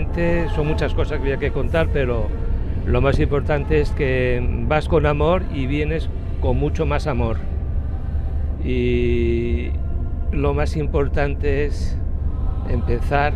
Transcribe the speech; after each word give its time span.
Realmente 0.00 0.48
son 0.54 0.66
muchas 0.66 0.94
cosas 0.94 1.18
que 1.18 1.24
había 1.24 1.36
que 1.36 1.50
contar, 1.50 1.88
pero 1.92 2.28
lo 2.86 3.02
más 3.02 3.20
importante 3.20 3.82
es 3.82 3.90
que 3.90 4.42
vas 4.66 4.88
con 4.88 5.04
amor 5.04 5.42
y 5.52 5.66
vienes 5.66 6.08
con 6.40 6.56
mucho 6.56 6.86
más 6.86 7.06
amor. 7.06 7.36
Y 8.64 9.72
lo 10.32 10.54
más 10.54 10.78
importante 10.78 11.66
es 11.66 11.98
empezar 12.70 13.34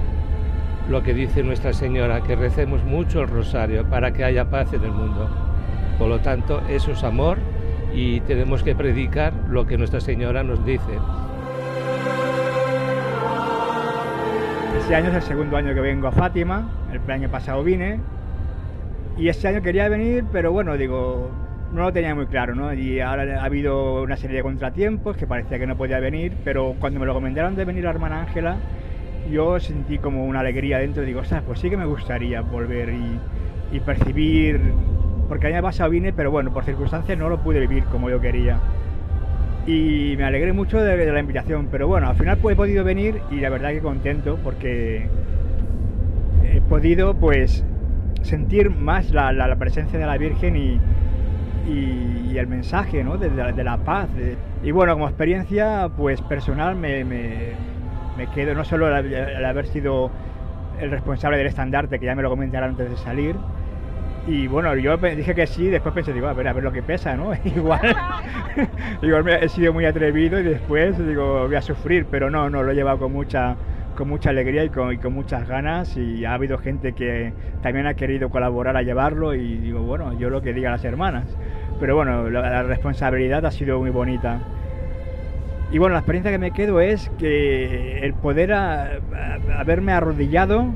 lo 0.88 1.02
que 1.02 1.12
dice 1.12 1.42
Nuestra 1.42 1.74
Señora, 1.74 2.22
que 2.22 2.34
recemos 2.34 2.82
mucho 2.82 3.20
el 3.20 3.28
rosario 3.28 3.84
para 3.90 4.14
que 4.14 4.24
haya 4.24 4.48
paz 4.48 4.72
en 4.72 4.84
el 4.84 4.92
mundo. 4.92 5.28
Por 5.98 6.08
lo 6.08 6.20
tanto, 6.20 6.62
eso 6.70 6.92
es 6.92 7.04
amor 7.04 7.36
y 7.94 8.20
tenemos 8.20 8.62
que 8.62 8.74
predicar 8.74 9.34
lo 9.50 9.66
que 9.66 9.76
Nuestra 9.76 10.00
Señora 10.00 10.42
nos 10.42 10.64
dice. 10.64 10.98
Este 14.84 14.96
año 14.96 15.08
es 15.08 15.14
el 15.14 15.22
segundo 15.22 15.56
año 15.56 15.72
que 15.72 15.80
vengo 15.80 16.08
a 16.08 16.12
Fátima, 16.12 16.68
el 16.92 17.10
año 17.10 17.30
pasado 17.30 17.64
vine 17.64 18.00
y 19.16 19.28
este 19.28 19.48
año 19.48 19.62
quería 19.62 19.88
venir, 19.88 20.26
pero 20.30 20.52
bueno, 20.52 20.76
digo, 20.76 21.30
no 21.72 21.84
lo 21.84 21.92
tenía 21.94 22.14
muy 22.14 22.26
claro, 22.26 22.54
¿no? 22.54 22.70
Y 22.74 23.00
ahora 23.00 23.40
ha 23.40 23.44
habido 23.46 24.02
una 24.02 24.18
serie 24.18 24.36
de 24.36 24.42
contratiempos 24.42 25.16
que 25.16 25.26
parecía 25.26 25.58
que 25.58 25.66
no 25.66 25.78
podía 25.78 26.00
venir, 26.00 26.34
pero 26.44 26.74
cuando 26.78 27.00
me 27.00 27.06
lo 27.06 27.14
comentaron 27.14 27.56
de 27.56 27.64
venir 27.64 27.84
la 27.84 27.92
hermana 27.92 28.20
Ángela, 28.20 28.58
yo 29.32 29.58
sentí 29.58 29.96
como 29.96 30.26
una 30.26 30.40
alegría 30.40 30.80
dentro, 30.80 31.02
digo, 31.02 31.20
o 31.20 31.24
sea, 31.24 31.40
pues 31.40 31.60
sí 31.60 31.70
que 31.70 31.78
me 31.78 31.86
gustaría 31.86 32.42
volver 32.42 32.90
y, 33.72 33.80
percibir, 33.80 34.60
porque 35.30 35.46
el 35.46 35.54
año 35.54 35.62
pasado 35.62 35.88
vine, 35.88 36.12
pero 36.12 36.30
bueno, 36.30 36.52
por 36.52 36.62
circunstancias 36.62 37.16
no 37.16 37.30
lo 37.30 37.38
pude 37.38 37.58
vivir 37.58 37.84
como 37.84 38.10
yo 38.10 38.20
quería. 38.20 38.58
Y 39.66 40.14
me 40.18 40.24
alegré 40.24 40.52
mucho 40.52 40.78
de, 40.82 41.10
la 41.10 41.20
invitación, 41.20 41.68
pero 41.70 41.88
bueno, 41.88 42.08
al 42.08 42.16
final 42.16 42.36
pues 42.38 42.52
he 42.52 42.56
podido 42.56 42.84
venir 42.84 43.22
y 43.30 43.36
la 43.36 43.48
verdad 43.48 43.70
que 43.70 43.80
contento 43.80 44.38
porque 44.44 45.08
he 46.44 46.60
podido 46.60 47.14
pues 47.14 47.64
sentir 48.20 48.68
más 48.70 49.10
la, 49.10 49.56
presencia 49.58 49.98
de 49.98 50.04
la 50.04 50.18
Virgen 50.18 50.56
y, 50.56 50.80
y, 51.66 52.36
el 52.36 52.46
mensaje 52.46 53.02
¿no? 53.04 53.16
de, 53.16 53.64
la 53.64 53.78
paz. 53.78 54.08
Y 54.62 54.70
bueno, 54.70 54.92
como 54.94 55.06
experiencia 55.06 55.88
pues 55.96 56.20
personal 56.20 56.74
me, 56.76 57.04
me, 57.04 58.26
quedo 58.34 58.54
no 58.54 58.64
solo 58.64 58.94
el, 58.94 59.44
haber 59.44 59.66
sido 59.66 60.10
el 60.78 60.90
responsable 60.90 61.38
del 61.38 61.46
estandarte, 61.46 61.98
que 61.98 62.06
ya 62.06 62.14
me 62.14 62.22
lo 62.22 62.28
comentaron 62.28 62.70
antes 62.70 62.90
de 62.90 62.96
salir, 62.98 63.36
y 64.26 64.46
bueno, 64.46 64.74
yo 64.76 64.96
dije 64.96 65.34
que 65.34 65.46
sí, 65.46 65.68
después 65.68 65.94
pensé, 65.94 66.12
digo, 66.12 66.28
a 66.28 66.32
ver, 66.32 66.48
a 66.48 66.52
ver 66.54 66.64
lo 66.64 66.72
que 66.72 66.82
pesa, 66.82 67.14
¿no? 67.14 67.32
igual, 67.44 67.94
igual 69.02 69.28
he 69.28 69.48
sido 69.48 69.72
muy 69.72 69.84
atrevido 69.84 70.40
y 70.40 70.44
después 70.44 70.96
digo, 71.06 71.46
voy 71.46 71.56
a 71.56 71.62
sufrir, 71.62 72.06
pero 72.10 72.30
no, 72.30 72.48
no, 72.48 72.62
lo 72.62 72.72
he 72.72 72.74
llevado 72.74 72.98
con 72.98 73.12
mucha, 73.12 73.56
con 73.96 74.08
mucha 74.08 74.30
alegría 74.30 74.64
y 74.64 74.70
con, 74.70 75.12
muchas 75.12 75.46
ganas 75.46 75.96
y 75.96 76.24
ha 76.24 76.34
habido 76.34 76.56
gente 76.56 76.94
que 76.94 77.32
también 77.62 77.86
ha 77.86 77.94
querido 77.94 78.30
colaborar 78.30 78.76
a 78.78 78.82
llevarlo 78.82 79.34
y 79.34 79.58
digo, 79.58 79.80
bueno, 79.80 80.18
yo 80.18 80.30
lo 80.30 80.40
que 80.40 80.54
diga 80.54 80.70
las 80.70 80.84
hermanas. 80.84 81.24
Pero 81.78 81.96
bueno, 81.96 82.30
la 82.30 82.62
responsabilidad 82.62 83.44
ha 83.44 83.50
sido 83.50 83.80
muy 83.80 83.90
bonita. 83.90 84.40
Y 85.70 85.78
bueno, 85.78 85.94
la 85.94 85.98
experiencia 85.98 86.30
que 86.30 86.38
me 86.38 86.52
quedo 86.52 86.80
es 86.80 87.10
que 87.18 87.98
el 87.98 88.14
poder 88.14 88.52
haberme 88.52 89.92
arrodillado 89.92 90.72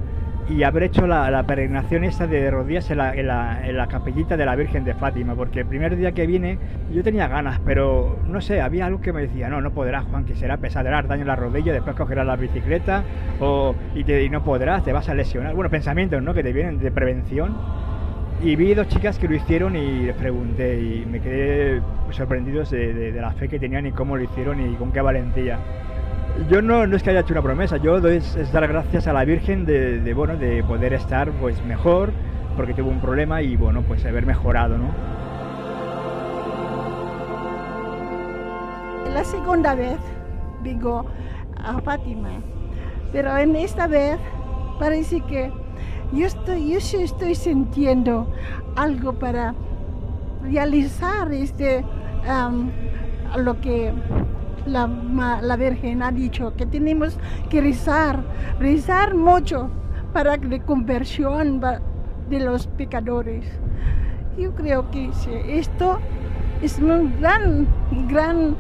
y 0.48 0.62
haber 0.62 0.84
hecho 0.84 1.06
la, 1.06 1.42
peregrinación 1.46 2.04
esta 2.04 2.26
de 2.26 2.50
rodillas 2.50 2.90
en 2.90 2.98
la, 2.98 3.14
en, 3.14 3.76
la, 3.76 3.86
capellita 3.86 4.36
de 4.36 4.46
la 4.46 4.56
Virgen 4.56 4.84
de 4.84 4.94
Fátima, 4.94 5.34
porque 5.34 5.60
el 5.60 5.66
primer 5.66 5.96
día 5.96 6.12
que 6.12 6.26
vine 6.26 6.58
yo 6.92 7.02
tenía 7.02 7.28
ganas, 7.28 7.60
pero 7.64 8.18
no 8.26 8.40
sé, 8.40 8.60
había 8.60 8.86
algo 8.86 9.00
que 9.00 9.12
me 9.12 9.22
decía, 9.22 9.48
no, 9.48 9.60
no 9.60 9.72
podrás, 9.72 10.04
Juan, 10.06 10.24
que 10.24 10.34
será 10.34 10.56
pesado, 10.56 10.88
daño 10.88 11.22
en 11.22 11.26
la 11.26 11.36
rodilla, 11.36 11.72
después 11.72 11.94
cogerás 11.96 12.26
la 12.26 12.36
bicicleta 12.36 13.02
o, 13.40 13.74
y, 13.94 14.04
te, 14.04 14.22
y 14.24 14.30
no 14.30 14.42
podrás, 14.42 14.84
te 14.84 14.92
vas 14.92 15.08
a 15.08 15.14
lesionar. 15.14 15.54
Bueno, 15.54 15.70
pensamientos 15.70 16.22
¿no? 16.22 16.32
que 16.32 16.42
te 16.42 16.52
vienen 16.52 16.78
de 16.78 16.90
prevención. 16.90 17.56
Y 18.40 18.54
vi 18.54 18.72
dos 18.72 18.86
chicas 18.86 19.18
que 19.18 19.26
lo 19.26 19.34
hicieron 19.34 19.74
y 19.74 20.06
les 20.06 20.14
pregunté 20.14 20.80
y 20.80 21.04
me 21.04 21.20
quedé 21.20 21.82
sorprendidos 22.10 22.70
de, 22.70 22.94
de 22.94 23.20
la 23.20 23.32
fe 23.32 23.48
que 23.48 23.58
tenían 23.58 23.86
y 23.86 23.90
cómo 23.90 24.16
lo 24.16 24.22
hicieron 24.22 24.60
y 24.60 24.76
con 24.76 24.92
qué 24.92 25.00
valentía 25.00 25.58
yo 26.48 26.62
no, 26.62 26.86
no, 26.86 26.96
es 26.96 27.02
que 27.02 27.10
haya 27.10 27.20
hecho 27.20 27.34
una 27.34 27.42
promesa, 27.42 27.76
yo 27.76 28.00
doy 28.00 28.16
es, 28.16 28.52
dar 28.52 28.66
gracias 28.68 29.06
a 29.06 29.12
la 29.12 29.24
Virgen 29.24 29.66
de, 29.66 30.12
bueno, 30.14 30.36
de 30.36 30.62
poder 30.62 30.92
estar 30.92 31.30
pues 31.32 31.62
mejor, 31.64 32.12
porque 32.56 32.74
tuvo 32.74 32.90
un 32.90 33.00
problema 33.00 33.42
y 33.42 33.56
bueno, 33.56 33.82
pues 33.82 34.04
haber 34.04 34.24
mejorado, 34.24 34.78
¿no? 34.78 34.88
La 39.12 39.24
segunda 39.24 39.74
vez 39.74 39.98
vengo 40.62 41.06
a 41.62 41.80
Fátima, 41.80 42.30
pero 43.12 43.36
en 43.36 43.56
esta 43.56 43.86
vez 43.86 44.18
parece 44.78 45.20
que 45.22 45.50
yo 46.12 46.26
estoy, 46.26 46.72
yo 46.72 46.80
sí 46.80 47.02
estoy 47.02 47.34
sintiendo 47.34 48.32
algo 48.76 49.12
para 49.14 49.54
realizar 50.42 51.32
este 51.32 51.84
lo 53.36 53.60
que 53.60 53.92
la, 54.68 54.86
la 55.42 55.56
Virgen 55.56 56.02
ha 56.02 56.12
dicho 56.12 56.54
que 56.56 56.66
tenemos 56.66 57.18
que 57.50 57.60
rezar, 57.60 58.22
rezar 58.58 59.14
mucho 59.14 59.70
para 60.12 60.36
la 60.36 60.58
conversión 60.60 61.60
de 62.28 62.40
los 62.40 62.66
pecadores. 62.66 63.44
Yo 64.36 64.54
creo 64.54 64.90
que 64.90 65.10
esto 65.48 65.98
es 66.62 66.78
una 66.78 66.98
gran, 67.20 67.66
gran 68.08 68.56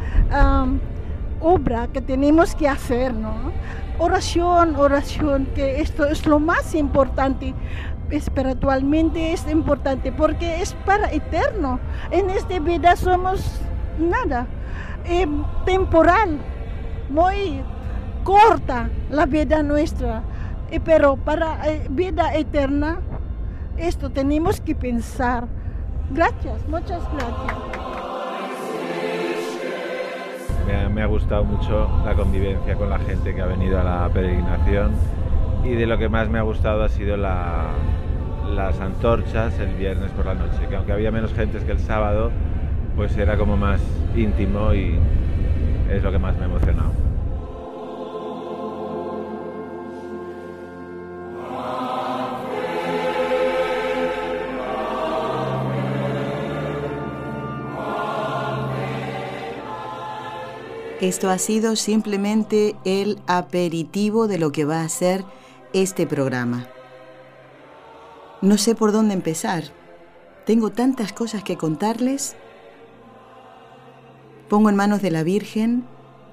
obra 1.40 1.86
que 1.88 2.00
tenemos 2.00 2.54
que 2.54 2.68
hacer, 2.68 3.14
¿no? 3.14 3.52
Oración, 3.98 4.76
oración, 4.76 5.46
que 5.54 5.80
esto 5.80 6.06
es 6.06 6.26
lo 6.26 6.38
más 6.38 6.74
importante 6.74 7.54
espiritualmente 8.10 9.32
es 9.32 9.46
importante 9.50 10.12
porque 10.12 10.62
es 10.62 10.72
para 10.86 11.10
eterno. 11.12 11.78
En 12.10 12.30
esta 12.30 12.58
vida 12.58 12.96
somos 12.96 13.60
nada 13.98 14.46
temporal, 15.64 16.38
muy 17.08 17.62
corta 18.24 18.90
la 19.10 19.26
vida 19.26 19.62
nuestra, 19.62 20.22
pero 20.84 21.16
para 21.16 21.66
eh, 21.68 21.86
vida 21.88 22.34
eterna, 22.34 22.98
esto 23.76 24.10
tenemos 24.10 24.60
que 24.60 24.74
pensar. 24.74 25.46
Gracias, 26.10 26.66
muchas 26.68 27.02
gracias. 27.12 27.78
Me 30.92 31.02
ha, 31.02 31.06
gustado 31.06 31.44
mucho 31.44 31.88
la 32.04 32.14
convivencia 32.14 32.74
con 32.74 32.90
la 32.90 32.98
gente 32.98 33.34
que 33.34 33.40
ha 33.40 33.46
venido 33.46 33.80
a 33.80 33.84
la 33.84 34.08
peregrinación 34.12 34.90
y 35.64 35.70
de 35.70 35.86
lo 35.86 35.96
que 35.96 36.08
más 36.08 36.28
me 36.28 36.38
ha 36.38 36.42
gustado 36.42 36.82
ha 36.82 36.88
sido 36.88 37.16
las 37.16 38.80
antorchas 38.80 39.58
el 39.60 39.74
viernes 39.76 40.10
por 40.10 40.26
la 40.26 40.34
noche, 40.34 40.66
que 40.68 40.76
aunque 40.76 40.92
había 40.92 41.10
menos 41.10 41.32
gente 41.32 41.58
que 41.64 41.72
el 41.72 41.78
sábado, 41.78 42.32
pues 42.98 43.16
era 43.16 43.38
como 43.38 43.56
más 43.56 43.80
íntimo 44.16 44.74
y 44.74 44.98
es 45.88 46.02
lo 46.02 46.10
que 46.10 46.18
más 46.18 46.36
me 46.36 46.42
ha 46.42 46.46
emocionado. 46.46 46.90
Esto 61.00 61.30
ha 61.30 61.38
sido 61.38 61.76
simplemente 61.76 62.74
el 62.84 63.20
aperitivo 63.28 64.26
de 64.26 64.38
lo 64.38 64.50
que 64.50 64.64
va 64.64 64.82
a 64.82 64.88
ser 64.88 65.24
este 65.72 66.04
programa. 66.08 66.66
No 68.42 68.58
sé 68.58 68.74
por 68.74 68.90
dónde 68.90 69.14
empezar. 69.14 69.62
Tengo 70.44 70.70
tantas 70.70 71.12
cosas 71.12 71.44
que 71.44 71.56
contarles 71.56 72.34
pongo 74.48 74.70
en 74.70 74.76
manos 74.76 75.02
de 75.02 75.10
la 75.10 75.22
Virgen 75.22 75.84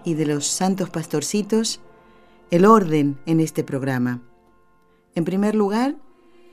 y 0.03 0.13
de 0.13 0.25
los 0.25 0.47
santos 0.47 0.89
pastorcitos 0.89 1.81
el 2.49 2.65
orden 2.65 3.19
en 3.25 3.39
este 3.39 3.63
programa. 3.63 4.21
En 5.15 5.25
primer 5.25 5.55
lugar, 5.55 5.95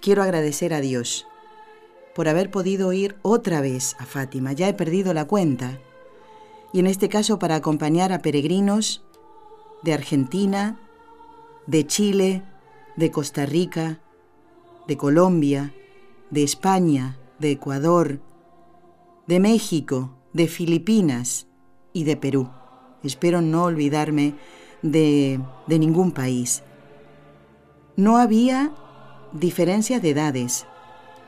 quiero 0.01 0.23
agradecer 0.23 0.75
a 0.75 0.81
Dios 0.81 1.27
por 2.15 2.29
haber 2.29 2.51
podido 2.51 2.93
ir 2.93 3.17
otra 3.23 3.61
vez 3.61 3.95
a 3.99 4.07
Fátima. 4.07 4.53
Ya 4.53 4.69
he 4.69 4.75
perdido 4.75 5.15
la 5.15 5.27
cuenta. 5.27 5.79
Y 6.73 6.81
en 6.81 6.87
este 6.87 7.09
caso 7.09 7.39
para 7.39 7.57
acompañar 7.57 8.13
a 8.13 8.21
peregrinos 8.21 9.05
de 9.83 9.95
Argentina, 9.95 10.81
de 11.67 11.87
Chile, 11.87 12.43
de 12.97 13.11
Costa 13.11 13.47
Rica, 13.47 14.01
de 14.89 14.97
Colombia, 14.97 15.73
de 16.31 16.43
España, 16.43 17.19
de 17.39 17.53
Ecuador, 17.53 18.21
de 19.27 19.39
México, 19.39 20.17
de 20.33 20.49
Filipinas 20.49 21.47
y 21.93 22.05
de 22.05 22.17
Perú. 22.17 22.49
Espero 23.03 23.41
no 23.41 23.65
olvidarme 23.65 24.35
de, 24.83 25.41
de 25.67 25.79
ningún 25.79 26.13
país. 26.13 26.63
No 27.97 28.17
había 28.17 28.73
diferencias 29.33 30.03
de 30.03 30.11
edades, 30.11 30.67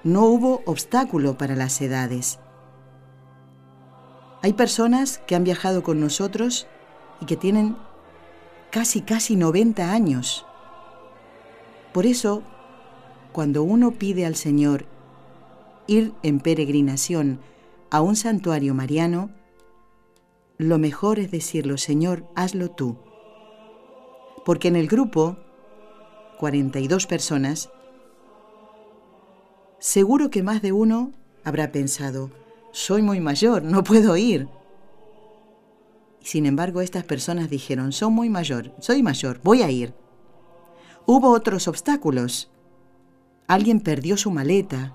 no 0.03 0.25
hubo 0.27 0.63
obstáculo 0.67 1.37
para 1.39 1.57
las 1.57 1.81
edades. 1.81 2.39
Hay 4.43 4.53
personas 4.53 5.19
que 5.27 5.35
han 5.35 5.45
viajado 5.45 5.83
con 5.83 6.01
nosotros 6.01 6.67
y 7.21 7.27
que 7.27 7.37
tienen 7.37 7.77
casi, 8.71 9.01
casi 9.01 9.37
90 9.37 9.91
años. 9.91 10.45
Por 11.93 12.07
eso, 12.07 12.43
cuando 13.33 13.63
uno 13.63 13.93
pide 13.93 14.27
al 14.27 14.35
Señor 14.35 14.85
ir 15.87 16.13
en 16.23 16.41
peregrinación 16.41 17.41
a 17.91 18.01
un 18.01 18.17
santuario 18.17 18.75
mariano, 18.75 19.31
lo 20.59 20.79
mejor 20.79 21.19
es 21.19 21.31
decirlo, 21.31 21.79
Señor, 21.79 22.27
hazlo 22.35 22.71
tú. 22.71 22.99
Porque 24.45 24.69
en 24.69 24.77
el 24.77 24.89
grupo, 24.89 25.37
42 26.39 27.06
personas, 27.06 27.71
seguro 29.79 30.31
que 30.31 30.43
más 30.43 30.62
de 30.62 30.73
uno 30.73 31.12
habrá 31.45 31.73
pensado, 31.73 32.31
soy 32.73 33.03
muy 33.03 33.21
mayor, 33.21 33.62
no 33.62 33.83
puedo 33.85 34.17
ir. 34.17 34.49
Sin 36.21 36.47
embargo, 36.47 36.81
estas 36.81 37.05
personas 37.05 37.51
dijeron, 37.51 37.93
soy 37.93 38.11
muy 38.11 38.31
mayor, 38.31 38.73
soy 38.81 39.03
mayor, 39.03 39.41
voy 39.43 39.62
a 39.62 39.71
ir. 39.71 39.95
Hubo 41.06 41.31
otros 41.31 41.69
obstáculos. 41.69 42.51
Alguien 43.47 43.81
perdió 43.81 44.17
su 44.17 44.31
maleta. 44.31 44.95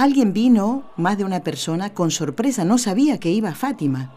Alguien 0.00 0.32
vino, 0.32 0.84
más 0.96 1.18
de 1.18 1.26
una 1.26 1.44
persona, 1.44 1.92
con 1.92 2.10
sorpresa, 2.10 2.64
no 2.64 2.78
sabía 2.78 3.20
que 3.20 3.28
iba 3.28 3.54
Fátima. 3.54 4.14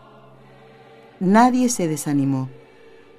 Nadie 1.20 1.68
se 1.68 1.90
desanimó. 1.90 2.48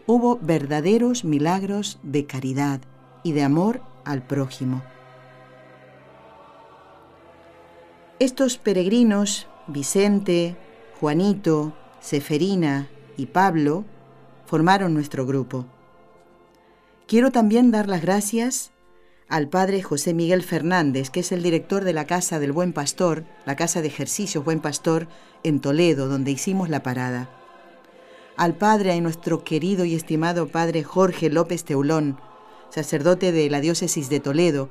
Hubo 0.07 0.39
verdaderos 0.41 1.27
milagros 1.27 1.99
de 2.03 2.25
caridad 2.25 2.81
y 3.23 3.33
de 3.33 3.43
amor 3.43 3.83
al 4.07 4.23
prójimo. 4.23 4.83
Estos 8.19 8.57
peregrinos, 8.57 9.47
Vicente, 9.67 10.57
Juanito, 10.99 11.75
Seferina 12.01 12.89
y 13.19 13.27
Pablo, 13.27 13.85
formaron 14.47 14.95
nuestro 14.95 15.27
grupo. 15.27 15.67
Quiero 17.07 17.31
también 17.31 17.71
dar 17.71 17.91
las 17.91 18.01
gracias 18.01 18.73
al 19.29 19.49
padre 19.49 19.83
José 19.83 20.15
Miguel 20.15 20.43
Fernández, 20.43 21.11
que 21.11 21.21
es 21.21 21.33
el 21.33 21.43
director 21.43 21.85
de 21.85 21.93
la 21.93 22.07
Casa 22.07 22.39
del 22.39 22.53
Buen 22.53 22.73
Pastor, 22.73 23.25
la 23.47 23.57
Casa 23.57 23.81
de 23.81 23.89
Ejercicios 23.89 24.45
Buen 24.45 24.61
Pastor 24.61 25.09
en 25.43 25.61
Toledo, 25.61 26.09
donde 26.09 26.31
hicimos 26.31 26.69
la 26.69 26.83
parada. 26.83 27.31
Al 28.37 28.55
padre 28.55 28.95
y 28.95 29.01
nuestro 29.01 29.45
querido 29.45 29.85
y 29.85 29.95
estimado 29.95 30.49
padre 30.49 30.83
Jorge 30.83 31.31
López 31.31 31.65
Teulón, 31.65 32.19
sacerdote 32.71 33.33
de 33.33 33.49
la 33.49 33.61
diócesis 33.61 34.09
de 34.09 34.21
Toledo, 34.21 34.69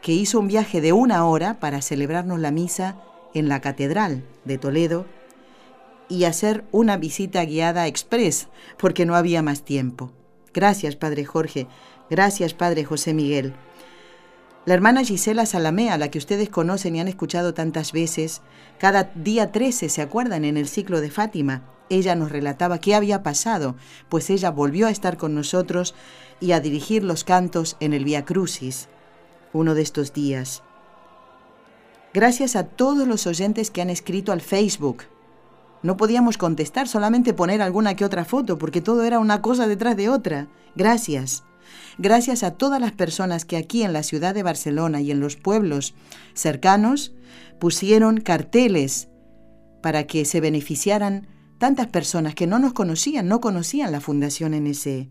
que 0.00 0.12
hizo 0.12 0.38
un 0.40 0.48
viaje 0.48 0.80
de 0.80 0.92
una 0.92 1.26
hora 1.26 1.60
para 1.60 1.82
celebrarnos 1.82 2.40
la 2.40 2.50
misa 2.50 2.96
en 3.34 3.48
la 3.48 3.60
Catedral 3.60 4.24
de 4.44 4.58
Toledo 4.58 5.06
y 6.08 6.24
hacer 6.24 6.64
una 6.72 6.96
visita 6.96 7.44
guiada 7.44 7.86
express, 7.86 8.48
porque 8.78 9.06
no 9.06 9.16
había 9.16 9.42
más 9.42 9.62
tiempo. 9.62 10.12
Gracias, 10.52 10.96
Padre 10.96 11.24
Jorge. 11.24 11.66
Gracias, 12.10 12.52
Padre 12.52 12.84
José 12.84 13.14
Miguel. 13.14 13.54
La 14.64 14.74
hermana 14.74 15.02
Gisela 15.02 15.44
Salamea, 15.44 15.98
la 15.98 16.10
que 16.10 16.18
ustedes 16.18 16.48
conocen 16.48 16.94
y 16.94 17.00
han 17.00 17.08
escuchado 17.08 17.52
tantas 17.52 17.92
veces, 17.92 18.42
cada 18.78 19.10
día 19.14 19.50
13 19.50 19.88
se 19.88 20.02
acuerdan 20.02 20.44
en 20.44 20.56
el 20.56 20.68
ciclo 20.68 21.00
de 21.00 21.10
Fátima. 21.10 21.62
Ella 21.88 22.14
nos 22.14 22.30
relataba 22.30 22.78
qué 22.78 22.94
había 22.94 23.22
pasado, 23.22 23.74
pues 24.08 24.30
ella 24.30 24.50
volvió 24.50 24.86
a 24.86 24.90
estar 24.90 25.16
con 25.16 25.34
nosotros 25.34 25.94
y 26.40 26.52
a 26.52 26.60
dirigir 26.60 27.02
los 27.02 27.24
cantos 27.24 27.76
en 27.80 27.92
el 27.92 28.04
Via 28.04 28.24
Crucis 28.24 28.88
uno 29.52 29.74
de 29.74 29.82
estos 29.82 30.12
días. 30.12 30.62
Gracias 32.14 32.56
a 32.56 32.64
todos 32.64 33.06
los 33.06 33.26
oyentes 33.26 33.70
que 33.70 33.82
han 33.82 33.90
escrito 33.90 34.32
al 34.32 34.40
Facebook. 34.40 35.04
No 35.82 35.96
podíamos 35.96 36.38
contestar, 36.38 36.88
solamente 36.88 37.32
poner 37.32 37.62
alguna 37.62 37.96
que 37.96 38.04
otra 38.04 38.24
foto, 38.24 38.58
porque 38.58 38.80
todo 38.80 39.02
era 39.04 39.18
una 39.18 39.42
cosa 39.42 39.66
detrás 39.66 39.96
de 39.96 40.08
otra. 40.08 40.48
Gracias. 40.76 41.44
Gracias 41.98 42.42
a 42.42 42.52
todas 42.52 42.80
las 42.80 42.92
personas 42.92 43.44
que 43.44 43.56
aquí 43.56 43.82
en 43.82 43.92
la 43.92 44.02
ciudad 44.02 44.34
de 44.34 44.42
Barcelona 44.42 45.00
y 45.00 45.10
en 45.10 45.20
los 45.20 45.36
pueblos 45.36 45.94
cercanos 46.34 47.12
pusieron 47.58 48.20
carteles 48.20 49.08
para 49.82 50.06
que 50.06 50.24
se 50.24 50.40
beneficiaran 50.40 51.26
tantas 51.58 51.86
personas 51.88 52.34
que 52.34 52.46
no 52.46 52.58
nos 52.58 52.72
conocían, 52.72 53.28
no 53.28 53.40
conocían 53.40 53.92
la 53.92 54.00
Fundación 54.00 54.52
NSE. 54.52 55.10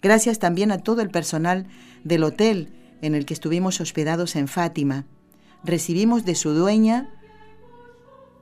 Gracias 0.00 0.38
también 0.38 0.72
a 0.72 0.78
todo 0.78 1.02
el 1.02 1.10
personal 1.10 1.66
del 2.04 2.24
hotel 2.24 2.72
en 3.02 3.14
el 3.14 3.26
que 3.26 3.34
estuvimos 3.34 3.80
hospedados 3.80 4.36
en 4.36 4.48
Fátima, 4.48 5.06
recibimos 5.64 6.24
de 6.24 6.34
su 6.34 6.52
dueña 6.52 7.10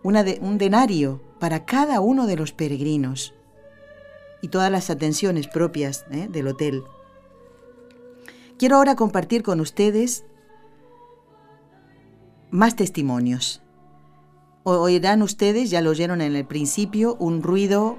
un 0.02 0.58
denario 0.58 1.20
para 1.40 1.64
cada 1.64 2.00
uno 2.00 2.26
de 2.26 2.36
los 2.36 2.52
peregrinos 2.52 3.34
y 4.40 4.48
todas 4.48 4.70
las 4.70 4.90
atenciones 4.90 5.48
propias 5.48 6.04
¿eh? 6.10 6.28
del 6.30 6.48
hotel. 6.48 6.84
Quiero 8.58 8.76
ahora 8.76 8.96
compartir 8.96 9.42
con 9.42 9.60
ustedes 9.60 10.24
más 12.50 12.74
testimonios. 12.74 13.62
Oirán 14.64 15.22
ustedes, 15.22 15.70
ya 15.70 15.80
lo 15.80 15.90
oyeron 15.90 16.20
en 16.20 16.34
el 16.34 16.46
principio, 16.46 17.16
un 17.20 17.42
ruido 17.42 17.98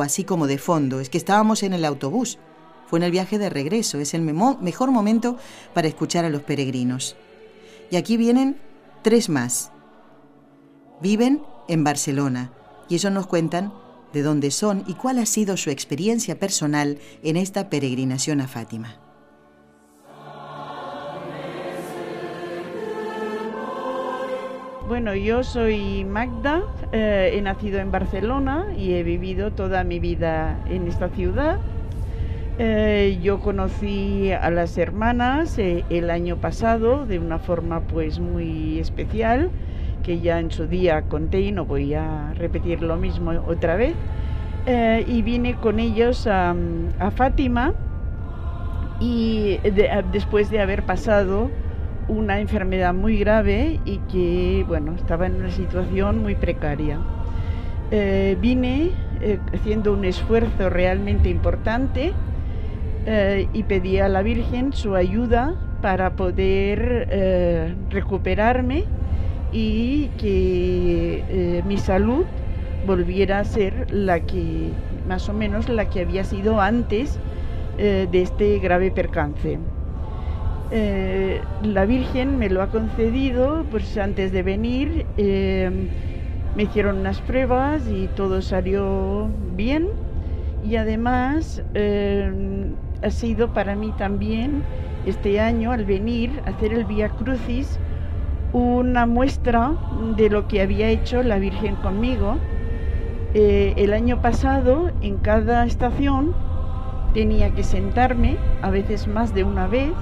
así 0.00 0.24
como 0.24 0.46
de 0.46 0.58
fondo. 0.58 1.00
Es 1.00 1.10
que 1.10 1.18
estábamos 1.18 1.62
en 1.62 1.72
el 1.72 1.84
autobús 1.84 2.38
fue 2.86 2.98
en 3.00 3.02
el 3.02 3.10
viaje 3.10 3.38
de 3.38 3.50
regreso. 3.50 3.98
Es 3.98 4.14
el 4.14 4.22
mejor 4.22 4.90
momento 4.90 5.36
para 5.74 5.88
escuchar 5.88 6.24
a 6.24 6.30
los 6.30 6.42
peregrinos. 6.42 7.16
Y 7.90 7.96
aquí 7.96 8.16
vienen 8.16 8.56
tres 9.02 9.28
más. 9.28 9.72
Viven 11.02 11.42
en 11.68 11.84
Barcelona 11.84 12.52
y 12.88 12.94
ellos 12.94 13.12
nos 13.12 13.26
cuentan 13.26 13.72
de 14.12 14.22
dónde 14.22 14.50
son 14.50 14.84
y 14.86 14.94
cuál 14.94 15.18
ha 15.18 15.26
sido 15.26 15.56
su 15.56 15.70
experiencia 15.70 16.38
personal 16.38 16.98
en 17.22 17.36
esta 17.36 17.68
peregrinación 17.68 18.40
a 18.40 18.48
Fátima. 18.48 19.07
Bueno, 24.88 25.14
yo 25.14 25.44
soy 25.44 26.06
Magda, 26.06 26.62
eh, 26.92 27.32
he 27.34 27.42
nacido 27.42 27.78
en 27.78 27.90
Barcelona 27.90 28.68
y 28.74 28.94
he 28.94 29.02
vivido 29.02 29.50
toda 29.50 29.84
mi 29.84 30.00
vida 30.00 30.60
en 30.66 30.88
esta 30.88 31.10
ciudad. 31.10 31.58
Eh, 32.58 33.18
yo 33.22 33.38
conocí 33.40 34.32
a 34.32 34.50
las 34.50 34.78
hermanas 34.78 35.58
eh, 35.58 35.84
el 35.90 36.08
año 36.08 36.38
pasado 36.38 37.04
de 37.04 37.18
una 37.18 37.38
forma 37.38 37.80
pues 37.80 38.18
muy 38.18 38.78
especial 38.78 39.50
que 40.02 40.20
ya 40.20 40.40
en 40.40 40.50
su 40.50 40.66
día 40.66 41.02
conté 41.02 41.42
y 41.42 41.52
no 41.52 41.66
voy 41.66 41.92
a 41.92 42.32
repetir 42.32 42.80
lo 42.80 42.96
mismo 42.96 43.32
otra 43.46 43.76
vez. 43.76 43.94
Y 45.06 45.20
vine 45.20 45.54
con 45.56 45.80
ellos 45.80 46.26
a, 46.26 46.54
Fátima 47.14 47.74
y 49.00 49.58
después 50.12 50.50
de 50.50 50.60
haber 50.60 50.82
pasado 50.84 51.50
una 52.08 52.40
enfermedad 52.40 52.94
muy 52.94 53.18
grave 53.18 53.80
y 53.84 53.98
que 54.10 54.64
bueno 54.66 54.94
estaba 54.94 55.26
en 55.26 55.36
una 55.36 55.50
situación 55.50 56.22
muy 56.22 56.34
precaria 56.34 56.98
vine 57.90 58.90
haciendo 59.54 59.94
un 59.94 60.04
esfuerzo 60.04 60.68
realmente 60.68 61.30
importante 61.30 62.12
eh, 63.10 63.48
y 63.54 63.62
pedí 63.62 63.98
a 64.00 64.08
la 64.08 64.20
Virgen 64.20 64.74
su 64.74 64.94
ayuda 64.94 65.54
para 65.80 66.10
poder 66.10 67.08
eh, 67.10 67.74
recuperarme 67.88 68.84
y 69.50 70.08
que 70.18 71.24
eh, 71.30 71.62
mi 71.66 71.78
salud 71.78 72.26
volviera 72.86 73.38
a 73.38 73.44
ser 73.44 73.90
la 73.90 74.20
que, 74.20 74.72
más 75.08 75.26
o 75.30 75.32
menos, 75.32 75.70
la 75.70 75.88
que 75.88 76.02
había 76.02 76.22
sido 76.22 76.60
antes 76.60 77.18
de 77.78 78.08
este 78.12 78.58
grave 78.58 78.90
percance. 78.90 79.56
La 80.70 81.84
Virgen 81.86 82.38
me 82.38 82.50
lo 82.50 82.62
ha 82.62 82.68
concedido, 82.68 83.64
pues 83.70 83.96
antes 83.96 84.32
de 84.32 84.42
venir 84.42 85.06
Me 85.16 86.62
hicieron 86.64 86.98
unas 86.98 87.20
pruebas 87.20 87.86
y 87.88 88.08
todo 88.16 88.42
salió 88.42 89.28
bien 89.54 89.88
y 90.64 90.76
además 90.76 91.62
eh, 91.74 92.32
ha 93.02 93.10
sido 93.10 93.52
para 93.52 93.74
mí 93.76 93.92
también 93.96 94.62
este 95.06 95.40
año 95.40 95.72
al 95.72 95.84
venir 95.84 96.42
a 96.44 96.50
hacer 96.50 96.72
el 96.72 96.84
Via 96.84 97.10
Crucis 97.10 97.78
una 98.52 99.06
muestra 99.06 99.74
de 100.16 100.30
lo 100.30 100.48
que 100.48 100.62
había 100.62 100.88
hecho 100.88 101.22
la 101.22 101.38
Virgen 101.38 101.76
conmigo. 101.76 102.38
Eh, 103.34 103.74
el 103.76 103.92
año 103.92 104.22
pasado 104.22 104.90
en 105.02 105.18
cada 105.18 105.64
estación 105.66 106.34
tenía 107.12 107.50
que 107.50 107.62
sentarme, 107.62 108.36
a 108.62 108.70
veces 108.70 109.06
más 109.06 109.34
de 109.34 109.44
una 109.44 109.66
vez. 109.66 109.92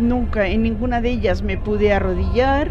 Nunca 0.00 0.48
en 0.48 0.62
ninguna 0.62 1.02
de 1.02 1.10
ellas 1.10 1.42
me 1.42 1.58
pude 1.58 1.92
arrodillar 1.92 2.68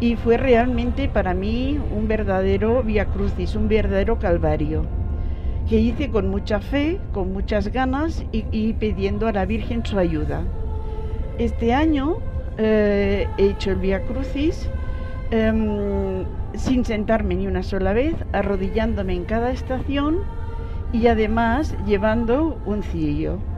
y 0.00 0.16
fue 0.16 0.36
realmente 0.36 1.08
para 1.08 1.32
mí 1.32 1.80
un 1.90 2.08
verdadero 2.08 2.82
Via 2.82 3.06
Crucis, 3.06 3.56
un 3.56 3.68
verdadero 3.68 4.18
calvario 4.18 4.84
que 5.66 5.78
hice 5.78 6.10
con 6.10 6.28
mucha 6.28 6.60
fe, 6.60 7.00
con 7.12 7.32
muchas 7.32 7.68
ganas 7.68 8.22
y, 8.32 8.72
pidiendo 8.74 9.26
a 9.26 9.32
la 9.32 9.46
Virgen 9.46 9.84
su 9.84 9.98
ayuda. 9.98 10.42
Este 11.38 11.74
año 11.74 12.18
eh, 12.58 13.26
he 13.38 13.46
hecho 13.46 13.70
el 13.70 13.78
Via 13.78 14.04
Crucis 14.04 14.68
em, 15.30 16.24
sin 16.54 16.84
sentarme 16.84 17.34
ni 17.34 17.46
una 17.46 17.62
sola 17.62 17.94
vez, 17.94 18.14
arrodillándome 18.32 19.14
en 19.14 19.24
cada 19.24 19.50
estación 19.50 20.18
y 20.92 21.08
además 21.08 21.74
llevando 21.86 22.60
un 22.64 22.82
cirio. 22.82 23.55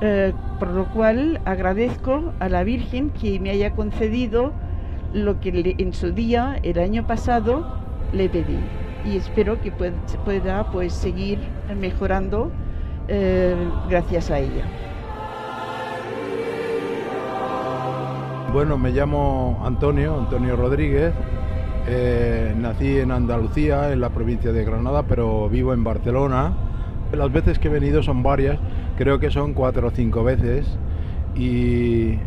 Eh, 0.00 0.32
por 0.58 0.68
lo 0.68 0.86
cual 0.86 1.40
agradezco 1.44 2.32
a 2.38 2.48
la 2.48 2.64
Virgen 2.64 3.10
que 3.10 3.40
me 3.40 3.50
haya 3.50 3.72
concedido 3.72 4.52
lo 5.12 5.40
que 5.40 5.74
en 5.78 5.92
su 5.94 6.12
día, 6.12 6.58
el 6.62 6.78
año 6.78 7.06
pasado, 7.06 7.66
le 8.12 8.28
pedí 8.28 8.58
y 9.06 9.16
espero 9.16 9.60
que 9.60 9.72
pueda, 9.72 10.70
pues, 10.70 10.92
seguir 10.92 11.38
mejorando 11.78 12.50
eh, 13.08 13.54
gracias 13.88 14.30
a 14.30 14.38
ella. 14.38 14.64
Bueno, 18.52 18.78
me 18.78 18.90
llamo 18.90 19.60
Antonio, 19.64 20.18
Antonio 20.18 20.56
Rodríguez. 20.56 21.12
Eh, 21.88 22.54
nací 22.56 22.98
en 22.98 23.12
Andalucía, 23.12 23.92
en 23.92 24.00
la 24.00 24.10
provincia 24.10 24.50
de 24.52 24.64
Granada, 24.64 25.04
pero 25.04 25.48
vivo 25.48 25.72
en 25.72 25.84
Barcelona. 25.84 26.52
Las 27.16 27.32
veces 27.32 27.58
que 27.58 27.68
he 27.68 27.70
venido 27.70 28.02
son 28.02 28.22
varias, 28.22 28.58
creo 28.96 29.18
que 29.18 29.30
son 29.30 29.54
cuatro 29.54 29.88
o 29.88 29.90
cinco 29.90 30.22
veces. 30.22 30.66
Y 31.34 32.18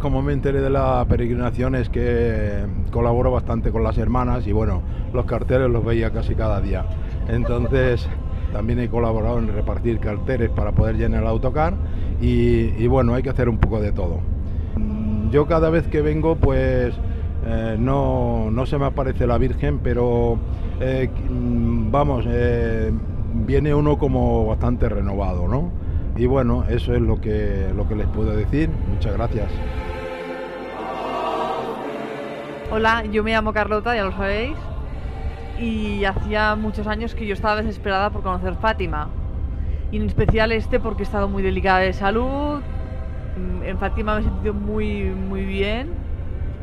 como 0.00 0.22
me 0.22 0.32
enteré 0.32 0.60
de 0.60 0.70
la 0.70 1.04
peregrinación 1.08 1.74
es 1.74 1.88
que 1.90 2.64
colaboro 2.90 3.30
bastante 3.30 3.70
con 3.70 3.84
las 3.84 3.98
hermanas 3.98 4.46
y 4.46 4.52
bueno, 4.52 4.82
los 5.12 5.26
carteles 5.26 5.70
los 5.70 5.84
veía 5.84 6.10
casi 6.10 6.34
cada 6.34 6.60
día. 6.60 6.86
Entonces 7.28 8.08
también 8.52 8.80
he 8.80 8.88
colaborado 8.88 9.38
en 9.38 9.48
repartir 9.48 10.00
carteles 10.00 10.50
para 10.50 10.72
poder 10.72 10.96
llenar 10.96 11.22
el 11.22 11.28
autocar 11.28 11.74
y, 12.20 12.86
bueno, 12.86 13.14
hay 13.14 13.22
que 13.22 13.30
hacer 13.30 13.48
un 13.48 13.58
poco 13.58 13.80
de 13.80 13.92
todo. 13.92 14.20
Yo 15.30 15.46
cada 15.46 15.70
vez 15.70 15.86
que 15.86 16.00
vengo 16.00 16.36
pues 16.36 16.94
eh, 17.46 17.76
no, 17.78 18.50
se 18.66 18.78
me 18.78 18.86
aparece 18.86 19.26
la 19.26 19.38
Virgen, 19.38 19.78
pero 19.78 20.38
eh, 20.80 21.08
vamos, 21.28 22.24
eh, 22.28 22.90
viene 23.32 23.74
uno 23.74 23.98
como 23.98 24.46
bastante 24.46 24.88
renovado, 24.88 25.48
¿no? 25.48 25.70
Y 26.16 26.26
bueno, 26.26 26.64
eso 26.68 26.92
es 26.94 27.00
lo 27.00 27.20
que, 27.20 27.72
lo 27.74 27.88
que 27.88 27.94
les 27.94 28.06
puedo 28.08 28.36
decir. 28.36 28.70
Muchas 28.88 29.14
gracias. 29.14 29.48
Hola, 32.70 33.04
yo 33.06 33.24
me 33.24 33.32
llamo 33.32 33.52
Carlota, 33.52 33.96
ya 33.96 34.04
lo 34.04 34.12
sabéis, 34.12 34.56
y 35.58 36.04
hacía 36.04 36.54
muchos 36.54 36.86
años 36.86 37.14
que 37.14 37.26
yo 37.26 37.34
estaba 37.34 37.56
desesperada 37.56 38.10
por 38.10 38.22
conocer 38.22 38.54
Fátima. 38.56 39.08
Y 39.90 39.96
en 39.96 40.06
especial 40.06 40.52
este 40.52 40.78
porque 40.78 41.02
he 41.02 41.06
estado 41.06 41.28
muy 41.28 41.42
delicada 41.42 41.80
de 41.80 41.92
salud. 41.92 42.60
Mm, 43.36 43.62
en 43.64 43.78
Fátima 43.78 44.14
me 44.14 44.20
he 44.20 44.24
sentido 44.24 44.54
muy, 44.54 45.04
muy 45.04 45.44
bien. 45.44 45.88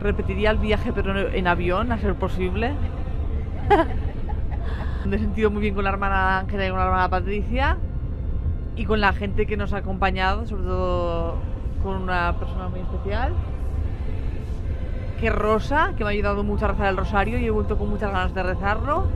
Repetiría 0.01 0.51
el 0.51 0.59
viaje, 0.59 0.93
pero 0.93 1.29
en 1.29 1.47
avión, 1.47 1.91
a 1.91 1.97
ser 1.97 2.15
posible. 2.15 2.71
me 5.07 5.15
he 5.15 5.19
sentido 5.19 5.49
muy 5.49 5.61
bien 5.61 5.75
con 5.75 5.83
la 5.83 5.89
hermana 5.89 6.39
Ángela 6.39 6.65
y 6.65 6.69
con 6.69 6.79
la 6.79 6.85
hermana 6.85 7.09
Patricia. 7.09 7.77
Y 8.75 8.85
con 8.85 9.01
la 9.01 9.13
gente 9.13 9.47
que 9.47 9.57
nos 9.57 9.73
ha 9.73 9.77
acompañado, 9.77 10.45
sobre 10.45 10.63
todo 10.63 11.35
con 11.81 11.95
una 11.95 12.37
persona 12.37 12.69
muy 12.69 12.81
especial 12.81 13.33
que 15.19 15.29
Rosa, 15.29 15.93
que 15.97 16.03
me 16.03 16.11
ha 16.11 16.13
ayudado 16.13 16.43
mucho 16.43 16.65
a 16.65 16.69
rezar 16.69 16.87
el 16.87 16.97
rosario 16.97 17.39
y 17.39 17.45
he 17.45 17.49
vuelto 17.49 17.77
con 17.77 17.89
muchas 17.89 18.11
ganas 18.11 18.33
de 18.33 18.43
rezarlo. 18.43 19.07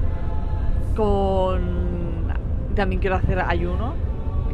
Con 0.96 2.32
también 2.76 3.02
quiero 3.02 3.18
hacer 3.18 3.40
ayuno, 3.40 3.94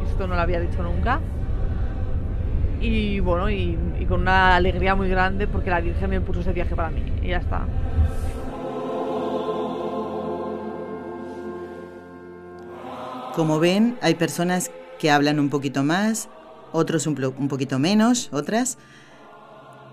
esto 0.10 0.28
no 0.28 0.36
lo 0.36 0.42
había 0.42 0.60
dicho 0.60 0.84
nunca. 0.84 1.20
Y 2.80 3.20
bueno, 3.20 3.50
y, 3.50 3.78
y 4.00 4.06
con 4.06 4.22
una 4.22 4.56
alegría 4.56 4.96
muy 4.96 5.10
grande 5.10 5.48
porque 5.48 5.70
la 5.70 5.80
Virgen 5.80 6.10
me 6.10 6.22
puso 6.22 6.42
ese 6.42 6.54
viaje 6.54 6.76
para 6.76 6.90
mí. 6.90 7.04
Y 7.22 7.30
ya 7.30 7.38
está. 7.38 7.62
Como 13.38 13.60
ven, 13.60 14.00
hay 14.02 14.16
personas 14.16 14.72
que 14.98 15.12
hablan 15.12 15.40
un 15.40 15.50
poquito 15.50 15.84
más, 15.84 16.28
otros 16.72 17.06
un, 17.06 17.48
poquito 17.48 17.78
menos, 17.78 18.30
otras 18.34 18.80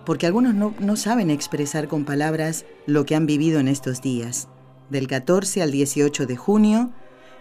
porque 0.06 0.24
algunos 0.24 0.54
no, 0.54 0.96
saben 0.96 1.28
expresar 1.28 1.86
con 1.86 2.06
palabras 2.06 2.64
lo 2.86 3.04
que 3.04 3.14
han 3.14 3.26
vivido 3.26 3.60
en 3.60 3.68
estos 3.68 4.00
días. 4.00 4.48
Del 4.88 5.08
14 5.08 5.60
al 5.60 5.72
18 5.72 6.24
de 6.24 6.36
junio, 6.36 6.90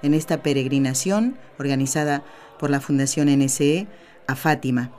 en 0.02 0.14
esta 0.14 0.44
peregrinación 0.44 1.38
organizada 1.58 2.26
por 2.60 2.70
la 2.70 2.82
Fundación 2.82 3.30
NSE 3.30 3.88
a 4.28 4.36
Fátima. 4.36 4.92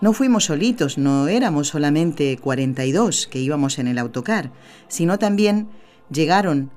No 0.00 0.14
fuimos 0.14 0.44
solitos, 0.44 0.96
no 0.96 1.28
éramos 1.28 1.68
solamente 1.68 2.38
42 2.38 3.26
que 3.26 3.40
íbamos 3.40 3.78
en 3.78 3.88
el 3.88 3.98
autocar, 3.98 4.52
sino 4.88 5.18
también 5.18 5.68
llegaron 6.10 6.70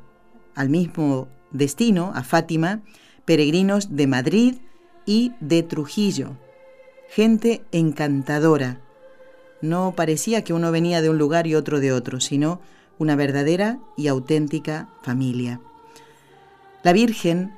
al 0.53 0.67
mismo 0.67 1.29
destino, 1.51 2.12
a 2.13 2.25
Fátima, 2.25 2.82
peregrinos 3.25 3.96
de 3.96 4.08
Madrid 4.08 4.56
y 5.06 5.34
de 5.39 5.63
Trujillo. 5.63 6.38
Gente 7.10 7.63
encantadora, 7.72 8.80
no 9.63 9.94
parecía 9.96 10.44
que 10.44 10.53
uno 10.53 10.72
venía 10.74 11.01
de 11.01 11.10
un 11.10 11.18
lugar 11.18 11.48
y 11.48 11.56
otro 11.56 11.80
de 11.80 11.94
otro, 11.94 12.20
sino 12.20 12.60
una 12.98 13.15
verdadera 13.15 13.80
y 13.96 14.08
auténtica 14.08 14.89
familia. 15.03 15.62
La 16.84 16.92
Virgen, 16.92 17.53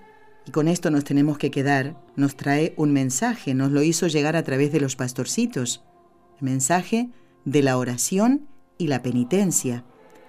y 0.46 0.52
con 0.52 0.68
esto 0.68 0.92
nos 0.92 1.04
tenemos 1.04 1.40
que 1.40 1.50
quedar, 1.50 1.98
nos 2.16 2.36
trae 2.36 2.76
un 2.78 2.94
mensaje, 2.94 3.56
nos 3.56 3.72
lo 3.72 3.82
hizo 3.82 4.06
llegar 4.06 4.36
a 4.36 4.44
través 4.44 4.72
de 4.72 4.80
los 4.80 4.96
pastorcitos, 4.96 5.84
el 6.40 6.46
mensaje 6.46 7.10
de 7.44 7.64
la 7.64 7.78
oración 7.80 8.48
y 8.78 8.86
la 8.86 9.02
penitencia. 9.02 9.84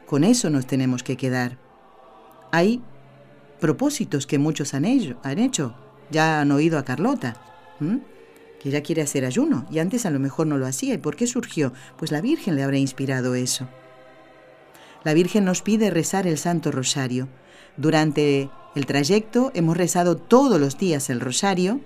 Con 0.06 0.24
eso 0.24 0.48
nos 0.48 0.66
tenemos 0.66 1.02
que 1.02 1.18
quedar. 1.18 1.58
Hay 2.52 2.80
propósitos 3.60 4.26
que 4.26 4.38
muchos 4.38 4.74
han 4.74 4.84
hecho, 4.84 5.74
ya 6.10 6.40
han 6.40 6.52
oído 6.52 6.78
a 6.78 6.84
Carlota 6.84 7.40
que 8.60 8.70
ya 8.70 8.82
quiere 8.82 9.02
hacer 9.02 9.24
ayuno 9.24 9.66
y 9.70 9.78
antes 9.78 10.06
a 10.06 10.10
lo 10.10 10.18
mejor 10.18 10.46
no 10.46 10.58
lo 10.58 10.66
hacía. 10.66 10.94
¿Y 10.94 10.98
por 10.98 11.16
qué 11.16 11.26
surgió? 11.26 11.72
Pues 11.96 12.10
la 12.10 12.20
Virgen 12.20 12.56
le 12.56 12.62
habrá 12.62 12.78
inspirado 12.78 13.34
eso. 13.34 13.68
La 15.04 15.14
Virgen 15.14 15.44
nos 15.44 15.62
pide 15.62 15.90
rezar 15.90 16.26
el 16.26 16.38
Santo 16.38 16.72
Rosario. 16.72 17.28
Durante 17.76 18.50
el 18.74 18.86
trayecto 18.86 19.52
hemos 19.54 19.76
rezado 19.76 20.16
todos 20.16 20.60
los 20.60 20.78
días 20.78 21.10
el 21.10 21.20
Rosario 21.20 21.80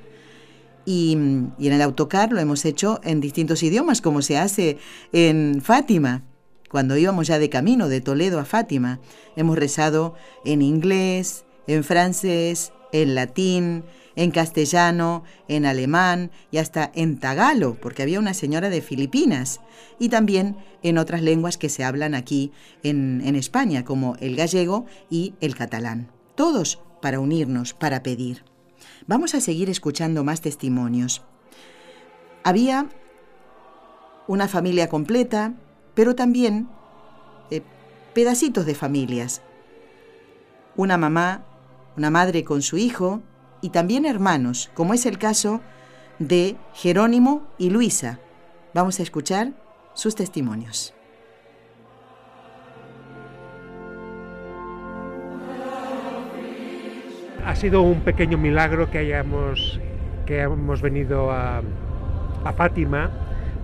y, 0.86 1.18
y 1.58 1.66
en 1.66 1.72
el 1.72 1.82
autocar 1.82 2.32
lo 2.32 2.40
hemos 2.40 2.64
hecho 2.64 3.00
en 3.04 3.20
distintos 3.20 3.62
idiomas, 3.62 4.00
como 4.00 4.22
se 4.22 4.38
hace 4.38 4.78
en 5.12 5.60
Fátima. 5.62 6.22
Cuando 6.70 6.96
íbamos 6.96 7.26
ya 7.26 7.38
de 7.40 7.50
camino 7.50 7.88
de 7.88 8.00
Toledo 8.00 8.38
a 8.38 8.44
Fátima, 8.44 9.00
hemos 9.34 9.58
rezado 9.58 10.14
en 10.44 10.62
inglés, 10.62 11.44
en 11.66 11.84
francés, 11.84 12.72
en 12.92 13.14
latín, 13.14 13.84
en 14.16 14.30
castellano, 14.30 15.24
en 15.48 15.66
alemán 15.66 16.30
y 16.50 16.58
hasta 16.58 16.90
en 16.94 17.18
tagalo, 17.18 17.76
porque 17.80 18.02
había 18.02 18.18
una 18.18 18.34
señora 18.34 18.70
de 18.70 18.82
Filipinas, 18.82 19.60
y 19.98 20.08
también 20.08 20.56
en 20.82 20.98
otras 20.98 21.22
lenguas 21.22 21.56
que 21.56 21.68
se 21.68 21.84
hablan 21.84 22.14
aquí 22.14 22.52
en, 22.82 23.34
España, 23.34 23.84
como 23.84 24.16
el 24.16 24.36
gallego 24.36 24.86
y 25.08 25.34
el 25.40 25.54
catalán. 25.54 26.10
Todos 26.34 26.80
para 27.00 27.20
unirnos, 27.20 27.72
para 27.72 28.02
pedir. 28.02 28.44
Vamos 29.06 29.34
a 29.34 29.40
seguir 29.40 29.70
escuchando 29.70 30.24
más 30.24 30.40
testimonios. 30.40 31.22
Había 32.44 32.88
una 34.26 34.48
familia 34.48 34.88
completa, 34.88 35.54
pero 35.94 36.14
también 36.14 36.68
eh, 37.50 37.62
pedacitos 38.14 38.66
de 38.66 38.74
familias. 38.74 39.42
Una 40.76 40.96
mamá, 40.96 41.44
una 41.96 42.10
madre 42.10 42.44
con 42.44 42.62
su 42.62 42.76
hijo, 42.76 43.22
y 43.62 43.70
también 43.70 44.06
hermanos, 44.06 44.70
como 44.74 44.94
es 44.94 45.06
el 45.06 45.18
caso 45.18 45.60
de 46.18 46.56
Jerónimo 46.74 47.46
y 47.58 47.70
Luisa. 47.70 48.20
Vamos 48.74 49.00
a 49.00 49.02
escuchar 49.02 49.52
sus 49.94 50.14
testimonios. 50.14 50.94
ha 57.50 57.56
sido 57.56 57.82
un 57.82 58.00
pequeño 58.02 58.38
milagro 58.38 58.90
que 58.90 58.98
hayamos, 58.98 59.80
que 60.24 60.40
hemos 60.40 60.80
venido 60.80 61.32
a, 61.32 61.62
a 62.44 62.52
Fátima, 62.52 63.10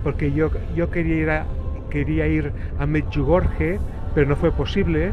porque 0.02 0.32
yo, 0.32 0.50
yo 0.74 0.90
quería, 0.90 1.14
ir 1.16 1.30
a, 1.30 1.46
quería 1.88 2.26
ir 2.26 2.52
a 2.80 2.86
Medjugorje, 2.86 3.78
pero 4.12 4.28
no 4.28 4.34
fue 4.34 4.50
posible. 4.50 5.12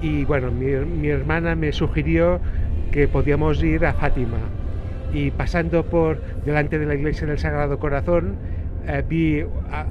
Y 0.00 0.24
bueno, 0.24 0.50
mi, 0.50 1.08
hermana 1.08 1.54
me 1.54 1.72
sugirió 1.72 2.40
que 2.92 3.08
podíamos 3.08 3.62
ir 3.62 3.84
a 3.86 3.94
Fátima. 3.94 4.38
Y 5.12 5.30
pasando 5.30 5.82
por 5.84 6.18
delante 6.44 6.78
de 6.78 6.86
la 6.86 6.94
iglesia 6.94 7.26
del 7.26 7.38
Sagrado 7.38 7.78
Corazón, 7.78 8.36
eh, 8.86 9.02
vi, 9.08 9.44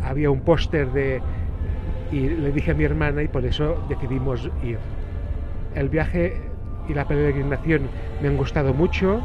había 0.03 0.29
un 0.29 0.41
póster 0.41 0.91
de... 0.91 1.21
Y 2.11 2.29
le 2.29 2.51
dije 2.51 2.71
a 2.71 2.73
mi 2.75 2.83
hermana 2.83 3.23
y 3.23 3.27
por 3.27 3.43
eso 3.45 3.75
decidimos 3.89 4.49
ir. 4.63 4.77
El 5.75 5.89
viaje 5.89 6.33
y 6.87 6.93
la 6.93 7.05
peregrinación 7.07 7.89
me 8.21 8.27
han 8.27 8.37
gustado 8.37 8.73
mucho. 8.73 9.21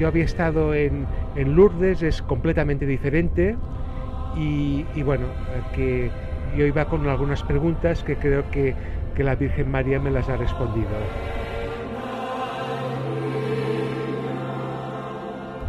Yo 0.00 0.08
había 0.08 0.24
estado 0.24 0.74
en, 0.74 1.06
en 1.36 1.54
Lourdes, 1.54 2.02
es 2.02 2.20
completamente 2.22 2.84
diferente. 2.84 3.56
Y, 4.36 4.84
y, 4.94 5.02
bueno, 5.02 5.26
que 5.74 6.10
yo 6.56 6.66
iba 6.66 6.84
con 6.86 7.06
algunas 7.08 7.42
preguntas 7.42 8.02
que 8.02 8.16
creo 8.16 8.50
que, 8.50 8.74
que 9.16 9.24
la 9.24 9.34
Virgen 9.34 9.70
María 9.70 9.98
me 9.98 10.10
las 10.10 10.28
ha 10.28 10.36
respondido. 10.36 10.90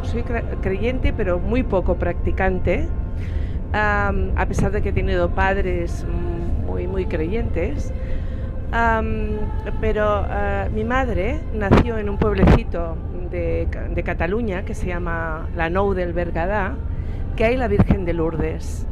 Soy 0.03 0.23
creyente, 0.61 1.13
pero 1.13 1.39
muy 1.39 1.63
poco 1.63 1.95
practicante, 1.95 2.87
um, 3.73 4.37
a 4.37 4.45
pesar 4.47 4.71
de 4.71 4.81
que 4.81 4.89
he 4.89 4.93
tenido 4.93 5.29
padres 5.29 6.05
muy, 6.67 6.87
muy 6.87 7.05
creyentes. 7.05 7.93
Um, 8.67 9.37
pero 9.79 10.23
uh, 10.23 10.69
mi 10.73 10.83
madre 10.83 11.39
nació 11.53 11.97
en 11.97 12.09
un 12.09 12.17
pueblecito 12.17 12.97
de, 13.31 13.65
de, 13.95 14.03
Cataluña 14.03 14.63
que 14.63 14.73
se 14.73 14.87
llama 14.87 15.47
La 15.55 15.69
Nou 15.69 15.93
del 15.93 16.11
Bergadá, 16.11 16.75
que 17.37 17.45
hay 17.45 17.55
la 17.55 17.69
Virgen 17.69 18.03
de 18.03 18.13
Lourdes, 18.13 18.85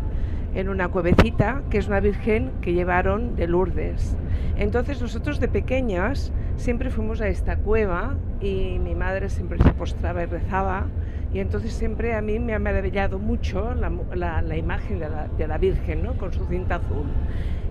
en 0.55 0.69
una 0.69 0.87
cuevecita 0.87 1.61
que 1.69 1.77
es 1.77 1.87
una 1.87 1.99
Virgen 1.99 2.51
que 2.61 2.73
llevaron 2.73 3.35
de 3.35 3.47
Lourdes. 3.47 4.17
Entonces 4.57 5.01
nosotros 5.01 5.39
de 5.39 5.47
pequeñas 5.47 6.31
siempre 6.55 6.89
fuimos 6.89 7.21
a 7.21 7.27
esta 7.27 7.57
cueva 7.57 8.15
y 8.41 8.79
mi 8.79 8.95
madre 8.95 9.29
siempre 9.29 9.59
se 9.61 9.73
postraba 9.73 10.23
y 10.23 10.25
rezaba 10.25 10.87
y 11.33 11.39
entonces 11.39 11.73
siempre 11.73 12.15
a 12.15 12.21
mí 12.21 12.39
me 12.39 12.55
ha 12.55 12.59
maravillado 12.59 13.19
mucho 13.19 13.75
la, 13.75 14.57
imagen 14.57 14.99
de 14.99 15.09
la, 15.09 15.27
de 15.27 15.47
la 15.47 15.57
Virgen 15.57 16.03
¿no? 16.03 16.13
con 16.17 16.31
su 16.31 16.45
cinta 16.45 16.75
azul. 16.75 17.05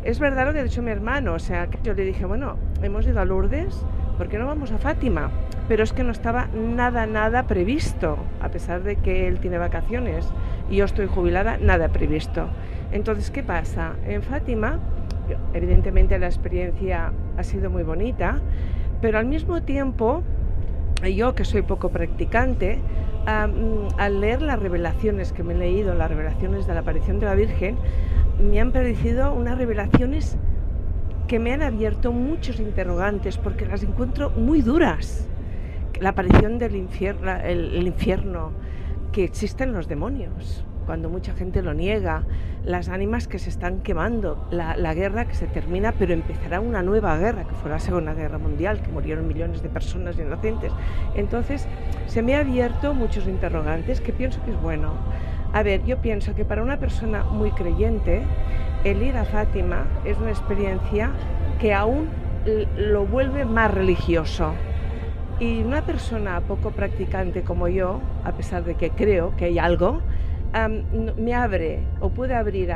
Es 0.04 0.20
verdad 0.20 0.46
lo 0.46 0.52
que 0.52 0.58
ha 0.58 0.64
dicho 0.64 0.82
mi 0.82 0.90
hermano, 0.90 1.32
o 1.32 1.38
sea, 1.38 1.68
que 1.68 1.78
yo 1.82 1.94
le 1.94 2.04
dije, 2.04 2.26
bueno, 2.26 2.58
hemos 2.82 3.06
ido 3.06 3.20
a 3.20 3.24
Lourdes, 3.24 3.86
¿por 4.16 4.28
qué 4.28 4.38
no 4.38 4.46
vamos 4.46 4.72
a 4.72 4.78
Fátima? 4.78 5.30
Pero 5.68 5.82
es 5.82 5.92
que 5.92 6.04
no 6.04 6.12
estaba 6.12 6.48
nada, 6.54 7.06
nada 7.06 7.44
previsto, 7.44 8.18
a 8.40 8.48
pesar 8.48 8.82
de 8.82 8.96
que 8.96 9.26
él 9.28 9.40
tiene 9.40 9.58
vacaciones 9.58 10.28
y 10.70 10.76
yo 10.76 10.84
estoy 10.84 11.06
jubilada, 11.06 11.56
nada 11.58 11.88
previsto. 11.88 12.48
Entonces, 12.92 13.30
¿qué 13.30 13.42
pasa? 13.42 13.94
En 14.06 14.22
Fátima, 14.22 14.78
evidentemente 15.52 16.18
la 16.18 16.26
experiencia 16.26 17.12
ha 17.36 17.42
sido 17.42 17.70
muy 17.70 17.82
bonita, 17.82 18.40
pero 19.00 19.18
al 19.18 19.26
mismo 19.26 19.62
tiempo, 19.62 20.22
yo 21.02 21.34
que 21.34 21.44
soy 21.44 21.62
poco 21.62 21.88
practicante, 21.88 22.78
al 23.26 24.20
leer 24.20 24.42
las 24.42 24.58
revelaciones 24.58 25.32
que 25.32 25.42
me 25.42 25.54
he 25.54 25.56
leído, 25.56 25.94
las 25.94 26.10
revelaciones 26.10 26.66
de 26.66 26.74
la 26.74 26.80
aparición 26.80 27.20
de 27.20 27.26
la 27.26 27.34
Virgen, 27.34 27.76
me 28.38 28.60
han 28.60 28.70
parecido 28.70 29.32
unas 29.32 29.56
revelaciones 29.56 30.36
que 31.26 31.38
me 31.38 31.52
han 31.52 31.62
abierto 31.62 32.12
muchos 32.12 32.60
interrogantes 32.60 33.38
porque 33.38 33.66
las 33.66 33.82
encuentro 33.82 34.30
muy 34.30 34.60
duras. 34.60 35.26
La 36.00 36.10
aparición 36.10 36.58
del 36.58 36.76
infierno, 36.76 37.32
el, 37.36 37.86
infierno, 37.86 38.52
que 39.12 39.24
existen 39.24 39.72
los 39.72 39.88
demonios, 39.88 40.64
cuando 40.86 41.08
mucha 41.08 41.32
gente 41.34 41.62
lo 41.62 41.72
niega, 41.72 42.24
las 42.64 42.88
ánimas 42.88 43.28
que 43.28 43.38
se 43.38 43.48
están 43.48 43.80
quemando, 43.80 44.46
la, 44.50 44.76
la, 44.76 44.92
guerra 44.92 45.26
que 45.26 45.34
se 45.34 45.46
termina, 45.46 45.92
pero 45.92 46.12
empezará 46.12 46.60
una 46.60 46.82
nueva 46.82 47.16
guerra, 47.16 47.44
que 47.44 47.54
fue 47.54 47.70
la 47.70 47.78
Segunda 47.78 48.12
Guerra 48.12 48.38
Mundial, 48.38 48.82
que 48.82 48.90
murieron 48.90 49.28
millones 49.28 49.62
de 49.62 49.68
personas 49.68 50.18
inocentes. 50.18 50.72
Entonces, 51.14 51.66
se 52.06 52.22
me 52.22 52.34
ha 52.34 52.40
abierto 52.40 52.92
muchos 52.92 53.26
interrogantes 53.28 54.00
que 54.00 54.12
pienso 54.12 54.44
que 54.44 54.50
es 54.50 54.60
bueno. 54.60 54.94
A 55.52 55.62
ver, 55.62 55.84
yo 55.84 55.98
pienso 55.98 56.34
que 56.34 56.44
para 56.44 56.62
una 56.62 56.78
persona 56.78 57.22
muy 57.22 57.52
creyente, 57.52 58.22
el 58.84 59.02
ir 59.02 59.16
a 59.16 59.24
Fátima 59.24 59.84
es 60.04 60.18
una 60.18 60.30
experiencia 60.30 61.10
que 61.58 61.72
aún 61.72 62.08
lo 62.76 63.06
vuelve 63.06 63.44
más 63.44 63.72
religioso. 63.72 64.52
Y 65.40 65.62
una 65.62 65.82
persona 65.82 66.40
poco 66.42 66.70
practicante 66.70 67.42
como 67.42 67.66
yo, 67.66 68.00
a 68.24 68.32
pesar 68.32 68.62
de 68.64 68.76
que 68.76 68.90
creo 68.90 69.34
que 69.36 69.46
hay 69.46 69.58
algo, 69.58 70.00
me 71.18 71.34
abre 71.34 71.80
o 72.00 72.10
puede 72.10 72.36
abrir, 72.36 72.72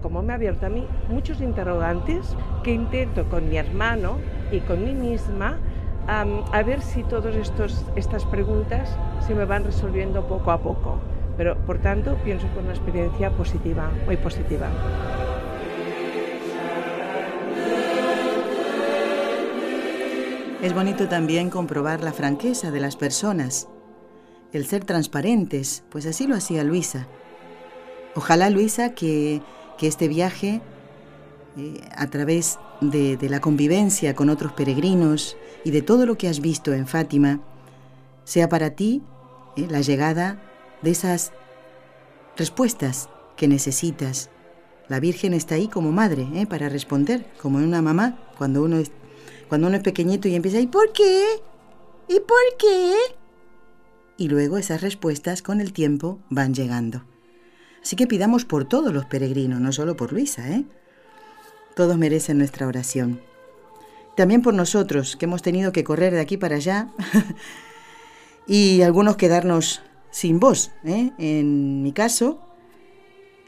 como 0.00 0.22
me 0.22 0.32
ha 0.32 0.36
abierto 0.36 0.66
a 0.66 0.68
mí, 0.70 0.86
muchos 1.10 1.40
interrogantes 1.40 2.34
que 2.62 2.72
intento 2.72 3.28
con 3.28 3.48
mi 3.48 3.58
hermano 3.58 4.16
y 4.50 4.60
con 4.60 4.84
mí 4.84 4.94
misma 4.94 5.58
a 6.06 6.62
ver 6.62 6.80
si 6.80 7.02
todas 7.02 7.34
estas 7.96 8.24
preguntas 8.26 8.96
se 9.26 9.34
me 9.34 9.44
van 9.44 9.64
resolviendo 9.64 10.26
poco 10.26 10.52
a 10.52 10.58
poco. 10.58 10.98
Pero, 11.36 11.56
por 11.66 11.78
tanto, 11.78 12.14
pienso 12.24 12.46
que 12.54 12.60
una 12.60 12.70
experiencia 12.70 13.30
positiva, 13.30 13.90
muy 14.06 14.16
positiva. 14.16 14.68
Es 20.64 20.72
bonito 20.72 21.08
también 21.08 21.50
comprobar 21.50 22.02
la 22.02 22.14
franqueza 22.14 22.70
de 22.70 22.80
las 22.80 22.96
personas, 22.96 23.68
el 24.50 24.64
ser 24.64 24.82
transparentes, 24.82 25.84
pues 25.90 26.06
así 26.06 26.26
lo 26.26 26.34
hacía 26.34 26.64
Luisa. 26.64 27.06
Ojalá, 28.14 28.48
Luisa, 28.48 28.94
que, 28.94 29.42
que 29.76 29.86
este 29.86 30.08
viaje, 30.08 30.62
eh, 31.58 31.82
a 31.94 32.06
través 32.06 32.58
de, 32.80 33.18
la 33.28 33.42
convivencia 33.42 34.14
con 34.14 34.30
otros 34.30 34.54
peregrinos 34.54 35.36
y 35.64 35.70
de 35.70 35.82
todo 35.82 36.06
lo 36.06 36.16
que 36.16 36.28
has 36.28 36.40
visto 36.40 36.72
en 36.72 36.86
Fátima, 36.86 37.40
sea 38.24 38.48
para 38.48 38.70
ti 38.70 39.02
eh, 39.58 39.66
la 39.68 39.82
llegada 39.82 40.40
de 40.80 40.92
esas 40.92 41.34
respuestas 42.38 43.10
que 43.36 43.48
necesitas. 43.48 44.30
La 44.88 44.98
Virgen 44.98 45.34
está 45.34 45.56
ahí 45.56 45.68
como 45.68 45.92
madre, 45.92 46.26
¿eh? 46.34 46.46
para 46.46 46.70
responder, 46.70 47.26
como 47.42 47.58
una 47.58 47.82
mamá, 47.82 48.18
cuando 48.38 48.62
uno, 48.62 48.78
cuando 49.48 49.66
uno 49.68 49.76
es 49.76 49.82
pequeñito 49.82 50.28
y 50.28 50.34
empieza, 50.34 50.60
¿y 50.60 50.66
por 50.66 50.92
qué? 50.92 51.24
¿Y 52.08 52.20
por 52.20 52.56
qué? 52.58 52.94
Y 54.16 54.28
luego 54.28 54.58
esas 54.58 54.80
respuestas 54.80 55.42
con 55.42 55.60
el 55.60 55.72
tiempo 55.72 56.20
van 56.30 56.54
llegando. 56.54 57.04
Así 57.82 57.96
que 57.96 58.06
pidamos 58.06 58.44
por 58.44 58.64
todos 58.64 58.92
los 58.92 59.04
peregrinos, 59.04 59.60
no 59.60 59.72
solo 59.72 59.96
por 59.96 60.12
Luisa, 60.12 60.48
¿eh? 60.50 60.64
Todos 61.76 61.98
merecen 61.98 62.38
nuestra 62.38 62.66
oración. 62.66 63.20
También 64.16 64.42
por 64.42 64.54
nosotros, 64.54 65.16
que 65.16 65.24
hemos 65.24 65.42
tenido 65.42 65.72
que 65.72 65.84
correr 65.84 66.14
de 66.14 66.20
aquí 66.20 66.36
para 66.36 66.56
allá 66.56 66.88
y 68.46 68.82
algunos 68.82 69.16
quedarnos 69.16 69.82
sin 70.10 70.38
voz. 70.38 70.70
¿eh? 70.84 71.10
En 71.18 71.82
mi 71.82 71.92
caso, 71.92 72.40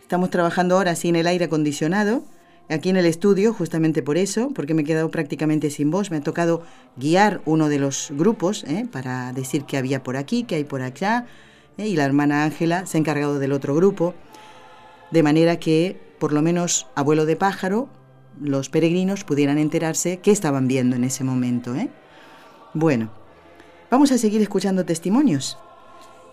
estamos 0.00 0.30
trabajando 0.30 0.76
ahora 0.76 0.96
sin 0.96 1.14
el 1.14 1.28
aire 1.28 1.44
acondicionado, 1.44 2.24
aquí 2.68 2.88
en 2.88 2.96
el 2.96 3.06
estudio, 3.06 3.52
justamente 3.52 4.02
por 4.02 4.16
eso, 4.16 4.50
porque 4.54 4.74
me 4.74 4.82
he 4.82 4.84
quedado 4.84 5.10
prácticamente 5.10 5.70
sin 5.70 5.90
voz. 5.90 6.10
Me 6.10 6.18
ha 6.18 6.22
tocado 6.22 6.62
guiar 6.96 7.40
uno 7.44 7.68
de 7.68 7.78
los 7.78 8.08
grupos 8.12 8.64
¿eh? 8.64 8.86
para 8.90 9.32
decir 9.32 9.64
qué 9.64 9.76
había 9.76 10.02
por 10.02 10.16
aquí, 10.16 10.44
qué 10.44 10.56
hay 10.56 10.64
por 10.64 10.82
allá, 10.82 11.26
¿eh? 11.78 11.86
y 11.86 11.96
la 11.96 12.04
hermana 12.04 12.44
Ángela 12.44 12.86
se 12.86 12.96
ha 12.96 13.00
encargado 13.00 13.38
del 13.38 13.52
otro 13.52 13.74
grupo, 13.74 14.14
de 15.10 15.22
manera 15.22 15.58
que, 15.58 16.00
por 16.18 16.32
lo 16.32 16.42
menos, 16.42 16.86
abuelo 16.94 17.26
de 17.26 17.36
pájaro, 17.36 17.88
los 18.40 18.68
peregrinos 18.68 19.24
pudieran 19.24 19.58
enterarse 19.58 20.18
qué 20.18 20.30
estaban 20.30 20.68
viendo 20.68 20.96
en 20.96 21.04
ese 21.04 21.24
momento. 21.24 21.74
¿eh? 21.74 21.88
Bueno, 22.74 23.10
vamos 23.90 24.12
a 24.12 24.18
seguir 24.18 24.42
escuchando 24.42 24.84
testimonios. 24.84 25.58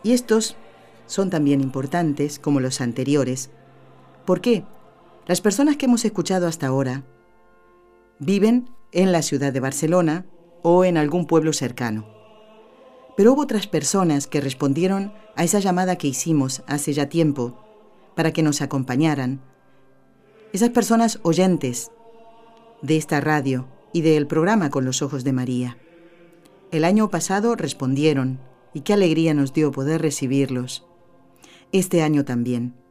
Y 0.04 0.12
estos 0.12 0.58
son 1.06 1.30
también 1.30 1.62
importantes 1.62 2.40
como 2.40 2.60
los 2.60 2.82
anteriores. 2.82 3.52
¿Por 4.26 4.42
qué? 4.42 4.64
Las 5.26 5.40
personas 5.40 5.78
que 5.78 5.86
hemos 5.86 6.04
escuchado 6.04 6.48
hasta 6.48 6.68
ahora 6.68 7.04
viven 8.20 8.70
en 8.92 9.12
la 9.12 9.22
ciudad 9.22 9.54
de 9.54 9.62
Barcelona 9.62 10.26
o 10.64 10.84
en 10.84 10.98
algún 10.98 11.28
pueblo 11.28 11.54
cercano. 11.54 12.08
Pero 13.16 13.34
hubo 13.34 13.44
otras 13.44 13.68
personas 13.68 14.28
que 14.28 14.42
respondieron 14.42 15.14
a 15.36 15.44
esa 15.44 15.60
llamada 15.60 15.98
que 15.98 16.08
hicimos 16.08 16.64
hace 16.68 16.92
ya 16.94 17.08
tiempo 17.08 17.58
para 18.16 18.34
que 18.34 18.44
nos 18.44 18.62
acompañaran. 18.62 19.42
Esas 20.52 20.70
personas 20.70 21.20
oyentes 21.24 21.92
de 22.82 22.98
esta 22.98 23.22
radio 23.22 23.68
y 23.94 24.02
del 24.02 24.28
programa 24.28 24.70
Con 24.70 24.84
los 24.84 25.02
Ojos 25.02 25.24
de 25.24 25.32
María. 25.32 25.78
El 26.72 26.84
año 26.84 27.10
pasado 27.10 27.56
respondieron 27.56 28.40
y 28.74 28.82
qué 28.82 28.94
alegría 28.94 29.34
nos 29.34 29.54
dio 29.54 29.72
poder 29.72 30.02
recibirlos. 30.02 30.86
Este 31.72 32.02
año 32.02 32.26
también. 32.26 32.83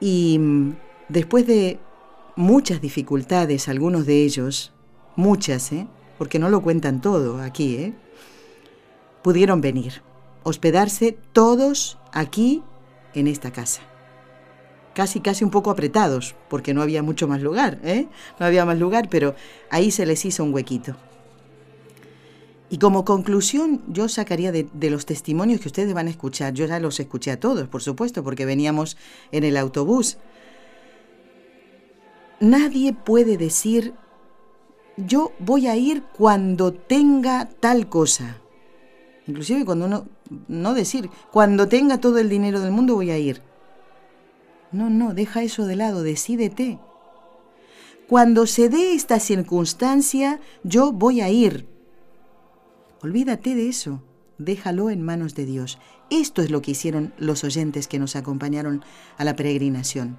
Y 0.00 0.38
mm, 0.38 0.76
después 1.08 1.46
de 1.46 1.78
muchas 2.36 2.80
dificultades, 2.80 3.68
algunos 3.68 4.06
de 4.06 4.24
ellos, 4.24 4.72
muchas, 5.16 5.72
¿eh? 5.72 5.86
porque 6.18 6.38
no 6.38 6.48
lo 6.48 6.62
cuentan 6.62 7.00
todo 7.00 7.40
aquí, 7.40 7.76
¿eh? 7.76 7.94
pudieron 9.22 9.60
venir, 9.60 10.02
hospedarse 10.42 11.18
todos 11.32 11.98
aquí 12.12 12.62
en 13.14 13.26
esta 13.26 13.52
casa. 13.52 13.82
Casi, 14.94 15.20
casi 15.20 15.44
un 15.44 15.50
poco 15.50 15.70
apretados, 15.70 16.34
porque 16.48 16.74
no 16.74 16.82
había 16.82 17.02
mucho 17.02 17.28
más 17.28 17.40
lugar, 17.42 17.78
¿eh? 17.84 18.08
No 18.40 18.46
había 18.46 18.64
más 18.64 18.78
lugar, 18.78 19.08
pero 19.08 19.34
ahí 19.70 19.90
se 19.90 20.04
les 20.04 20.24
hizo 20.24 20.42
un 20.42 20.52
huequito. 20.52 20.96
Y 22.72 22.78
como 22.78 23.04
conclusión, 23.04 23.82
yo 23.88 24.08
sacaría 24.08 24.52
de, 24.52 24.90
los 24.90 25.04
testimonios 25.04 25.60
que 25.60 25.66
ustedes 25.66 25.92
van 25.92 26.06
a 26.06 26.10
escuchar, 26.10 26.54
yo 26.54 26.66
ya 26.66 26.78
los 26.78 27.00
escuché 27.00 27.32
a 27.32 27.40
todos, 27.40 27.66
por 27.66 27.82
supuesto, 27.82 28.22
porque 28.22 28.46
veníamos 28.46 28.96
en 29.32 29.42
el 29.42 29.56
autobús. 29.56 30.18
Nadie 32.38 32.92
puede 32.92 33.36
decir, 33.36 33.94
yo 34.96 35.32
voy 35.40 35.66
a 35.66 35.76
ir 35.76 36.04
cuando 36.16 36.72
tenga 36.72 37.48
tal 37.58 37.88
cosa. 37.88 38.36
Inclusive 39.26 39.64
cuando 39.64 39.86
uno, 39.86 40.06
no 40.46 40.72
decir, 40.72 41.10
cuando 41.32 41.66
tenga 41.66 41.98
todo 41.98 42.18
el 42.18 42.28
dinero 42.28 42.60
del 42.60 42.70
mundo 42.70 42.94
voy 42.94 43.10
a 43.10 43.18
ir. 43.18 43.42
No, 44.70 44.90
no, 44.90 45.12
deja 45.12 45.42
eso 45.42 45.66
de 45.66 45.74
lado, 45.74 46.04
decídete. 46.04 46.78
Cuando 48.08 48.46
se 48.46 48.68
dé 48.68 48.94
esta 48.94 49.18
circunstancia, 49.18 50.38
yo 50.62 50.92
voy 50.92 51.20
a 51.20 51.30
ir. 51.30 51.69
Olvídate 53.02 53.54
de 53.54 53.68
eso, 53.68 54.02
déjalo 54.36 54.90
en 54.90 55.00
manos 55.00 55.34
de 55.34 55.46
Dios. 55.46 55.78
Esto 56.10 56.42
es 56.42 56.50
lo 56.50 56.60
que 56.60 56.72
hicieron 56.72 57.14
los 57.16 57.44
oyentes 57.44 57.88
que 57.88 57.98
nos 57.98 58.14
acompañaron 58.14 58.84
a 59.16 59.24
la 59.24 59.36
peregrinación. 59.36 60.18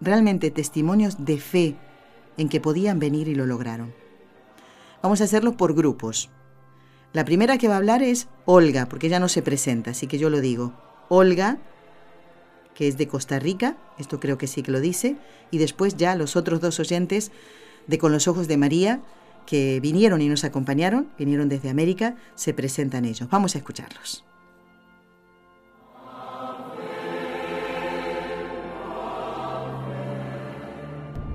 Realmente 0.00 0.50
testimonios 0.50 1.24
de 1.24 1.38
fe 1.38 1.76
en 2.38 2.48
que 2.48 2.60
podían 2.60 2.98
venir 2.98 3.28
y 3.28 3.36
lo 3.36 3.46
lograron. 3.46 3.94
Vamos 5.00 5.20
a 5.20 5.24
hacerlo 5.24 5.56
por 5.56 5.74
grupos. 5.74 6.28
La 7.12 7.24
primera 7.24 7.56
que 7.56 7.68
va 7.68 7.74
a 7.74 7.78
hablar 7.78 8.02
es 8.02 8.26
Olga, 8.46 8.86
porque 8.86 9.06
ella 9.06 9.20
no 9.20 9.28
se 9.28 9.42
presenta, 9.42 9.92
así 9.92 10.08
que 10.08 10.18
yo 10.18 10.28
lo 10.28 10.40
digo. 10.40 10.72
Olga, 11.08 11.58
que 12.74 12.88
es 12.88 12.98
de 12.98 13.06
Costa 13.06 13.38
Rica, 13.38 13.76
esto 13.96 14.18
creo 14.18 14.38
que 14.38 14.48
sí 14.48 14.64
que 14.64 14.72
lo 14.72 14.80
dice, 14.80 15.16
y 15.52 15.58
después 15.58 15.96
ya 15.96 16.16
los 16.16 16.34
otros 16.34 16.60
dos 16.60 16.80
oyentes 16.80 17.30
de 17.86 17.98
Con 17.98 18.10
los 18.10 18.26
Ojos 18.26 18.48
de 18.48 18.56
María, 18.56 19.00
que 19.46 19.80
vinieron 19.80 20.20
y 20.20 20.28
nos 20.28 20.44
acompañaron, 20.44 21.08
vinieron 21.18 21.48
desde 21.48 21.70
América, 21.70 22.16
se 22.34 22.52
presentan 22.52 23.04
ellos. 23.04 23.28
Vamos 23.30 23.54
a 23.54 23.58
escucharlos. 23.58 24.24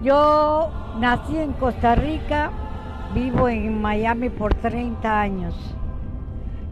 Yo 0.04 0.72
nací 1.00 1.38
en 1.38 1.54
Costa 1.54 1.94
Rica, 1.94 2.52
vivo 3.14 3.48
en 3.48 3.82
Miami 3.82 4.30
por 4.30 4.54
30 4.56 5.22
años. 5.22 5.56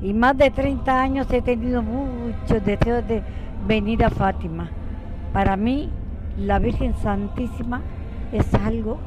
Y 0.02 0.14
más 0.14 0.36
de 0.38 0.50
30 0.50 1.02
años 1.02 1.28
he 1.32 1.42
tenido 1.42 1.84
muchos 1.84 2.64
deseos 2.66 3.08
de 3.08 3.22
venir 3.68 4.04
a 4.04 4.10
Fátima. 4.10 4.72
Para 5.32 5.56
mí, 5.56 5.92
la 6.38 6.58
Virgen 6.58 6.96
Santísima 7.04 7.82
es 8.32 8.52
algo 8.56 9.00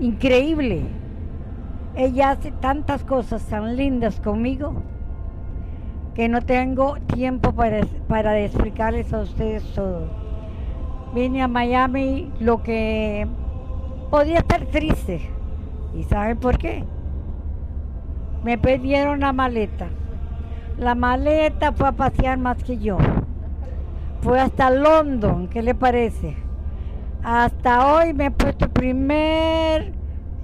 increíble. 0.00 0.82
Ella 1.96 2.30
hace 2.30 2.52
tantas 2.52 3.04
cosas 3.04 3.42
tan 3.46 3.74
lindas 3.76 4.20
conmigo 4.20 4.74
que 6.14 6.28
no 6.28 6.42
tengo 6.42 6.96
tiempo 7.14 7.52
para, 7.52 7.80
para 8.06 8.38
explicarles 8.38 9.12
a 9.14 9.20
ustedes 9.20 9.64
todo. 9.74 10.08
Vine 11.14 11.42
a 11.42 11.48
Miami 11.48 12.30
lo 12.38 12.62
que 12.62 13.26
podía 14.10 14.38
estar 14.38 14.66
triste. 14.66 15.30
¿Y 15.94 16.02
saben 16.02 16.36
por 16.36 16.58
qué? 16.58 16.84
Me 18.44 18.58
pidieron 18.58 19.20
la 19.20 19.32
maleta. 19.32 19.88
La 20.78 20.94
maleta 20.94 21.72
fue 21.72 21.88
a 21.88 21.92
pasear 21.92 22.38
más 22.38 22.62
que 22.62 22.76
yo. 22.76 22.98
Fue 24.20 24.38
hasta 24.38 24.70
London, 24.70 25.48
¿qué 25.48 25.62
le 25.62 25.74
parece? 25.74 26.36
Hasta 27.22 27.94
hoy 27.94 28.12
me 28.12 28.26
he 28.26 28.30
puesto 28.30 28.68
primer, 28.68 29.92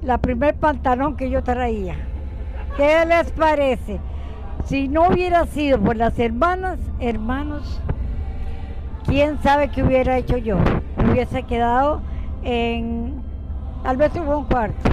la 0.03 0.19
primer 0.19 0.55
pantalón 0.55 1.17
que 1.17 1.31
yo 1.31 1.43
traía. 1.43 1.97
¿Qué 2.77 3.05
les 3.07 3.31
parece? 3.33 4.01
Si 4.65 4.89
no 4.89 5.09
hubiera 5.09 5.47
sido 5.47 5.79
por 5.81 5.97
las 5.97 6.19
hermanas, 6.19 6.79
hermanos, 7.01 7.81
quién 9.07 9.41
sabe 9.43 9.69
qué 9.69 9.83
hubiera 9.83 10.19
hecho 10.19 10.37
yo. 10.37 10.57
Me 10.97 11.13
hubiese 11.13 11.45
quedado 11.45 12.03
en, 12.43 13.23
tal 13.83 13.97
vez 13.97 14.13
hubo 14.17 14.39
un 14.39 14.45
cuarto, 14.45 14.91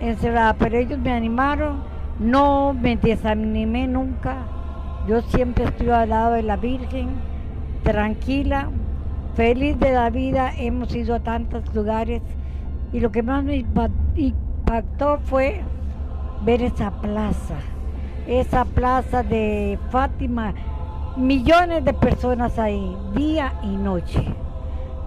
encerrada, 0.00 0.54
pero 0.54 0.78
ellos 0.78 0.98
me 0.98 1.12
animaron, 1.12 1.82
no 2.18 2.72
me 2.72 2.96
desanimé 2.96 3.86
nunca. 3.86 4.36
Yo 5.06 5.22
siempre 5.22 5.64
estoy 5.64 5.90
al 5.90 6.10
lado 6.10 6.32
de 6.32 6.42
la 6.42 6.56
Virgen, 6.56 7.08
tranquila, 7.82 8.68
feliz 9.34 9.78
de 9.80 9.92
la 9.92 10.10
vida. 10.10 10.52
Hemos 10.56 10.94
ido 10.94 11.14
a 11.14 11.20
tantos 11.20 11.74
lugares 11.74 12.22
y 12.92 13.00
lo 13.00 13.10
que 13.12 13.22
más 13.22 13.44
me 13.44 13.64
impactó 14.16 15.18
fue 15.24 15.62
ver 16.44 16.62
esa 16.62 16.90
plaza, 16.90 17.56
esa 18.26 18.64
plaza 18.64 19.22
de 19.22 19.78
Fátima 19.90 20.54
millones 21.16 21.84
de 21.84 21.92
personas 21.92 22.58
ahí, 22.58 22.96
día 23.14 23.54
y 23.62 23.76
noche. 23.76 24.24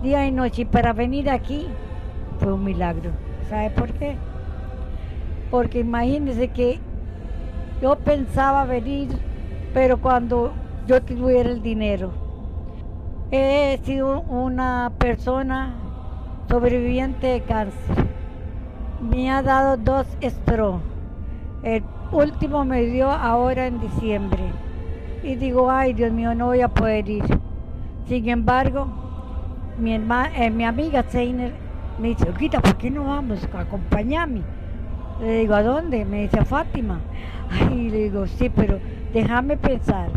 Día 0.02 0.28
y 0.28 0.32
noche. 0.32 0.64
Y 0.64 0.66
para 0.66 0.94
venir 0.94 1.30
aquí 1.30 1.68
fue 2.40 2.54
un 2.54 2.64
milagro. 2.64 3.12
¿Sabe 3.50 3.70
por 3.72 3.92
qué? 3.94 4.16
Porque 5.50 5.80
imagínense 5.80 6.50
que 6.50 6.80
yo 7.82 7.96
pensaba 7.98 8.66
venir, 8.66 9.10
pero 9.74 10.00
cuando 10.00 10.54
yo 10.88 11.02
tuviera 11.02 11.50
el 11.50 11.62
dinero. 11.62 12.12
He 13.32 13.80
sido 13.84 14.22
una 14.22 14.92
persona 14.98 15.74
sobreviviente 16.50 17.28
de 17.28 17.42
cáncer. 17.42 18.08
Me 19.02 19.30
ha 19.32 19.42
dado 19.42 19.78
dos 19.78 20.08
estro. 20.22 20.82
El 21.64 21.84
último 22.12 22.66
me 22.66 22.84
dio 22.84 23.10
ahora 23.10 23.68
en 23.68 23.80
diciembre 23.80 24.44
y 25.24 25.36
digo, 25.36 25.72
ay 25.72 25.94
Dios 25.94 26.12
mío, 26.12 26.36
no 26.36 26.48
voy 26.48 26.62
a 26.62 26.68
poder 26.68 27.10
ir. 27.10 27.24
Sin 28.08 28.28
embargo, 28.28 28.88
mi, 29.80 29.94
eh, 29.94 30.52
mi 30.52 30.66
amiga 30.66 31.04
Zeiner 31.04 31.54
me 31.98 32.10
dice, 32.10 32.30
Oquita, 32.30 32.60
¿por 32.60 32.76
qué 32.76 32.92
no 32.92 33.06
vamos? 33.06 33.48
Acompáñame. 33.54 34.42
Le 35.22 35.40
digo, 35.40 35.56
¿a 35.56 35.64
dónde? 35.64 36.06
Me 36.06 36.24
dice, 36.24 36.40
a 36.40 36.46
Fátima. 36.46 37.00
Ay, 37.50 37.90
le 37.90 37.98
digo, 38.06 38.28
sí, 38.28 38.50
pero 38.50 38.80
déjame 39.14 39.58
pensar. 39.58 40.10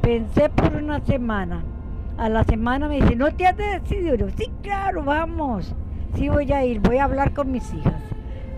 Pensé 0.00 0.48
por 0.48 0.74
una 0.74 1.00
semana. 1.00 1.62
A 2.16 2.28
la 2.28 2.44
semana 2.44 2.88
me 2.88 3.00
dice, 3.00 3.16
¿no 3.16 3.32
te 3.32 3.46
has 3.46 3.56
decidido? 3.56 4.28
sí, 4.36 4.50
claro, 4.62 5.02
vamos. 5.02 5.74
Sí 6.14 6.28
voy 6.28 6.52
a 6.52 6.64
ir, 6.64 6.80
voy 6.80 6.98
a 6.98 7.04
hablar 7.04 7.32
con 7.32 7.50
mis 7.50 7.72
hijas. 7.74 8.00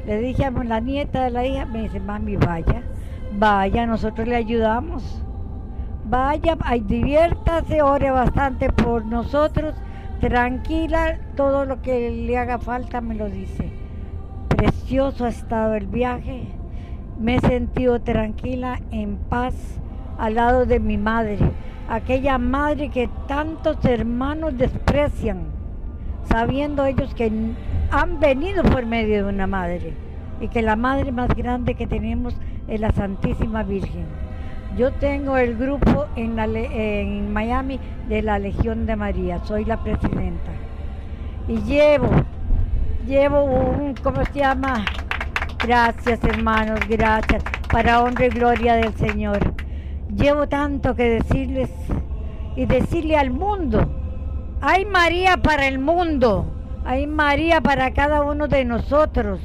Le 0.07 0.19
dije 0.19 0.45
a 0.45 0.51
la 0.51 0.81
nieta 0.81 1.25
de 1.25 1.31
la 1.31 1.47
hija, 1.47 1.65
me 1.65 1.83
dice, 1.83 1.99
mami, 1.99 2.37
vaya, 2.37 2.83
vaya, 3.33 3.87
nosotros 3.87 4.29
le 4.29 4.37
ayudamos. 4.37 5.23
Vaya, 6.05 6.57
ay, 6.61 6.81
diviértase, 6.81 7.83
ore 7.83 8.11
bastante 8.11 8.71
por 8.71 9.07
nosotros, 9.07 9.75
tranquila, 10.21 11.19
todo 11.35 11.65
lo 11.65 11.83
que 11.83 12.11
le 12.11 12.39
haga 12.39 12.59
falta 12.59 13.01
me 13.01 13.15
lo 13.15 13.29
dice. 13.29 13.73
Precioso 14.49 15.25
ha 15.25 15.29
estado 15.31 15.75
el 15.75 15.87
viaje, 15.87 16.47
me 17.19 17.37
he 17.37 17.41
sentido 17.41 18.01
tranquila, 18.01 18.81
en 18.93 19.17
paz, 19.17 19.55
al 20.19 20.35
lado 20.35 20.67
de 20.67 20.81
mi 20.81 20.97
madre, 20.97 21.39
aquella 21.89 22.39
madre 22.39 22.91
que 22.91 23.09
tantos 23.29 23.85
hermanos 23.85 24.57
desprecian, 24.57 25.45
sabiendo 26.29 26.85
ellos 26.85 27.15
que 27.15 27.31
han 27.91 28.21
venido 28.21 28.63
por 28.63 28.87
medio 28.87 29.25
de 29.25 29.33
una 29.33 29.47
madre 29.47 29.95
y 30.41 30.49
que 30.49 30.63
la 30.63 30.77
madre 30.77 31.13
más 31.13 31.29
grande 31.29 31.75
que 31.75 31.87
tenemos 31.87 32.37
es 32.69 32.81
la 32.81 32.93
Santísima 32.93 33.63
Virgen. 33.63 34.07
Yo 34.77 34.93
tengo 34.93 35.39
el 35.39 35.57
grupo 35.57 36.07
en, 36.17 37.33
Miami 37.33 37.81
de 38.09 38.23
la 38.23 38.39
Legión 38.39 38.85
de 38.85 38.97
María, 38.97 39.43
soy 39.45 39.65
la 39.65 39.83
presidenta. 39.83 40.51
Y 41.49 41.63
llevo, 41.63 42.11
llevo 43.07 43.45
un, 43.45 43.95
¿cómo 44.03 44.25
se 44.27 44.41
llama? 44.41 44.85
Gracias 45.65 46.23
hermanos, 46.25 46.81
gracias, 46.89 47.43
para 47.73 48.03
honra 48.03 48.27
y 48.27 48.29
gloria 48.29 48.75
del 48.75 48.93
Señor. 48.95 49.39
Llevo 50.17 50.49
tanto 50.49 50.95
que 50.95 51.21
decirles 51.21 51.71
y 52.57 52.67
decirle 52.67 53.17
al 53.17 53.31
mundo, 53.31 53.87
hay 54.61 54.85
María 54.85 55.37
para 55.37 55.69
el 55.69 55.79
mundo, 55.79 56.47
hay 56.85 57.07
María 57.07 57.61
para 57.61 57.93
cada 57.93 58.23
uno 58.23 58.49
de 58.49 58.65
nosotros. 58.65 59.41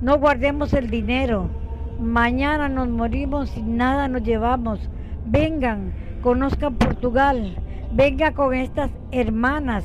No 0.00 0.18
guardemos 0.18 0.72
el 0.72 0.90
dinero 0.90 1.50
Mañana 1.98 2.68
nos 2.68 2.88
morimos 2.88 3.56
y 3.56 3.62
nada 3.62 4.06
nos 4.06 4.22
llevamos. 4.22 4.78
Vengan, 5.24 5.94
conozcan 6.22 6.74
Portugal. 6.74 7.56
Venga 7.90 8.32
con 8.32 8.52
estas 8.52 8.90
hermanas 9.12 9.84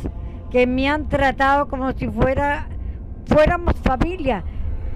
que 0.49 0.67
me 0.67 0.89
han 0.89 1.07
tratado 1.07 1.69
como 1.69 1.93
si 1.93 2.09
fuéramos 2.09 3.75
familia, 3.83 4.43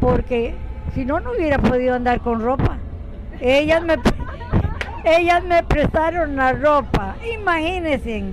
porque 0.01 0.55
Si 0.93 1.03
no, 1.03 1.19
no 1.19 1.31
hubiera 1.31 1.57
podido 1.57 1.95
andar 1.95 2.19
con 2.21 2.41
ropa. 2.41 2.77
Ellas 3.41 3.83
me, 3.83 3.95
ellas 5.05 5.43
me 5.43 5.63
prestaron 5.63 6.35
la 6.35 6.53
ropa. 6.53 7.15
Imagínense 7.39 8.23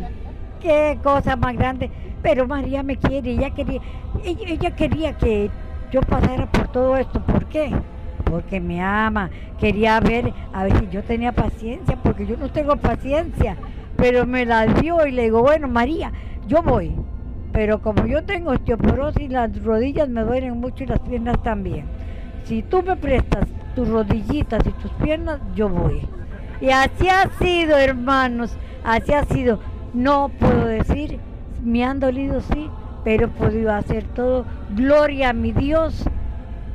qué 0.60 0.98
cosa 1.02 1.36
más 1.36 1.54
grande. 1.54 1.90
Pero 2.22 2.46
María 2.46 2.82
me 2.82 2.96
quiere, 2.96 3.32
ella 3.32 3.50
quería, 3.50 3.80
ella, 4.24 4.70
quería 4.70 5.12
que 5.12 5.50
yo 5.90 6.00
pasara 6.00 6.46
por 6.46 6.68
todo 6.68 6.96
esto. 6.96 7.20
¿Por 7.20 7.46
qué? 7.46 7.72
Porque 8.24 8.60
me 8.60 8.80
ama. 8.80 9.30
Quería 9.58 9.98
ver, 10.00 10.32
a 10.52 10.64
ver 10.64 10.78
si 10.78 10.88
yo 10.88 11.02
tenía 11.02 11.32
paciencia, 11.32 11.96
porque 12.02 12.26
yo 12.26 12.36
no 12.36 12.50
tengo 12.50 12.76
paciencia. 12.76 13.56
Pero 13.96 14.24
me 14.24 14.46
la 14.46 14.66
dio 14.66 15.06
y 15.06 15.10
le 15.10 15.24
digo, 15.24 15.42
bueno, 15.42 15.68
María, 15.68 16.12
yo 16.46 16.62
voy. 16.62 16.92
Pero 17.52 17.82
como 17.82 18.06
yo 18.06 18.24
tengo 18.24 18.52
osteoporosis, 18.52 19.30
las 19.30 19.62
rodillas 19.62 20.08
me 20.08 20.22
duelen 20.22 20.58
mucho 20.58 20.84
y 20.84 20.86
las 20.86 21.00
piernas 21.00 21.42
también. 21.42 21.84
Si 22.44 22.62
tú 22.62 22.82
me 22.82 22.96
prestas 22.96 23.46
tus 23.74 23.88
rodillitas 23.88 24.64
y 24.66 24.70
tus 24.70 24.90
piernas, 24.92 25.40
yo 25.54 25.68
voy. 25.68 26.02
Y 26.62 26.70
así 26.70 27.08
ha 27.08 27.28
sido, 27.40 27.76
hermanos, 27.76 28.56
así 28.84 29.12
ha 29.12 29.24
sido. 29.24 29.58
No 29.92 30.30
puedo 30.38 30.66
decir, 30.66 31.18
me 31.64 31.84
han 31.84 31.98
dolido 31.98 32.40
sí, 32.40 32.70
pero 33.02 33.24
he 33.24 33.28
podido 33.28 33.72
hacer 33.74 34.04
todo. 34.04 34.44
Gloria 34.70 35.30
a 35.30 35.32
mi 35.32 35.50
Dios 35.50 36.04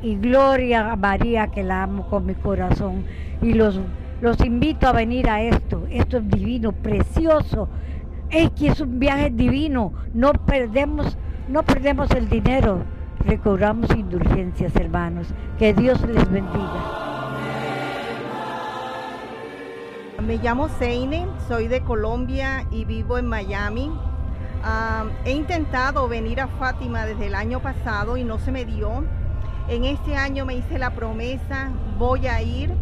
y 0.02 0.16
gloria 0.16 0.92
a 0.92 0.96
María 0.96 1.48
que 1.48 1.64
la 1.64 1.84
amo 1.84 2.06
con 2.10 2.26
mi 2.26 2.34
corazón. 2.34 3.04
Y 3.40 3.54
los, 3.54 3.80
los 4.20 4.38
invito 4.44 4.88
a 4.88 4.92
venir 4.92 5.30
a 5.30 5.40
esto. 5.40 5.86
Esto 5.90 6.18
es 6.18 6.28
divino, 6.28 6.72
precioso. 6.72 7.70
Es 8.28 8.50
que 8.50 8.68
es 8.68 8.80
un 8.82 8.98
viaje 8.98 9.30
divino. 9.30 9.94
No 10.12 10.34
perdemos, 10.34 11.16
no 11.48 11.62
perdemos 11.62 12.10
el 12.10 12.28
dinero. 12.28 12.82
Recobramos 13.24 13.88
indulgencias, 13.96 14.76
hermanos. 14.76 15.28
Que 15.58 15.72
Dios 15.72 15.98
les 16.06 16.30
bendiga. 16.30 17.07
Me 20.22 20.38
llamo 20.38 20.68
Seine, 20.68 21.28
soy 21.46 21.68
de 21.68 21.80
Colombia 21.82 22.66
y 22.72 22.84
vivo 22.84 23.18
en 23.18 23.26
Miami. 23.26 23.92
Ah, 24.64 25.04
he 25.24 25.30
intentado 25.30 26.08
venir 26.08 26.40
a 26.40 26.48
Fátima 26.48 27.06
desde 27.06 27.26
el 27.26 27.36
año 27.36 27.60
pasado 27.62 28.16
y 28.16 28.24
no 28.24 28.40
se 28.40 28.50
me 28.50 28.64
dio. 28.64 29.04
En 29.68 29.84
este 29.84 30.16
año 30.16 30.44
me 30.44 30.56
hice 30.56 30.76
la 30.76 30.90
promesa, 30.90 31.70
voy 31.98 32.26
a 32.26 32.42
ir. 32.42 32.74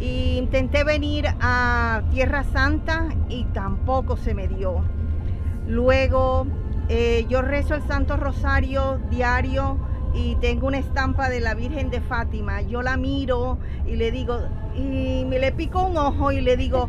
E 0.00 0.36
intenté 0.36 0.84
venir 0.84 1.26
a 1.40 2.02
Tierra 2.10 2.44
Santa 2.44 3.08
y 3.30 3.46
tampoco 3.46 4.18
se 4.18 4.34
me 4.34 4.46
dio. 4.46 4.84
Luego 5.66 6.46
eh, 6.90 7.24
yo 7.26 7.40
rezo 7.40 7.74
el 7.74 7.82
Santo 7.88 8.18
Rosario 8.18 9.00
diario 9.10 9.78
y 10.16 10.36
tengo 10.36 10.66
una 10.66 10.78
estampa 10.78 11.28
de 11.28 11.40
la 11.40 11.54
Virgen 11.54 11.90
de 11.90 12.00
Fátima. 12.00 12.62
Yo 12.62 12.80
la 12.80 12.96
miro 12.96 13.58
y 13.86 13.96
le 13.96 14.10
digo, 14.10 14.38
y 14.74 15.24
me 15.26 15.38
le 15.38 15.52
pico 15.52 15.82
un 15.84 15.98
ojo 15.98 16.32
y 16.32 16.40
le 16.40 16.56
digo, 16.56 16.88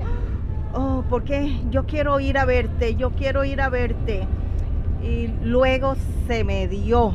oh, 0.74 1.04
porque 1.10 1.60
yo 1.70 1.86
quiero 1.86 2.20
ir 2.20 2.38
a 2.38 2.46
verte, 2.46 2.96
yo 2.96 3.12
quiero 3.12 3.44
ir 3.44 3.62
a 3.62 3.70
verte. 3.70 4.26
Y 5.04 5.28
luego 5.44 5.96
se 6.28 6.44
me 6.44 6.68
dio. 6.68 7.14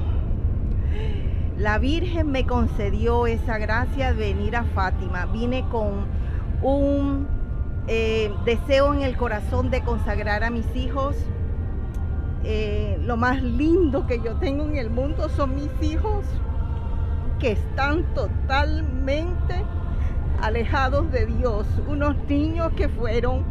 La 1.57 1.79
Virgen 1.79 2.31
me 2.31 2.47
concedió 2.47 3.27
esa 3.27 3.59
gracia 3.59 4.13
de 4.13 4.35
venir 4.35 4.57
a 4.57 4.65
Fátima. 4.65 5.27
Vine 5.27 5.65
con 5.71 6.07
un 6.63 7.27
eh, 7.89 8.33
deseo 8.45 8.93
en 8.95 9.03
el 9.03 9.17
corazón 9.17 9.71
de 9.71 9.81
consagrar 9.83 10.45
a 10.45 10.51
mis 10.51 10.67
hijos. 10.77 11.17
Eh, 12.45 12.99
lo 13.03 13.17
más 13.17 13.43
lindo 13.43 14.07
que 14.07 14.21
yo 14.21 14.35
tengo 14.37 14.65
en 14.65 14.77
el 14.77 14.91
mundo 14.91 15.29
son 15.29 15.55
mis 15.55 15.71
hijos 15.81 16.27
que 17.39 17.53
están 17.53 18.05
totalmente 18.15 19.55
alejados 20.41 21.11
de 21.13 21.27
Dios, 21.27 21.67
unos 21.89 22.17
niños 22.29 22.73
que 22.77 22.89
fueron 22.89 23.45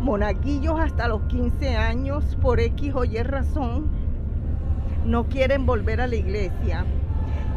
monaguillos 0.00 0.80
hasta 0.80 1.06
los 1.08 1.22
15 1.22 1.76
años 1.76 2.36
por 2.40 2.60
X 2.60 2.92
o 2.94 3.04
Y 3.04 3.22
razón, 3.22 3.88
no 5.04 5.24
quieren 5.24 5.66
volver 5.66 6.00
a 6.00 6.06
la 6.06 6.16
iglesia. 6.16 6.84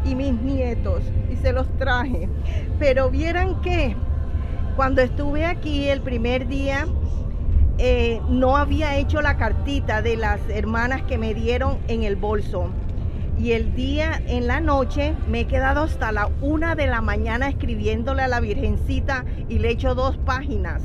Y 0.05 0.15
mis 0.15 0.33
nietos, 0.33 1.01
y 1.31 1.37
se 1.37 1.53
los 1.53 1.65
traje. 1.77 2.27
Pero 2.77 3.09
vieran 3.09 3.61
que 3.61 3.95
cuando 4.75 5.01
estuve 5.01 5.45
aquí 5.45 5.87
el 5.87 6.01
primer 6.01 6.47
día, 6.47 6.85
eh, 7.77 8.21
no 8.29 8.57
había 8.57 8.97
hecho 8.97 9.21
la 9.21 9.37
cartita 9.37 10.01
de 10.01 10.15
las 10.15 10.39
hermanas 10.49 11.03
que 11.03 11.17
me 11.17 11.33
dieron 11.33 11.79
en 11.87 12.03
el 12.03 12.15
bolso 12.15 12.69
y 13.39 13.53
el 13.53 13.73
día 13.73 14.21
en 14.27 14.47
la 14.47 14.59
noche 14.59 15.15
me 15.27 15.41
he 15.41 15.47
quedado 15.47 15.83
hasta 15.83 16.11
la 16.11 16.29
una 16.41 16.75
de 16.75 16.87
la 16.87 17.01
mañana 17.01 17.49
escribiéndole 17.49 18.21
a 18.21 18.27
la 18.27 18.39
Virgencita 18.39 19.25
y 19.49 19.59
le 19.59 19.69
he 19.69 19.71
hecho 19.71 19.95
dos 19.95 20.17
páginas 20.17 20.81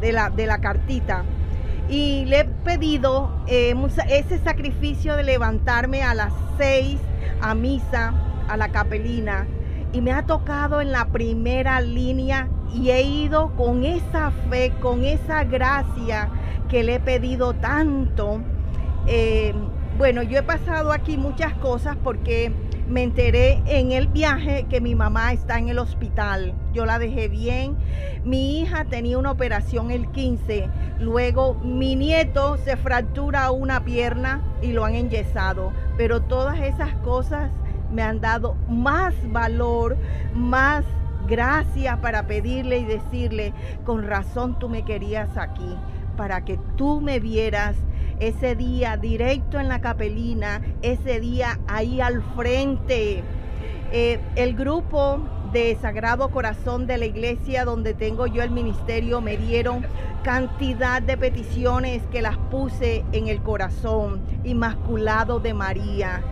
de 0.00 0.12
la, 0.12 0.30
de 0.30 0.46
la 0.46 0.58
cartita. 0.60 1.24
Y 1.88 2.24
le 2.26 2.40
he 2.40 2.44
pedido 2.44 3.30
eh, 3.46 3.74
ese 4.08 4.38
sacrificio 4.38 5.16
de 5.16 5.24
levantarme 5.24 6.02
a 6.02 6.14
las 6.14 6.32
seis 6.58 6.98
a 7.40 7.54
misa, 7.54 8.12
a 8.48 8.56
la 8.56 8.68
capelina. 8.68 9.46
Y 9.92 10.00
me 10.00 10.12
ha 10.12 10.26
tocado 10.26 10.80
en 10.80 10.90
la 10.90 11.06
primera 11.06 11.80
línea 11.80 12.48
y 12.74 12.90
he 12.90 13.02
ido 13.02 13.54
con 13.56 13.84
esa 13.84 14.30
fe, 14.50 14.72
con 14.80 15.04
esa 15.04 15.44
gracia 15.44 16.30
que 16.68 16.82
le 16.82 16.96
he 16.96 17.00
pedido 17.00 17.54
tanto. 17.54 18.40
Eh, 19.06 19.52
bueno, 19.98 20.22
yo 20.22 20.38
he 20.38 20.42
pasado 20.42 20.92
aquí 20.92 21.16
muchas 21.16 21.52
cosas 21.54 21.96
porque 22.02 22.52
me 22.88 23.02
enteré 23.02 23.62
en 23.66 23.92
el 23.92 24.06
viaje 24.06 24.66
que 24.68 24.80
mi 24.80 24.94
mamá 24.94 25.32
está 25.32 25.58
en 25.58 25.68
el 25.68 25.78
hospital. 25.78 26.54
Yo 26.72 26.86
la 26.86 26.98
dejé 26.98 27.28
bien. 27.28 27.76
Mi 28.24 28.60
hija 28.60 28.84
tenía 28.84 29.18
una 29.18 29.30
operación 29.30 29.90
el 29.90 30.08
15. 30.08 30.68
Luego 30.98 31.54
mi 31.54 31.94
nieto 31.94 32.56
se 32.58 32.76
fractura 32.76 33.50
una 33.50 33.84
pierna 33.84 34.42
y 34.62 34.72
lo 34.72 34.84
han 34.84 34.94
enyesado. 34.94 35.72
Pero 35.96 36.22
todas 36.22 36.60
esas 36.60 36.94
cosas 36.96 37.50
me 37.92 38.02
han 38.02 38.20
dado 38.20 38.56
más 38.68 39.14
valor, 39.30 39.96
más 40.34 40.84
gracias 41.26 41.98
para 41.98 42.26
pedirle 42.26 42.78
y 42.78 42.84
decirle, 42.84 43.52
con 43.84 44.06
razón 44.06 44.58
tú 44.58 44.68
me 44.68 44.84
querías 44.84 45.36
aquí, 45.36 45.76
para 46.16 46.44
que 46.44 46.58
tú 46.76 47.00
me 47.00 47.20
vieras 47.20 47.76
ese 48.20 48.54
día 48.54 48.96
directo 48.96 49.58
en 49.58 49.68
la 49.68 49.80
capelina, 49.80 50.60
ese 50.82 51.20
día 51.20 51.58
ahí 51.66 52.00
al 52.00 52.22
frente. 52.36 53.22
Eh, 53.90 54.20
el 54.36 54.54
grupo 54.54 55.20
de 55.52 55.76
Sagrado 55.80 56.30
Corazón 56.30 56.86
de 56.86 56.96
la 56.96 57.04
iglesia 57.04 57.64
donde 57.64 57.92
tengo 57.92 58.26
yo 58.26 58.42
el 58.42 58.50
ministerio 58.50 59.20
me 59.20 59.36
dieron 59.36 59.84
cantidad 60.22 61.02
de 61.02 61.18
peticiones 61.18 62.02
que 62.10 62.22
las 62.22 62.38
puse 62.38 63.04
en 63.12 63.28
el 63.28 63.42
corazón 63.42 64.22
inmaculado 64.44 65.40
de 65.40 65.52
María 65.52 66.22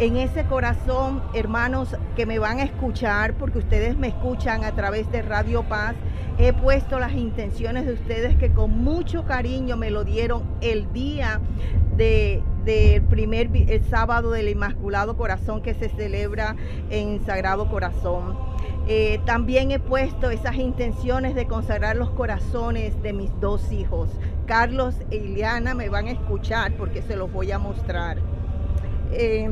en 0.00 0.16
ese 0.16 0.44
corazón, 0.44 1.22
hermanos 1.34 1.94
que 2.16 2.24
me 2.24 2.38
van 2.38 2.58
a 2.58 2.62
escuchar, 2.62 3.34
porque 3.34 3.58
ustedes 3.58 3.98
me 3.98 4.08
escuchan 4.08 4.64
a 4.64 4.72
través 4.72 5.12
de 5.12 5.20
Radio 5.20 5.62
Paz, 5.62 5.94
he 6.38 6.54
puesto 6.54 6.98
las 6.98 7.12
intenciones 7.12 7.84
de 7.84 7.92
ustedes 7.92 8.34
que 8.36 8.50
con 8.50 8.82
mucho 8.82 9.26
cariño 9.26 9.76
me 9.76 9.90
lo 9.90 10.04
dieron 10.04 10.42
el 10.62 10.90
día 10.94 11.42
del 11.98 13.02
primer 13.10 13.50
el 13.54 13.84
sábado 13.84 14.30
del 14.30 14.48
Inmaculado 14.48 15.18
Corazón 15.18 15.60
que 15.60 15.74
se 15.74 15.90
celebra 15.90 16.56
en 16.88 17.22
Sagrado 17.26 17.68
Corazón. 17.68 18.38
Eh, 18.88 19.20
también 19.26 19.70
he 19.70 19.80
puesto 19.80 20.30
esas 20.30 20.56
intenciones 20.56 21.34
de 21.34 21.46
consagrar 21.46 21.96
los 21.96 22.08
corazones 22.08 23.02
de 23.02 23.12
mis 23.12 23.38
dos 23.38 23.70
hijos. 23.70 24.08
Carlos 24.46 24.94
e 25.10 25.16
Ileana 25.16 25.74
me 25.74 25.90
van 25.90 26.06
a 26.06 26.12
escuchar 26.12 26.72
porque 26.78 27.02
se 27.02 27.16
los 27.16 27.30
voy 27.30 27.52
a 27.52 27.58
mostrar. 27.58 28.16
Eh, 29.12 29.50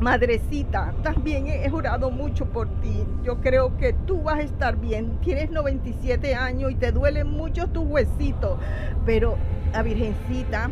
Madrecita, 0.00 0.92
también 1.02 1.46
he 1.46 1.70
jurado 1.70 2.10
mucho 2.10 2.46
por 2.46 2.68
ti. 2.80 3.06
Yo 3.22 3.40
creo 3.40 3.76
que 3.76 3.92
tú 3.92 4.22
vas 4.22 4.38
a 4.38 4.42
estar 4.42 4.76
bien. 4.76 5.18
Tienes 5.22 5.50
97 5.50 6.34
años 6.34 6.72
y 6.72 6.74
te 6.74 6.92
duelen 6.92 7.28
mucho 7.30 7.68
tus 7.68 7.86
huesitos, 7.86 8.58
pero 9.06 9.36
la 9.72 9.82
Virgencita 9.82 10.70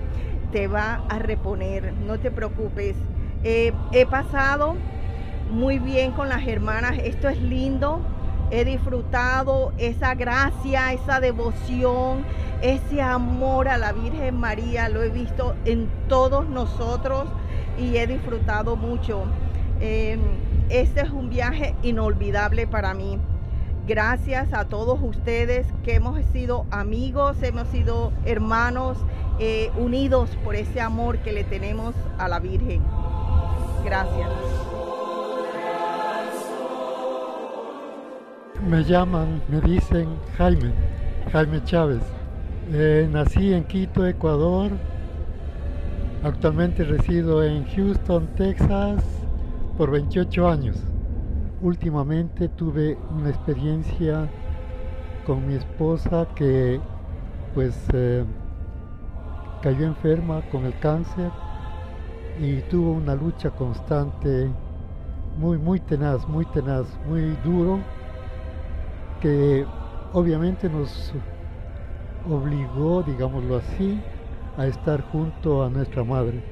te 0.51 0.67
va 0.67 1.05
a 1.09 1.19
reponer. 1.19 1.93
No 1.95 2.19
te 2.19 2.31
preocupes. 2.31 2.97
he 3.45 3.73
pasado 4.11 4.77
muy 5.51 5.79
bien 5.79 6.13
con 6.13 6.29
las 6.29 6.47
hermanas. 6.47 6.99
Esto 7.03 7.29
es 7.29 7.41
lindo. 7.41 8.01
He 8.51 8.65
disfrutado 8.67 9.73
esa 9.79 10.15
gracia, 10.15 10.93
esa 10.93 11.21
devoción, 11.21 12.25
ese 12.61 13.01
amor 13.01 13.69
a 13.69 13.79
la 13.79 13.93
Virgen 13.93 14.39
María. 14.39 14.89
Lo 14.89 15.03
he 15.03 15.09
visto 15.09 15.55
en 15.65 15.89
todos 16.09 16.47
nosotros 16.49 17.29
y 17.79 17.97
he 17.97 18.07
disfrutado 18.07 18.77
mucho. 18.77 19.25
Eh, 19.81 20.19
este 20.69 21.01
es 21.01 21.11
un 21.11 21.31
viaje 21.31 21.75
inolvidable 21.83 22.67
para 22.67 22.95
mí. 22.95 23.19
Gracias 23.87 24.53
a 24.53 24.67
todos 24.67 25.01
ustedes 25.03 25.67
que 25.85 25.97
hemos 25.97 26.25
sido 26.27 26.67
amigos, 26.71 27.43
hemos 27.43 27.67
sido 27.69 28.13
hermanos, 28.25 28.97
eh, 29.41 29.71
unidos 29.77 30.31
por 30.45 30.55
ese 30.55 30.81
amor 30.81 31.19
que 31.19 31.33
le 31.33 31.43
tenemos 31.45 31.95
a 32.19 32.29
la 32.29 32.39
Virgen. 32.39 32.83
Gracias. 33.85 34.29
me 38.69 38.85
llaman, 38.85 39.43
me 39.49 39.61
dicen 39.61 40.09
Jaime, 40.39 40.73
Jaime 41.33 41.63
Chávez. 41.65 42.03
Eh, 42.73 43.09
nací 43.11 43.53
en 43.53 43.65
Quito, 43.65 44.07
Ecuador. 44.07 44.71
Actualmente 46.23 46.85
resido 46.85 47.43
en 47.43 47.65
Houston, 47.65 48.29
Texas, 48.37 49.03
por 49.77 49.91
28 49.91 50.49
años. 50.49 50.77
Últimamente 51.61 52.49
tuve 52.49 52.97
una 53.11 53.31
experiencia 53.31 54.31
con 55.25 55.45
mi 55.45 55.57
esposa 55.57 56.29
que 56.37 56.81
pues 57.53 57.75
eh, 57.93 58.25
cayó 59.63 59.85
enferma 59.85 60.43
con 60.43 60.65
el 60.65 60.79
cáncer 60.79 61.33
y 62.41 62.61
tuvo 62.71 62.93
una 62.93 63.17
lucha 63.17 63.51
constante, 63.51 64.49
muy, 65.37 65.59
muy 65.59 65.81
tenaz, 65.81 66.29
muy 66.29 66.45
tenaz, 66.47 66.87
muy 67.05 67.35
duro, 67.43 67.81
que 69.21 69.67
obviamente 70.13 70.69
nos 70.69 71.13
obligó, 72.27 73.03
digámoslo 73.03 73.57
así, 73.57 74.12
a 74.57 74.67
estar 74.67 75.01
junto 75.11 75.62
a 75.62 75.71
nuestra 75.71 76.05
madre. 76.05 76.43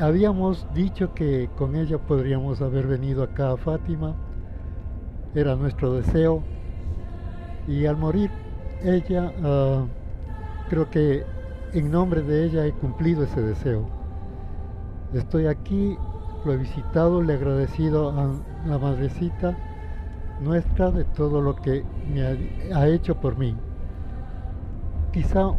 Habíamos 0.00 0.66
dicho 0.74 1.14
que 1.14 1.48
con 1.56 1.76
ella 1.76 1.98
podríamos 1.98 2.62
haber 2.62 2.86
venido 2.86 3.22
acá 3.22 3.52
a 3.52 3.56
Fátima, 3.56 4.14
era 5.34 5.56
nuestro 5.56 5.94
deseo, 5.94 6.42
y 7.66 7.86
al 7.86 7.96
morir 7.96 8.30
ella, 8.82 9.32
ah, 9.42 9.84
creo 10.68 10.90
que 10.90 11.24
en 11.72 11.90
nombre 11.90 12.22
de 12.22 12.44
ella 12.44 12.66
he 12.66 12.72
cumplido 12.72 13.24
ese 13.24 13.42
deseo. 13.42 13.86
Estoy 15.12 15.46
aquí, 15.46 15.96
lo 16.44 16.52
he 16.52 16.56
visitado, 16.56 17.22
le 17.22 17.34
he 17.34 17.36
agradecido 17.36 18.10
a 18.10 18.30
la 18.66 18.78
madrecita 18.78 19.56
nuestra 20.40 20.90
de 20.90 21.04
todo 21.04 21.40
lo 21.40 21.54
que 21.56 21.84
me 22.12 22.72
ha, 22.74 22.88
hecho 22.88 23.14
por 23.14 23.36
mí. 23.36 23.54
Quizá 25.12 25.50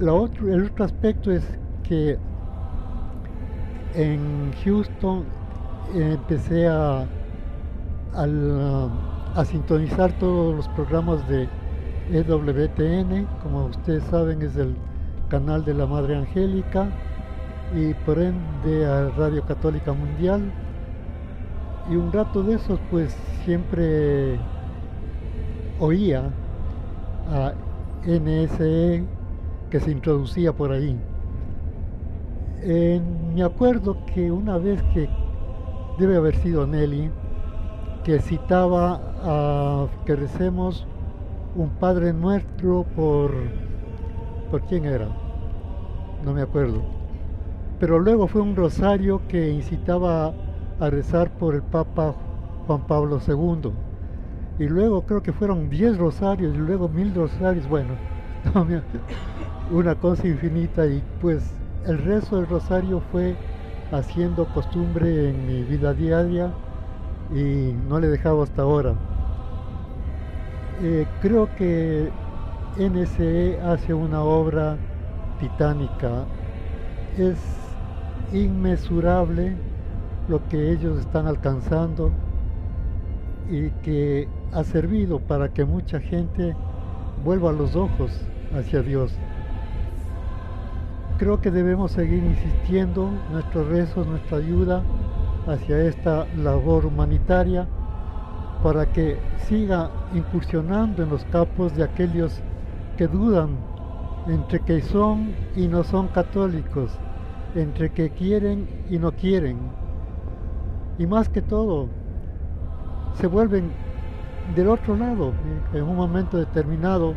otro, 0.00 0.52
el 0.52 0.64
otro 0.64 0.84
aspecto 0.84 1.30
es 1.30 1.44
que 1.82 2.18
en 3.94 4.52
Houston 4.64 5.24
empecé 5.94 6.66
a, 6.66 7.06
a, 8.14 9.44
sintonizar 9.44 10.12
todos 10.18 10.56
los 10.56 10.68
programas 10.68 11.26
de 11.28 11.48
EWTN, 12.10 13.26
como 13.42 13.66
ustedes 13.66 14.02
saben 14.04 14.42
es 14.42 14.56
el 14.56 14.74
canal 15.28 15.64
de 15.64 15.74
la 15.74 15.86
Madre 15.86 16.16
Angélica 16.16 16.88
y 17.74 17.94
por 18.04 18.18
ende 18.18 18.86
a 18.86 19.08
Radio 19.10 19.44
Católica 19.44 19.92
Mundial. 19.92 20.42
Y 21.90 21.96
un 21.96 22.12
rato 22.12 22.42
de 22.42 22.54
esos 22.54 22.78
pues 22.90 23.16
siempre 23.44 24.38
oía 25.80 26.30
a 27.28 27.52
NSE 28.06 29.04
que 29.72 29.80
se 29.80 29.90
introducía 29.90 30.52
por 30.52 30.70
ahí. 30.70 30.94
me 33.34 33.42
acuerdo 33.42 34.04
que 34.04 34.30
una 34.30 34.58
vez 34.58 34.82
que 34.92 35.08
debe 35.98 36.16
haber 36.16 36.36
sido 36.36 36.66
Nelly, 36.66 37.10
que 38.04 38.20
citaba 38.20 39.00
a 39.22 39.86
que 40.04 40.14
recemos 40.14 40.86
un 41.56 41.70
Padre 41.70 42.12
Nuestro 42.12 42.84
por... 42.94 43.32
¿Por 44.50 44.60
quién 44.66 44.84
era? 44.84 45.08
No 46.22 46.34
me 46.34 46.42
acuerdo. 46.42 46.82
Pero 47.80 47.98
luego 47.98 48.26
fue 48.26 48.42
un 48.42 48.54
rosario 48.54 49.22
que 49.26 49.52
incitaba 49.52 50.34
a 50.80 50.90
rezar 50.90 51.30
por 51.38 51.54
el 51.54 51.62
Papa 51.62 52.14
Juan 52.66 52.86
Pablo 52.86 53.20
II. 53.26 53.72
Y 54.58 54.68
luego 54.68 55.06
creo 55.06 55.22
que 55.22 55.32
fueron 55.32 55.70
10 55.70 55.96
rosarios 55.96 56.54
y 56.54 56.58
luego 56.58 56.90
mil 56.90 57.14
rosarios. 57.14 57.66
Bueno, 57.70 57.94
una 59.72 59.94
cosa 59.94 60.26
infinita 60.26 60.86
y 60.86 61.02
pues 61.20 61.42
el 61.86 61.96
rezo 61.98 62.36
del 62.36 62.46
rosario 62.46 63.00
fue 63.10 63.34
haciendo 63.90 64.44
costumbre 64.52 65.30
en 65.30 65.46
mi 65.46 65.62
vida 65.62 65.94
diaria 65.94 66.52
y 67.34 67.72
no 67.88 67.98
le 67.98 68.08
he 68.08 68.10
dejado 68.10 68.42
hasta 68.42 68.62
ahora. 68.62 68.94
Eh, 70.82 71.06
creo 71.22 71.48
que 71.56 72.12
NSE 72.78 73.58
hace 73.62 73.94
una 73.94 74.22
obra 74.22 74.76
titánica. 75.40 76.26
Es 77.16 77.38
inmesurable 78.32 79.56
lo 80.28 80.46
que 80.48 80.70
ellos 80.70 81.00
están 81.00 81.26
alcanzando 81.26 82.10
y 83.50 83.70
que 83.82 84.28
ha 84.52 84.64
servido 84.64 85.18
para 85.18 85.48
que 85.48 85.64
mucha 85.64 85.98
gente 85.98 86.54
vuelva 87.24 87.52
los 87.52 87.74
ojos 87.74 88.10
hacia 88.54 88.82
Dios. 88.82 89.16
Creo 91.18 91.40
que 91.40 91.50
debemos 91.50 91.92
seguir 91.92 92.22
insistiendo 92.24 93.10
nuestros 93.30 93.68
rezos, 93.68 94.06
nuestra 94.06 94.38
ayuda 94.38 94.82
hacia 95.46 95.78
esta 95.82 96.26
labor 96.36 96.86
humanitaria 96.86 97.66
para 98.62 98.86
que 98.86 99.18
siga 99.48 99.90
incursionando 100.14 101.02
en 101.02 101.10
los 101.10 101.24
capos 101.26 101.74
de 101.76 101.84
aquellos 101.84 102.40
que 102.96 103.08
dudan 103.08 103.50
entre 104.28 104.60
que 104.60 104.80
son 104.80 105.32
y 105.56 105.66
no 105.66 105.82
son 105.84 106.08
católicos, 106.08 106.92
entre 107.54 107.90
que 107.90 108.10
quieren 108.10 108.68
y 108.88 108.98
no 108.98 109.12
quieren. 109.12 109.58
Y 110.98 111.06
más 111.06 111.28
que 111.28 111.42
todo, 111.42 111.88
se 113.14 113.26
vuelven 113.26 113.70
del 114.54 114.68
otro 114.68 114.96
lado 114.96 115.32
en 115.72 115.82
un 115.82 115.96
momento 115.96 116.38
determinado, 116.38 117.14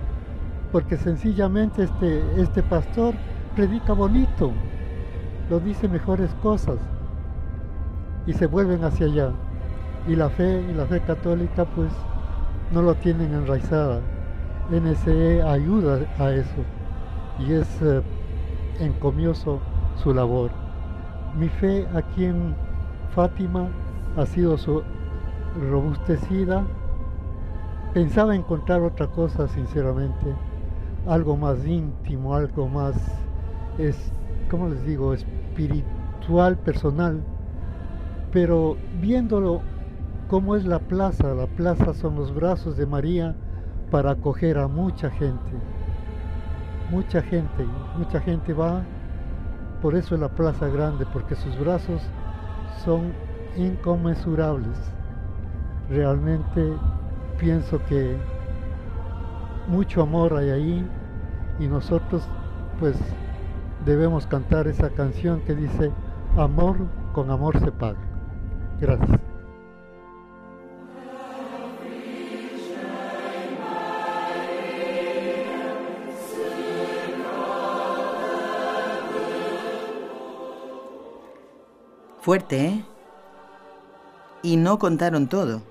porque 0.71 0.97
sencillamente 0.97 1.83
este, 1.83 2.41
este 2.41 2.63
pastor 2.63 3.13
predica 3.55 3.93
bonito, 3.93 4.51
lo 5.49 5.59
dice 5.59 5.87
mejores 5.87 6.33
cosas 6.43 6.77
y 8.27 8.33
se 8.33 8.47
vuelven 8.47 8.83
hacia 8.83 9.05
allá. 9.05 9.31
Y 10.07 10.15
la 10.15 10.29
fe 10.29 10.61
y 10.69 10.73
la 10.73 10.85
fe 10.85 10.99
católica 11.01 11.65
pues 11.65 11.91
no 12.71 12.81
lo 12.81 12.95
tienen 12.95 13.33
enraizada. 13.33 14.01
NSE 14.69 15.41
ayuda 15.43 15.99
a 16.19 16.31
eso 16.31 16.65
y 17.39 17.53
es 17.53 17.81
eh, 17.81 18.01
encomioso 18.79 19.59
su 19.95 20.13
labor. 20.13 20.51
Mi 21.37 21.49
fe 21.49 21.87
aquí 21.95 22.25
en 22.25 22.55
Fátima 23.13 23.67
ha 24.17 24.25
sido 24.25 24.57
su 24.57 24.83
robustecida. 25.69 26.63
Pensaba 27.93 28.35
encontrar 28.35 28.81
otra 28.81 29.07
cosa, 29.07 29.47
sinceramente, 29.47 30.35
algo 31.07 31.37
más 31.37 31.65
íntimo, 31.65 32.35
algo 32.35 32.67
más, 32.67 32.95
es, 33.77 34.11
¿cómo 34.49 34.69
les 34.69 34.83
digo?, 34.85 35.13
espiritual, 35.13 36.57
personal. 36.57 37.21
Pero 38.31 38.77
viéndolo 38.99 39.61
como 40.27 40.55
es 40.55 40.65
la 40.65 40.79
plaza, 40.79 41.33
la 41.33 41.47
plaza 41.47 41.93
son 41.93 42.15
los 42.15 42.33
brazos 42.33 42.77
de 42.77 42.85
María 42.85 43.35
para 43.91 44.11
acoger 44.11 44.57
a 44.57 44.67
mucha 44.67 45.09
gente. 45.09 45.51
Mucha 46.89 47.21
gente, 47.21 47.65
mucha 47.97 48.19
gente 48.19 48.53
va, 48.53 48.83
por 49.81 49.95
eso 49.95 50.15
es 50.15 50.21
la 50.21 50.29
plaza 50.29 50.67
grande, 50.67 51.05
porque 51.11 51.35
sus 51.35 51.57
brazos 51.59 52.01
son 52.83 53.13
inconmensurables 53.55 54.95
realmente 55.89 56.73
pienso 57.37 57.83
que 57.85 58.15
mucho 59.67 60.01
amor 60.01 60.33
hay 60.35 60.49
ahí 60.49 60.87
y 61.59 61.67
nosotros 61.67 62.23
pues 62.79 62.97
debemos 63.85 64.27
cantar 64.27 64.67
esa 64.67 64.89
canción 64.89 65.41
que 65.41 65.55
dice 65.55 65.91
amor 66.37 66.77
con 67.13 67.29
amor 67.31 67.59
se 67.59 67.71
paga. 67.71 67.99
Gracias. 68.79 69.19
Fuerte, 82.21 82.65
¿eh? 82.65 82.85
Y 84.41 84.57
no 84.57 84.79
contaron 84.79 85.29
todo 85.29 85.61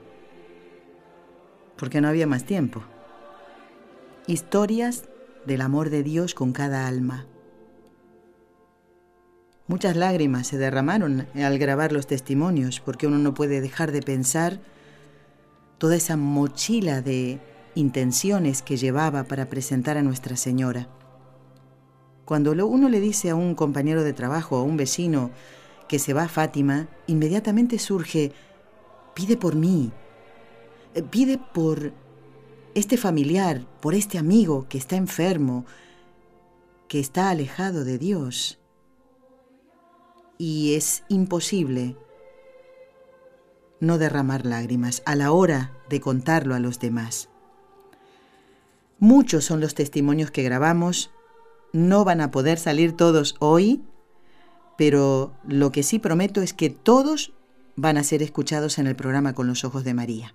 porque 1.76 2.00
no 2.00 2.08
había 2.08 2.26
más 2.28 2.44
tiempo. 2.44 2.82
Historias 4.28 5.08
del 5.46 5.60
amor 5.60 5.90
de 5.90 6.02
Dios 6.02 6.34
con 6.34 6.52
cada 6.52 6.86
alma. 6.86 7.26
Muchas 9.66 9.96
lágrimas 9.96 10.46
se 10.46 10.58
derramaron 10.58 11.26
al 11.34 11.58
grabar 11.58 11.90
los 11.90 12.06
testimonios, 12.06 12.80
porque 12.80 13.06
uno 13.06 13.18
no 13.18 13.32
puede 13.32 13.62
dejar 13.62 13.92
de 13.92 14.02
pensar 14.02 14.60
toda 15.78 15.96
esa 15.96 16.18
mochila 16.18 17.00
de 17.00 17.40
intenciones 17.74 18.60
que 18.60 18.76
llevaba 18.76 19.24
para 19.24 19.48
presentar 19.48 19.96
a 19.96 20.02
Nuestra 20.02 20.36
Señora. 20.36 20.88
Cuando 22.26 22.52
uno 22.66 22.90
le 22.90 23.00
dice 23.00 23.30
a 23.30 23.34
un 23.34 23.54
compañero 23.54 24.04
de 24.04 24.12
trabajo 24.12 24.56
a 24.56 24.62
un 24.62 24.76
vecino 24.76 25.30
que 25.88 25.98
se 25.98 26.12
va 26.12 26.24
a 26.24 26.28
Fátima, 26.28 26.88
inmediatamente 27.06 27.78
surge, 27.78 28.32
pide 29.14 29.38
por 29.38 29.54
mí, 29.54 29.92
eh, 30.94 31.02
pide 31.02 31.38
por 31.38 31.92
este 32.74 32.96
familiar, 32.96 33.66
por 33.80 33.94
este 33.94 34.18
amigo 34.18 34.66
que 34.68 34.76
está 34.76 34.96
enfermo, 34.96 35.64
que 36.86 37.00
está 37.00 37.30
alejado 37.30 37.84
de 37.84 37.98
Dios. 37.98 38.58
Y 40.38 40.74
es 40.74 41.04
imposible 41.08 41.96
no 43.80 43.98
derramar 43.98 44.46
lágrimas 44.46 45.02
a 45.04 45.14
la 45.14 45.32
hora 45.32 45.72
de 45.88 46.00
contarlo 46.00 46.54
a 46.54 46.58
los 46.58 46.80
demás. 46.80 47.28
Muchos 48.98 49.44
son 49.44 49.60
los 49.60 49.74
testimonios 49.74 50.30
que 50.30 50.42
grabamos, 50.42 51.10
no 51.72 52.04
van 52.04 52.20
a 52.20 52.30
poder 52.30 52.58
salir 52.58 52.96
todos 52.96 53.36
hoy, 53.40 53.82
pero 54.78 55.34
lo 55.46 55.72
que 55.72 55.82
sí 55.82 55.98
prometo 55.98 56.40
es 56.40 56.54
que 56.54 56.70
todos 56.70 57.32
van 57.76 57.98
a 57.98 58.04
ser 58.04 58.22
escuchados 58.22 58.78
en 58.78 58.86
el 58.86 58.96
programa 58.96 59.34
Con 59.34 59.46
los 59.46 59.64
Ojos 59.64 59.84
de 59.84 59.94
María. 59.94 60.34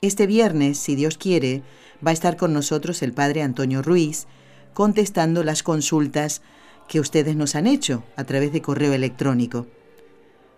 Este 0.00 0.26
viernes, 0.26 0.78
si 0.78 0.94
Dios 0.94 1.18
quiere, 1.18 1.62
va 2.04 2.10
a 2.10 2.14
estar 2.14 2.36
con 2.36 2.52
nosotros 2.52 3.02
el 3.02 3.12
Padre 3.12 3.42
Antonio 3.42 3.82
Ruiz, 3.82 4.26
contestando 4.72 5.42
las 5.42 5.62
consultas 5.62 6.42
que 6.88 7.00
ustedes 7.00 7.36
nos 7.36 7.54
han 7.54 7.66
hecho 7.66 8.04
a 8.16 8.24
través 8.24 8.52
de 8.52 8.62
correo 8.62 8.92
electrónico. 8.92 9.66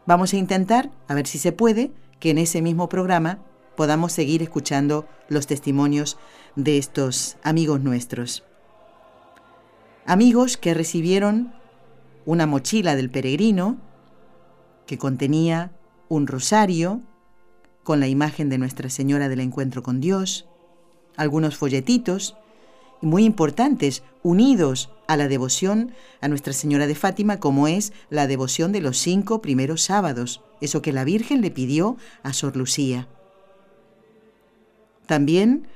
Vamos 0.07 0.33
a 0.33 0.37
intentar, 0.37 0.91
a 1.07 1.15
ver 1.15 1.27
si 1.27 1.39
se 1.39 1.53
puede, 1.53 1.91
que 2.21 2.31
en 2.31 2.39
ese 2.39 2.63
mismo 2.63 2.89
programa 2.89 3.39
podamos 3.77 4.13
seguir 4.13 4.43
escuchando 4.43 5.07
los 5.29 5.47
testimonios 5.47 6.19
de 6.57 6.79
estos 6.79 7.37
amigos 7.43 7.81
nuestros. 7.81 8.45
Amigos 10.07 10.57
que 10.57 10.75
recibieron 10.75 11.53
una 12.25 12.47
mochila 12.47 12.97
del 12.97 13.11
peregrino 13.11 13.77
que 14.87 14.99
contenía 14.99 15.73
un 16.09 16.27
rosario 16.27 17.03
con 17.85 18.01
la 18.01 18.09
imagen 18.09 18.49
de 18.49 18.59
Nuestra 18.59 18.91
Señora 18.91 19.29
del 19.29 19.41
Encuentro 19.41 19.83
con 19.83 20.01
Dios, 20.01 20.49
algunos 21.17 21.57
folletitos, 21.57 22.37
muy 23.01 23.25
importantes, 23.25 24.03
unidos 24.23 24.91
a 25.09 25.17
la 25.17 25.27
devoción 25.27 25.93
a 26.21 26.29
Nuestra 26.29 26.53
Señora 26.53 26.87
de 26.87 26.95
Fátima, 26.95 27.41
como 27.41 27.67
es 27.67 27.93
la 28.11 28.29
devoción 28.29 28.71
de 28.71 28.83
los 28.83 28.99
cinco 28.99 29.43
primeros 29.43 29.83
sábados, 29.83 30.43
eso 30.61 30.83
que 30.83 30.93
la 30.93 31.05
Virgen 31.05 31.41
le 31.41 31.51
pidió 31.51 31.97
a 32.23 32.33
Sor 32.33 32.57
Lucía. 32.57 33.09
También 35.07 35.67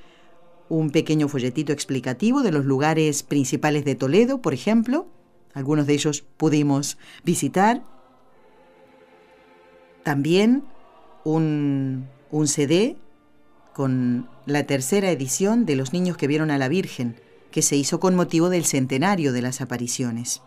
un 0.69 0.91
pequeño 0.91 1.29
folletito 1.29 1.73
explicativo 1.73 2.43
de 2.43 2.53
los 2.53 2.67
lugares 2.67 3.23
principales 3.23 3.85
de 3.85 3.95
Toledo, 3.95 4.43
por 4.43 4.53
ejemplo, 4.53 5.07
algunos 5.55 5.87
de 5.87 5.95
ellos 5.95 6.25
pudimos 6.37 6.99
visitar. 7.25 7.83
También 10.03 10.65
un, 11.25 12.07
un 12.31 12.49
CD 12.49 12.97
con 13.73 14.29
la 14.45 14.67
tercera 14.67 15.11
edición 15.11 15.65
de 15.65 15.77
Los 15.77 15.93
niños 15.93 16.17
que 16.19 16.27
vieron 16.27 16.51
a 16.51 16.59
la 16.59 16.69
Virgen, 16.69 17.17
que 17.53 17.63
se 17.63 17.77
hizo 17.77 18.01
con 18.01 18.17
motivo 18.17 18.49
del 18.49 18.65
centenario 18.65 19.33
de 19.33 19.43
las 19.43 19.61
apariciones. 19.61 20.43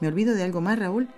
¿Me 0.00 0.08
olvido 0.08 0.34
de 0.34 0.42
algo 0.42 0.60
más, 0.60 0.78
Raúl? 0.78 1.08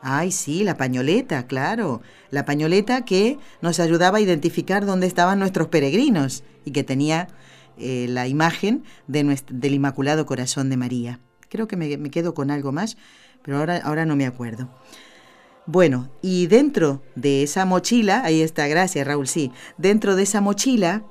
Ay, 0.00 0.30
sí, 0.30 0.62
la 0.62 0.76
pañoleta, 0.76 1.48
claro. 1.48 2.00
La 2.30 2.44
pañoleta 2.44 3.04
que 3.04 3.38
nos 3.60 3.80
ayudaba 3.80 4.18
a 4.18 4.20
identificar 4.20 4.86
dónde 4.86 5.08
estaban 5.08 5.40
nuestros 5.40 5.66
peregrinos 5.66 6.44
y 6.64 6.70
que 6.70 6.84
tenía 6.84 7.28
eh, 7.76 8.06
la 8.08 8.28
imagen 8.28 8.84
de 9.08 9.42
del 9.50 9.74
Inmaculado 9.74 10.24
Corazón 10.24 10.70
de 10.70 10.76
María. 10.76 11.20
Creo 11.48 11.66
que 11.66 11.76
me, 11.76 11.96
me, 11.96 12.10
quedo 12.10 12.34
con 12.34 12.50
algo 12.50 12.70
más, 12.70 12.96
pero 13.42 13.58
ahora, 13.58 13.78
ahora 13.78 14.06
no 14.06 14.14
me 14.14 14.26
acuerdo. 14.26 14.70
Bueno, 15.66 16.08
y 16.22 16.46
dentro 16.46 17.02
de 17.16 17.42
esa 17.42 17.64
mochila, 17.64 18.22
ahí 18.24 18.40
está, 18.40 18.68
gracias 18.68 19.04
Raúl, 19.04 19.26
sí, 19.26 19.50
dentro 19.76 20.14
de 20.14 20.22
esa 20.22 20.40
mochila 20.40 21.02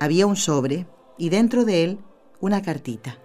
había 0.00 0.26
un 0.26 0.36
sobre 0.36 0.86
y 1.22 1.28
dentro 1.28 1.64
de 1.64 1.84
él 1.84 1.98
una 2.40 2.62
cartita 2.62 3.16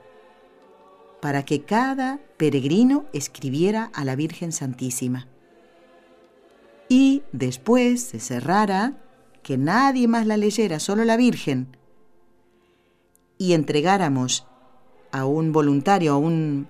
para 1.19 1.43
que 1.45 1.63
cada 1.63 2.19
peregrino 2.37 3.05
escribiera 3.11 3.89
a 3.91 4.05
la 4.05 4.15
Virgen 4.15 4.51
Santísima. 4.51 5.27
Y 6.89 7.23
después 7.31 8.03
se 8.03 8.19
cerrara, 8.19 9.01
que 9.41 9.57
nadie 9.57 10.07
más 10.07 10.27
la 10.27 10.37
leyera, 10.37 10.79
solo 10.79 11.05
la 11.05 11.17
Virgen, 11.17 11.75
y 13.39 13.53
entregáramos 13.53 14.45
a 15.11 15.25
un 15.25 15.51
voluntario, 15.51 16.13
a, 16.13 16.17
un, 16.17 16.67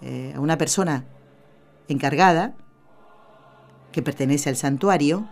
eh, 0.00 0.32
a 0.34 0.40
una 0.40 0.58
persona 0.58 1.04
encargada, 1.86 2.56
que 3.92 4.02
pertenece 4.02 4.48
al 4.48 4.56
santuario, 4.56 5.28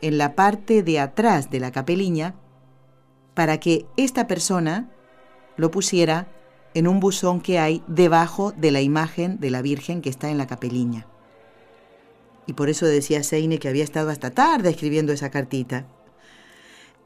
en 0.00 0.18
la 0.18 0.34
parte 0.34 0.82
de 0.82 0.98
atrás 0.98 1.50
de 1.52 1.60
la 1.60 1.70
capeliña, 1.70 2.34
para 3.34 3.58
que 3.60 3.86
esta 3.96 4.26
persona 4.26 4.90
lo 5.56 5.70
pusiera 5.70 6.28
en 6.74 6.88
un 6.88 7.00
buzón 7.00 7.40
que 7.40 7.58
hay 7.58 7.82
debajo 7.86 8.52
de 8.52 8.70
la 8.70 8.80
imagen 8.80 9.38
de 9.38 9.50
la 9.50 9.62
Virgen 9.62 10.00
que 10.00 10.10
está 10.10 10.30
en 10.30 10.38
la 10.38 10.46
capeliña. 10.46 11.06
Y 12.46 12.54
por 12.54 12.68
eso 12.68 12.86
decía 12.86 13.22
Seine 13.22 13.58
que 13.58 13.68
había 13.68 13.84
estado 13.84 14.10
hasta 14.10 14.30
tarde 14.30 14.70
escribiendo 14.70 15.12
esa 15.12 15.30
cartita. 15.30 15.86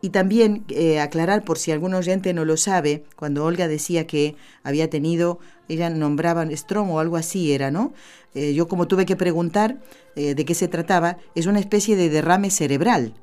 Y 0.03 0.11
también 0.11 0.65
eh, 0.69 1.01
aclarar, 1.01 1.45
por 1.45 1.59
si 1.59 1.73
algún 1.73 1.95
oyente 1.95 2.33
no 2.35 2.45
lo 2.45 2.57
sabe, 2.57 3.05
cuando 3.17 3.45
Olga 3.45 3.67
decía 3.67 4.07
que 4.07 4.37
había 4.63 4.91
tenido, 4.91 5.39
ella 5.69 5.91
nombraba 5.91 6.47
Strom 6.51 6.91
o 6.91 7.01
algo 7.01 7.17
así 7.17 7.53
era, 7.53 7.71
¿no? 7.71 7.93
Eh, 8.35 8.53
yo 8.53 8.69
como 8.69 8.87
tuve 8.87 9.07
que 9.07 9.17
preguntar 9.17 9.79
eh, 10.15 10.35
de 10.35 10.45
qué 10.45 10.55
se 10.55 10.69
trataba, 10.69 11.17
es 11.35 11.47
una 11.47 11.61
especie 11.61 11.97
de 11.97 12.11
derrame 12.11 12.51
cerebral. 12.51 13.15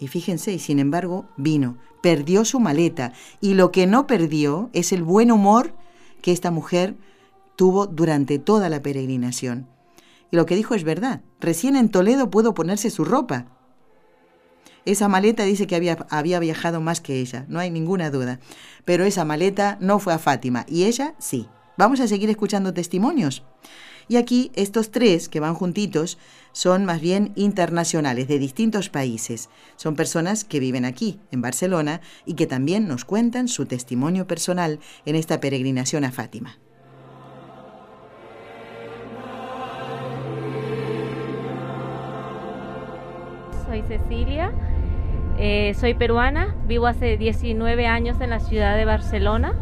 Y 0.00 0.08
fíjense, 0.08 0.52
y 0.52 0.58
sin 0.58 0.78
embargo, 0.78 1.26
vino, 1.36 1.76
perdió 2.02 2.44
su 2.44 2.60
maleta, 2.60 3.12
y 3.40 3.54
lo 3.54 3.72
que 3.72 3.86
no 3.86 4.06
perdió 4.06 4.70
es 4.72 4.92
el 4.92 5.02
buen 5.02 5.32
humor 5.32 5.74
que 6.22 6.32
esta 6.32 6.50
mujer 6.50 6.96
tuvo 7.56 7.86
durante 7.86 8.38
toda 8.38 8.68
la 8.68 8.82
peregrinación. 8.82 9.66
Y 10.30 10.36
lo 10.36 10.46
que 10.46 10.56
dijo 10.56 10.74
es 10.74 10.84
verdad, 10.84 11.22
recién 11.40 11.74
en 11.74 11.88
Toledo 11.88 12.30
pudo 12.30 12.54
ponerse 12.54 12.90
su 12.90 13.04
ropa. 13.04 13.46
Esa 14.84 15.08
maleta 15.08 15.42
dice 15.44 15.66
que 15.66 15.74
había, 15.74 16.06
había 16.10 16.38
viajado 16.38 16.80
más 16.80 17.00
que 17.00 17.20
ella, 17.20 17.44
no 17.48 17.58
hay 17.58 17.70
ninguna 17.70 18.10
duda. 18.10 18.38
Pero 18.84 19.04
esa 19.04 19.24
maleta 19.24 19.76
no 19.80 19.98
fue 19.98 20.14
a 20.14 20.18
Fátima, 20.18 20.64
y 20.68 20.84
ella 20.84 21.14
sí. 21.18 21.48
Vamos 21.76 22.00
a 22.00 22.08
seguir 22.08 22.30
escuchando 22.30 22.74
testimonios. 22.74 23.44
Y 24.08 24.16
aquí 24.16 24.50
estos 24.54 24.90
tres 24.90 25.28
que 25.28 25.38
van 25.38 25.54
juntitos 25.54 26.18
son 26.52 26.86
más 26.86 27.00
bien 27.00 27.32
internacionales, 27.36 28.26
de 28.26 28.38
distintos 28.38 28.88
países. 28.88 29.50
Son 29.76 29.96
personas 29.96 30.44
que 30.44 30.60
viven 30.60 30.86
aquí, 30.86 31.20
en 31.30 31.42
Barcelona, 31.42 32.00
y 32.24 32.34
que 32.34 32.46
también 32.46 32.88
nos 32.88 33.04
cuentan 33.04 33.48
su 33.48 33.66
testimonio 33.66 34.26
personal 34.26 34.80
en 35.04 35.14
esta 35.14 35.40
peregrinación 35.40 36.04
a 36.04 36.10
Fátima. 36.10 36.58
Soy 43.66 43.82
Cecilia, 43.82 44.50
eh, 45.38 45.74
soy 45.78 45.92
peruana, 45.92 46.56
vivo 46.66 46.86
hace 46.86 47.18
19 47.18 47.86
años 47.86 48.18
en 48.22 48.30
la 48.30 48.40
ciudad 48.40 48.76
de 48.78 48.86
Barcelona 48.86 49.54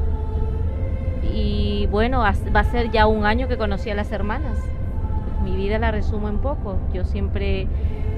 y 1.35 1.87
bueno, 1.91 2.21
va 2.21 2.61
a 2.61 2.65
ser 2.65 2.91
ya 2.91 3.07
un 3.07 3.25
año 3.25 3.49
que 3.49 3.57
conocí 3.57 3.91
a 3.91 3.95
las 3.95 4.13
hermanas. 4.13 4.59
Mi 5.45 5.57
vida 5.57 5.79
la 5.79 5.91
resumo 5.91 6.29
en 6.29 6.39
poco. 6.39 6.79
Yo 6.93 7.05
siempre 7.05 7.69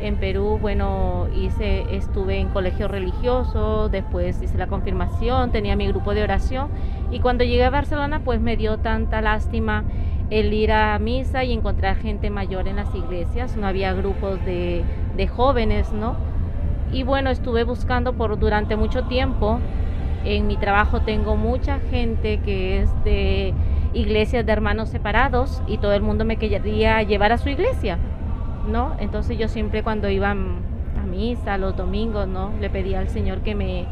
en 0.01 0.17
Perú, 0.17 0.59
bueno, 0.61 1.27
hice, 1.35 1.97
estuve 1.97 2.39
en 2.39 2.49
colegio 2.49 2.89
religioso, 2.89 3.89
después 3.89 4.41
hice 4.43 4.57
la 4.57 4.69
confirmación, 4.69 5.51
tenía 5.51 5.77
mi 5.77 5.89
grupo 5.89 6.15
de 6.15 6.23
oración 6.23 6.69
y 7.11 7.21
cuando 7.21 7.45
llegué 7.45 7.65
a 7.65 7.71
Barcelona 7.71 8.21
pues 8.25 8.41
me 8.41 8.57
dio 8.57 8.79
tanta 8.79 9.21
lástima 9.21 9.85
el 10.31 10.53
ir 10.53 10.73
a 10.73 10.99
misa 10.99 11.45
y 11.45 11.53
encontrar 11.53 11.97
gente 11.97 12.31
mayor 12.31 12.69
en 12.69 12.77
las 12.77 12.95
iglesias, 12.95 13.57
no 13.57 13.67
había 13.67 13.93
grupos 13.95 14.45
de, 14.45 14.85
de 15.17 15.27
jóvenes, 15.27 15.93
¿no? 15.93 16.17
Y 16.93 17.03
bueno, 17.03 17.31
estuve 17.31 17.65
buscando 17.65 18.13
por 18.13 18.39
durante 18.39 18.77
mucho 18.77 19.05
tiempo 19.05 19.59
en 20.37 20.47
mi 20.47 20.57
trabajo 20.57 21.01
tengo 21.01 21.37
mucha 21.37 21.79
gente 21.91 22.41
que 22.41 22.83
es 22.83 23.05
de 23.05 23.55
iglesias 23.95 24.45
de 24.45 24.53
hermanos 24.53 24.91
separados 24.91 25.63
y 25.67 25.79
todo 25.79 25.95
el 25.95 26.03
mundo 26.03 26.25
me 26.27 26.37
quería 26.37 27.03
llevar 27.03 27.33
a 27.33 27.39
su 27.39 27.49
iglesia, 27.49 27.99
¿no? 28.71 28.93
Entonces 28.99 29.39
yo 29.39 29.49
siempre 29.49 29.83
cuando 29.83 30.11
iba 30.11 30.33
a 30.33 30.37
misa 31.11 31.57
los 31.57 31.77
domingos, 31.77 32.29
¿no? 32.29 32.53
Le 32.61 32.69
pedía 32.69 33.01
al 33.01 33.09
Señor 33.09 33.41
que 33.41 33.55
me, 33.55 33.87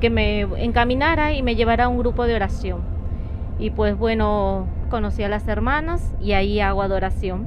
que 0.00 0.08
me 0.08 0.40
encaminara 0.40 1.34
y 1.34 1.42
me 1.42 1.54
llevara 1.56 1.84
a 1.84 1.88
un 1.88 1.98
grupo 1.98 2.26
de 2.26 2.34
oración. 2.34 2.80
Y 3.58 3.70
pues 3.70 3.98
bueno, 3.98 4.66
conocí 4.88 5.22
a 5.22 5.28
las 5.28 5.46
hermanas 5.46 6.14
y 6.20 6.32
ahí 6.32 6.60
hago 6.60 6.80
adoración. 6.80 7.46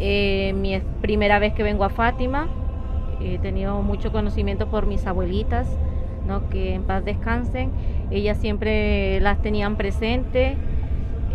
Eh, 0.00 0.52
mi 0.56 0.80
primera 1.00 1.38
vez 1.38 1.52
que 1.54 1.62
vengo 1.62 1.84
a 1.84 1.88
Fátima, 1.88 2.48
he 3.20 3.38
tenido 3.38 3.80
mucho 3.82 4.10
conocimiento 4.10 4.66
por 4.66 4.86
mis 4.86 5.06
abuelitas, 5.06 5.68
que 6.50 6.74
en 6.74 6.82
paz 6.84 7.04
descansen. 7.04 7.70
Ellas 8.10 8.38
siempre 8.38 9.20
las 9.20 9.40
tenían 9.42 9.76
presente. 9.76 10.56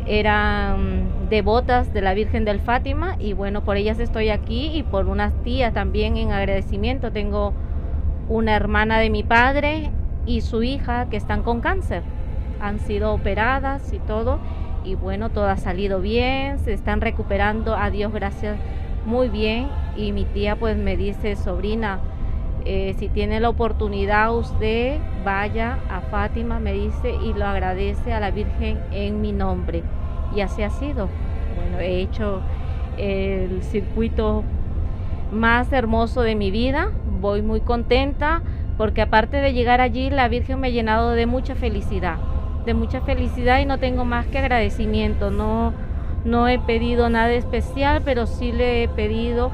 eran 0.05 1.29
devotas 1.29 1.93
de 1.93 2.01
la 2.01 2.15
Virgen 2.15 2.43
del 2.43 2.59
Fátima 2.59 3.15
y 3.19 3.33
bueno, 3.33 3.63
por 3.63 3.77
ellas 3.77 3.99
estoy 3.99 4.29
aquí 4.29 4.71
y 4.73 4.81
por 4.81 5.07
unas 5.07 5.33
tías 5.43 5.73
también 5.73 6.17
en 6.17 6.31
agradecimiento. 6.31 7.11
Tengo 7.11 7.53
una 8.27 8.55
hermana 8.55 8.99
de 8.99 9.09
mi 9.09 9.23
padre 9.23 9.91
y 10.25 10.41
su 10.41 10.63
hija 10.63 11.09
que 11.09 11.17
están 11.17 11.43
con 11.43 11.61
cáncer. 11.61 12.01
Han 12.59 12.79
sido 12.79 13.13
operadas 13.13 13.93
y 13.93 13.99
todo 13.99 14.39
y 14.83 14.95
bueno, 14.95 15.29
todo 15.29 15.47
ha 15.47 15.57
salido 15.57 16.01
bien, 16.01 16.57
se 16.59 16.73
están 16.73 17.01
recuperando, 17.01 17.75
a 17.75 17.89
Dios 17.89 18.11
gracias, 18.11 18.57
muy 19.05 19.29
bien 19.29 19.67
y 19.95 20.11
mi 20.11 20.25
tía 20.25 20.55
pues 20.55 20.77
me 20.77 20.97
dice, 20.97 21.35
sobrina, 21.35 21.99
eh, 22.65 22.95
si 22.97 23.09
tiene 23.09 23.39
la 23.39 23.49
oportunidad 23.49 24.35
usted 24.35 24.99
vaya 25.23 25.79
a 25.89 26.01
Fátima, 26.01 26.59
me 26.59 26.73
dice, 26.73 27.13
y 27.23 27.33
lo 27.33 27.45
agradece 27.45 28.13
a 28.13 28.19
la 28.19 28.31
Virgen 28.31 28.79
en 28.91 29.21
mi 29.21 29.31
nombre. 29.31 29.83
Y 30.35 30.41
así 30.41 30.63
ha 30.63 30.69
sido. 30.69 31.09
Bueno, 31.55 31.79
he 31.79 32.01
hecho 32.01 32.41
el 32.97 33.63
circuito 33.63 34.43
más 35.31 35.71
hermoso 35.71 36.21
de 36.21 36.35
mi 36.35 36.51
vida, 36.51 36.89
voy 37.21 37.41
muy 37.41 37.61
contenta 37.61 38.41
porque 38.77 39.01
aparte 39.01 39.37
de 39.37 39.53
llegar 39.53 39.81
allí, 39.81 40.09
la 40.09 40.27
Virgen 40.29 40.59
me 40.59 40.67
ha 40.67 40.71
llenado 40.71 41.11
de 41.11 41.25
mucha 41.25 41.53
felicidad, 41.55 42.15
de 42.65 42.73
mucha 42.73 43.01
felicidad 43.01 43.59
y 43.59 43.65
no 43.65 43.77
tengo 43.77 44.05
más 44.05 44.25
que 44.27 44.39
agradecimiento, 44.39 45.31
no, 45.31 45.73
no 46.23 46.47
he 46.47 46.59
pedido 46.59 47.09
nada 47.09 47.31
especial, 47.31 48.01
pero 48.05 48.25
sí 48.25 48.51
le 48.51 48.83
he 48.83 48.87
pedido 48.87 49.51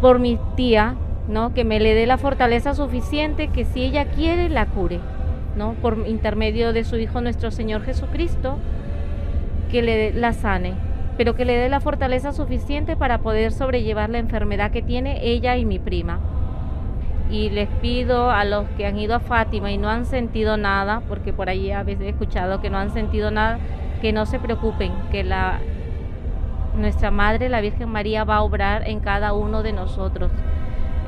por 0.00 0.20
mi 0.20 0.38
tía, 0.54 0.94
¿no? 1.28 1.54
Que 1.54 1.64
me 1.64 1.80
le 1.80 1.94
dé 1.94 2.06
la 2.06 2.18
fortaleza 2.18 2.74
suficiente 2.74 3.48
que 3.48 3.64
si 3.64 3.82
ella 3.82 4.06
quiere 4.06 4.48
la 4.48 4.66
cure, 4.66 5.00
¿no? 5.56 5.74
Por 5.74 6.06
intermedio 6.06 6.72
de 6.72 6.84
su 6.84 6.96
hijo 6.96 7.20
nuestro 7.20 7.50
Señor 7.50 7.82
Jesucristo, 7.82 8.58
que 9.70 9.82
le 9.82 10.12
la 10.12 10.32
sane, 10.32 10.74
pero 11.16 11.34
que 11.34 11.44
le 11.44 11.56
dé 11.56 11.68
la 11.68 11.80
fortaleza 11.80 12.32
suficiente 12.32 12.96
para 12.96 13.18
poder 13.18 13.52
sobrellevar 13.52 14.10
la 14.10 14.18
enfermedad 14.18 14.70
que 14.70 14.82
tiene 14.82 15.26
ella 15.26 15.56
y 15.56 15.64
mi 15.64 15.78
prima. 15.78 16.20
Y 17.28 17.50
les 17.50 17.68
pido 17.80 18.30
a 18.30 18.44
los 18.44 18.68
que 18.76 18.86
han 18.86 18.98
ido 18.98 19.16
a 19.16 19.20
Fátima 19.20 19.72
y 19.72 19.78
no 19.78 19.88
han 19.88 20.06
sentido 20.06 20.56
nada, 20.56 21.02
porque 21.08 21.32
por 21.32 21.48
ahí 21.48 21.72
a 21.72 21.82
veces 21.82 22.06
he 22.06 22.10
escuchado 22.10 22.60
que 22.60 22.70
no 22.70 22.78
han 22.78 22.90
sentido 22.90 23.32
nada, 23.32 23.58
que 24.00 24.12
no 24.12 24.26
se 24.26 24.38
preocupen, 24.38 24.92
que 25.10 25.24
la 25.24 25.58
nuestra 26.76 27.10
Madre, 27.10 27.48
la 27.48 27.60
Virgen 27.60 27.88
María, 27.88 28.22
va 28.22 28.36
a 28.36 28.42
obrar 28.42 28.88
en 28.88 29.00
cada 29.00 29.32
uno 29.32 29.64
de 29.64 29.72
nosotros 29.72 30.30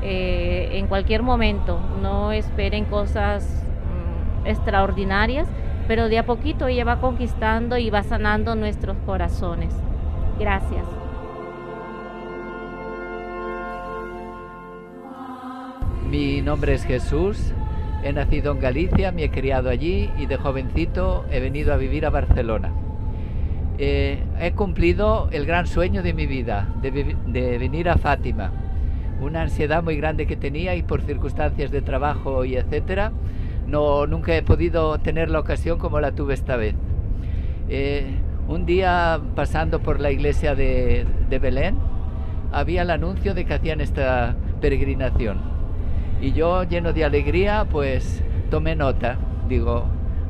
eh, 0.01 0.69
en 0.73 0.87
cualquier 0.87 1.23
momento. 1.23 1.79
No 2.01 2.31
esperen 2.31 2.85
cosas 2.85 3.45
mm, 4.43 4.47
extraordinarias, 4.47 5.47
pero 5.87 6.09
de 6.09 6.19
a 6.19 6.25
poquito 6.25 6.67
ella 6.67 6.85
va 6.85 7.01
conquistando 7.01 7.77
y 7.77 7.89
va 7.89 8.03
sanando 8.03 8.55
nuestros 8.55 8.97
corazones. 9.05 9.73
Gracias. 10.39 10.85
Mi 16.09 16.41
nombre 16.41 16.73
es 16.73 16.85
Jesús, 16.85 17.53
he 18.03 18.13
nacido 18.13 18.53
en 18.53 18.59
Galicia, 18.59 19.11
me 19.11 19.25
he 19.25 19.29
criado 19.29 19.69
allí 19.69 20.09
y 20.17 20.25
de 20.25 20.37
jovencito 20.37 21.25
he 21.29 21.39
venido 21.39 21.71
a 21.71 21.77
vivir 21.77 22.05
a 22.05 22.09
Barcelona. 22.09 22.71
Eh, 23.77 24.23
he 24.39 24.51
cumplido 24.53 25.29
el 25.31 25.45
gran 25.45 25.67
sueño 25.67 26.01
de 26.01 26.13
mi 26.13 26.25
vida, 26.25 26.67
de 26.81 27.57
venir 27.59 27.89
a 27.89 27.97
Fátima 27.97 28.51
una 29.21 29.41
ansiedad 29.41 29.83
muy 29.83 29.97
grande 29.97 30.25
que 30.27 30.35
tenía 30.35 30.75
y 30.75 30.83
por 30.83 31.01
circunstancias 31.01 31.71
de 31.71 31.81
trabajo 31.81 32.45
y 32.45 32.55
etcétera, 32.55 33.11
no, 33.67 34.07
nunca 34.07 34.35
he 34.35 34.41
podido 34.41 34.97
tener 34.99 35.29
la 35.29 35.39
ocasión 35.39 35.77
como 35.77 35.99
la 35.99 36.11
tuve 36.11 36.33
esta 36.33 36.55
vez. 36.55 36.75
Eh, 37.69 38.05
un 38.47 38.65
día 38.65 39.19
pasando 39.35 39.79
por 39.79 39.99
la 39.99 40.11
iglesia 40.11 40.55
de, 40.55 41.05
de 41.29 41.39
Belén, 41.39 41.77
había 42.51 42.81
el 42.81 42.89
anuncio 42.89 43.33
de 43.33 43.45
que 43.45 43.53
hacían 43.53 43.79
esta 43.79 44.35
peregrinación. 44.59 45.39
Y 46.21 46.33
yo, 46.33 46.63
lleno 46.63 46.91
de 46.91 47.05
alegría, 47.05 47.65
pues 47.69 48.23
tomé 48.49 48.75
nota. 48.75 49.17
Digo, 49.47 49.85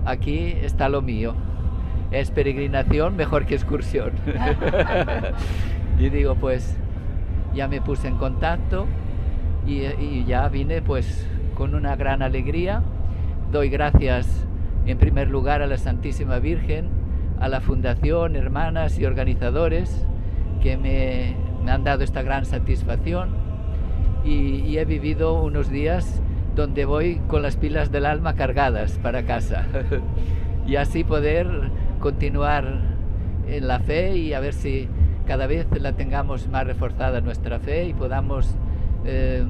aquí 0.06 0.56
está 0.62 0.90
lo 0.90 1.02
mío. 1.02 1.34
Es 2.12 2.32
peregrinación 2.32 3.16
mejor 3.16 3.46
que 3.46 3.56
excursión. 3.56 4.12
y 6.00 6.10
digo, 6.10 6.36
pues 6.36 6.78
ya 7.54 7.68
me 7.68 7.82
puse 7.82 8.08
en 8.08 8.16
contacto 8.16 8.88
y, 9.66 10.24
ya 10.26 10.48
vine 10.48 10.82
pues 10.82 11.28
con 11.56 11.76
una 11.76 11.96
gran 11.96 12.22
alegría. 12.22 12.82
Doy 13.52 13.70
gracias 13.70 14.48
en 14.86 14.98
primer 14.98 15.30
lugar 15.30 15.62
a 15.62 15.68
la 15.68 15.78
Santísima 15.78 16.40
Virgen, 16.40 16.90
a 17.40 17.48
la 17.48 17.62
Fundación, 17.62 18.36
hermanas 18.36 19.00
y 19.00 19.06
organizadores 19.06 20.06
que 20.62 20.78
me, 20.78 21.36
han 21.72 21.84
dado 21.84 22.04
esta 22.04 22.22
gran 22.22 22.46
satisfacción 22.46 23.30
y, 24.24 24.78
he 24.78 24.86
vivido 24.86 25.42
unos 25.42 25.70
días 25.70 26.22
donde 26.56 26.86
voy 26.86 27.22
con 27.28 27.42
las 27.42 27.58
pilas 27.58 27.92
del 27.92 28.06
alma 28.06 28.36
cargadas 28.36 29.00
para 29.02 29.24
casa 29.24 29.66
y 30.68 30.76
así 30.76 31.04
poder 31.04 31.48
continuar 32.00 32.82
en 33.48 33.68
la 33.68 33.80
fe 33.80 34.18
y 34.18 34.34
a 34.34 34.40
ver 34.40 34.54
si 34.54 34.88
cada 35.30 35.46
vez 35.46 35.68
la 35.80 35.92
tengamos 35.92 36.48
más 36.48 36.66
reforzada 36.66 37.22
nuestra 37.22 37.60
fe 37.60 37.86
y 37.86 37.94
podamos 37.94 38.56
eh, 39.06 39.46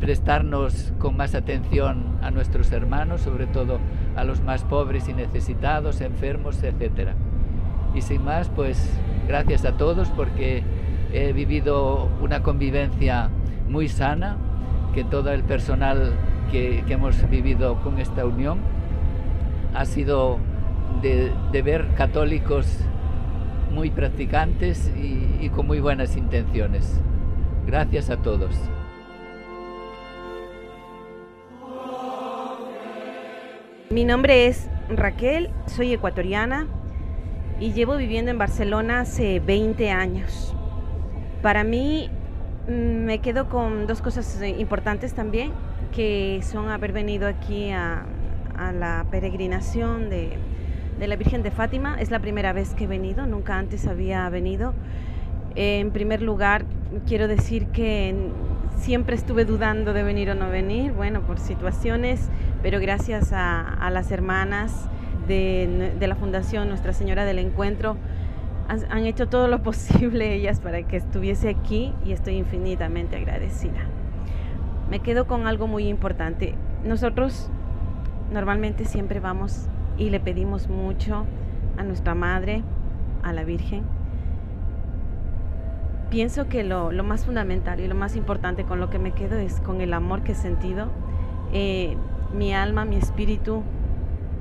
prestarnos 0.00 0.92
con 0.98 1.16
más 1.16 1.34
atención 1.34 2.18
a 2.20 2.30
nuestros 2.30 2.70
hermanos, 2.72 3.22
sobre 3.22 3.46
todo 3.46 3.78
a 4.16 4.24
los 4.24 4.42
más 4.42 4.64
pobres 4.64 5.08
y 5.08 5.14
necesitados, 5.14 6.02
enfermos, 6.02 6.62
etc. 6.62 7.12
Y 7.94 8.02
sin 8.02 8.22
más, 8.22 8.50
pues 8.50 8.86
gracias 9.26 9.64
a 9.64 9.78
todos 9.78 10.10
porque 10.10 10.62
he 11.14 11.32
vivido 11.32 12.10
una 12.20 12.42
convivencia 12.42 13.30
muy 13.70 13.88
sana, 13.88 14.36
que 14.92 15.04
todo 15.04 15.32
el 15.32 15.42
personal 15.42 16.12
que, 16.50 16.84
hemos 16.86 17.30
vivido 17.30 17.80
con 17.80 17.98
esta 17.98 18.26
unión 18.26 18.58
ha 19.72 19.86
sido 19.86 20.36
de, 21.00 21.32
de 21.50 21.62
ver 21.62 21.94
católicos 21.96 22.84
muy 23.72 23.90
practicantes 23.90 24.90
y, 24.96 25.48
con 25.48 25.66
muy 25.66 25.80
buenas 25.80 26.16
intenciones. 26.16 27.00
Gracias 27.66 28.10
a 28.10 28.16
todos. 28.16 28.54
Mi 33.90 34.04
nombre 34.04 34.46
es 34.46 34.68
Raquel, 34.88 35.50
soy 35.66 35.92
ecuatoriana 35.92 36.66
y 37.60 37.72
llevo 37.72 37.96
viviendo 37.96 38.30
en 38.30 38.38
Barcelona 38.38 39.00
hace 39.00 39.40
20 39.40 39.90
años. 39.90 40.54
Para 41.42 41.64
mí 41.64 42.08
mm, 42.68 42.72
me 42.72 43.18
quedo 43.18 43.48
con 43.48 43.86
dos 43.86 44.00
cosas 44.00 44.40
importantes 44.42 45.12
también, 45.12 45.52
que 45.94 46.40
son 46.42 46.68
haber 46.70 46.92
venido 46.92 47.28
aquí 47.28 47.70
a 47.70 48.06
la 48.72 49.04
peregrinación 49.10 50.08
de, 50.08 50.38
de 51.02 51.08
la 51.08 51.16
Virgen 51.16 51.42
de 51.42 51.50
Fátima. 51.50 51.96
Es 51.98 52.12
la 52.12 52.20
primera 52.20 52.52
vez 52.52 52.74
que 52.74 52.84
he 52.84 52.86
venido, 52.86 53.26
nunca 53.26 53.58
antes 53.58 53.88
había 53.88 54.28
venido. 54.28 54.72
En 55.56 55.90
primer 55.90 56.22
lugar, 56.22 56.64
quiero 57.08 57.26
decir 57.26 57.66
que 57.72 58.14
siempre 58.76 59.16
estuve 59.16 59.44
dudando 59.44 59.94
de 59.94 60.04
venir 60.04 60.30
o 60.30 60.36
no 60.36 60.48
venir, 60.48 60.92
bueno, 60.92 61.22
por 61.22 61.40
situaciones, 61.40 62.30
pero 62.62 62.78
gracias 62.78 63.32
a, 63.32 63.90
las 63.90 64.12
hermanas 64.12 64.88
de, 65.26 65.92
la 66.00 66.14
Fundación 66.14 66.68
Nuestra 66.68 66.92
Señora 66.92 67.24
del 67.24 67.40
Encuentro, 67.40 67.96
han 68.68 69.04
hecho 69.04 69.28
todo 69.28 69.48
lo 69.48 69.60
posible 69.64 70.32
ellas 70.34 70.60
para 70.60 70.84
que 70.84 70.98
estuviese 70.98 71.48
aquí 71.48 71.92
y 72.04 72.12
estoy 72.12 72.36
infinitamente 72.36 73.16
agradecida. 73.16 73.88
Me 74.88 75.00
quedo 75.00 75.26
con 75.26 75.48
algo 75.48 75.66
muy 75.66 75.88
importante. 75.88 76.54
Nosotros 76.84 77.50
normalmente 78.32 78.84
siempre 78.84 79.18
vamos 79.18 79.68
y 79.98 80.10
le 80.10 80.20
pedimos 80.20 80.68
mucho 80.68 81.26
a 81.76 81.82
nuestra 81.82 82.14
Madre, 82.14 82.62
a 83.22 83.32
la 83.32 83.44
Virgen. 83.44 83.84
Pienso 86.10 86.48
que 86.48 86.62
lo, 86.62 86.90
más 87.02 87.24
fundamental 87.24 87.80
y 87.80 87.88
lo 87.88 87.94
más 87.94 88.16
importante 88.16 88.64
con 88.64 88.80
lo 88.80 88.90
que 88.90 88.98
me 88.98 89.12
quedo 89.12 89.38
es 89.38 89.60
con 89.60 89.80
el 89.80 89.94
amor 89.94 90.22
que 90.22 90.32
he 90.32 90.34
sentido. 90.34 90.88
Eh, 91.52 91.96
mi 92.34 92.52
alma, 92.52 92.84
mi 92.84 92.96
espíritu 92.96 93.62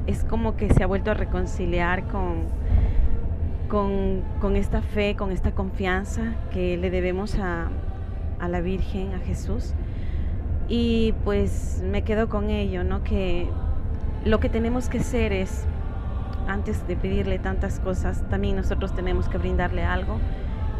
es 0.08 0.24
como 0.24 0.58
que 0.58 0.74
se 0.74 0.84
ha 0.84 0.88
vuelto 0.88 1.12
a 1.12 1.14
reconciliar 1.14 2.08
con, 2.08 2.43
con, 3.70 4.22
con 4.41 4.56
esta 4.56 4.82
fe, 4.82 5.16
con 5.16 5.32
esta 5.32 5.54
confianza 5.54 6.36
que 6.52 6.78
le 6.78 6.89
debemos 6.89 7.38
a, 7.39 7.70
a 8.39 8.47
la 8.49 8.60
Virgen, 8.60 9.14
a 9.14 9.20
Jesús. 9.20 9.74
Y 10.68 11.14
pues 11.24 11.84
me 11.86 12.04
quedo 12.04 12.28
con 12.28 12.49
ello, 12.49 12.84
¿no? 12.84 13.04
Que 13.04 13.49
lo 14.26 14.39
que 14.39 14.49
tenemos 14.49 14.89
que 14.89 14.99
hacer 14.99 15.34
es, 15.34 15.65
antes 16.47 16.88
de 16.88 16.95
pedirle 16.95 17.39
tantas 17.39 17.80
cosas, 17.80 18.24
también 18.30 18.55
nosotros 18.55 18.93
tenemos 18.93 19.30
que 19.30 19.38
brindarle 19.38 19.84
algo. 19.84 20.19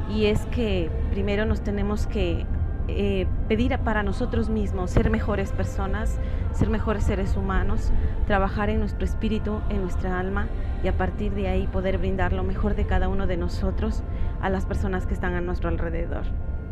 Y 0.10 0.26
es 0.26 0.46
que 0.48 0.90
primero 1.12 1.46
nos 1.46 1.62
tenemos 1.62 2.06
que 2.06 2.46
eh, 2.88 3.28
pedir 3.48 3.78
para 3.80 4.04
nosotros 4.04 4.50
mismos 4.50 4.92
ser 4.92 5.10
mejores 5.10 5.52
personas, 5.52 6.20
ser 6.52 6.70
mejores 6.70 7.04
seres 7.04 7.38
humanos, 7.38 7.92
trabajar 8.28 8.70
en 8.70 8.80
nuestro 8.80 9.06
espíritu, 9.06 9.62
en 9.70 9.82
nuestra 9.82 10.20
alma 10.20 10.48
y 10.84 10.88
a 10.88 10.98
partir 10.98 11.34
de 11.34 11.48
ahí 11.48 11.68
poder 11.68 11.98
brindar 11.98 12.34
lo 12.34 12.44
mejor 12.44 12.76
de 12.76 12.86
cada 12.86 13.08
uno 13.08 13.28
de 13.28 13.38
nosotros 13.38 14.04
a 14.42 14.50
las 14.50 14.66
personas 14.66 15.06
que 15.06 15.14
están 15.14 15.36
a 15.36 15.42
nuestro 15.42 15.70
alrededor. 15.70 16.24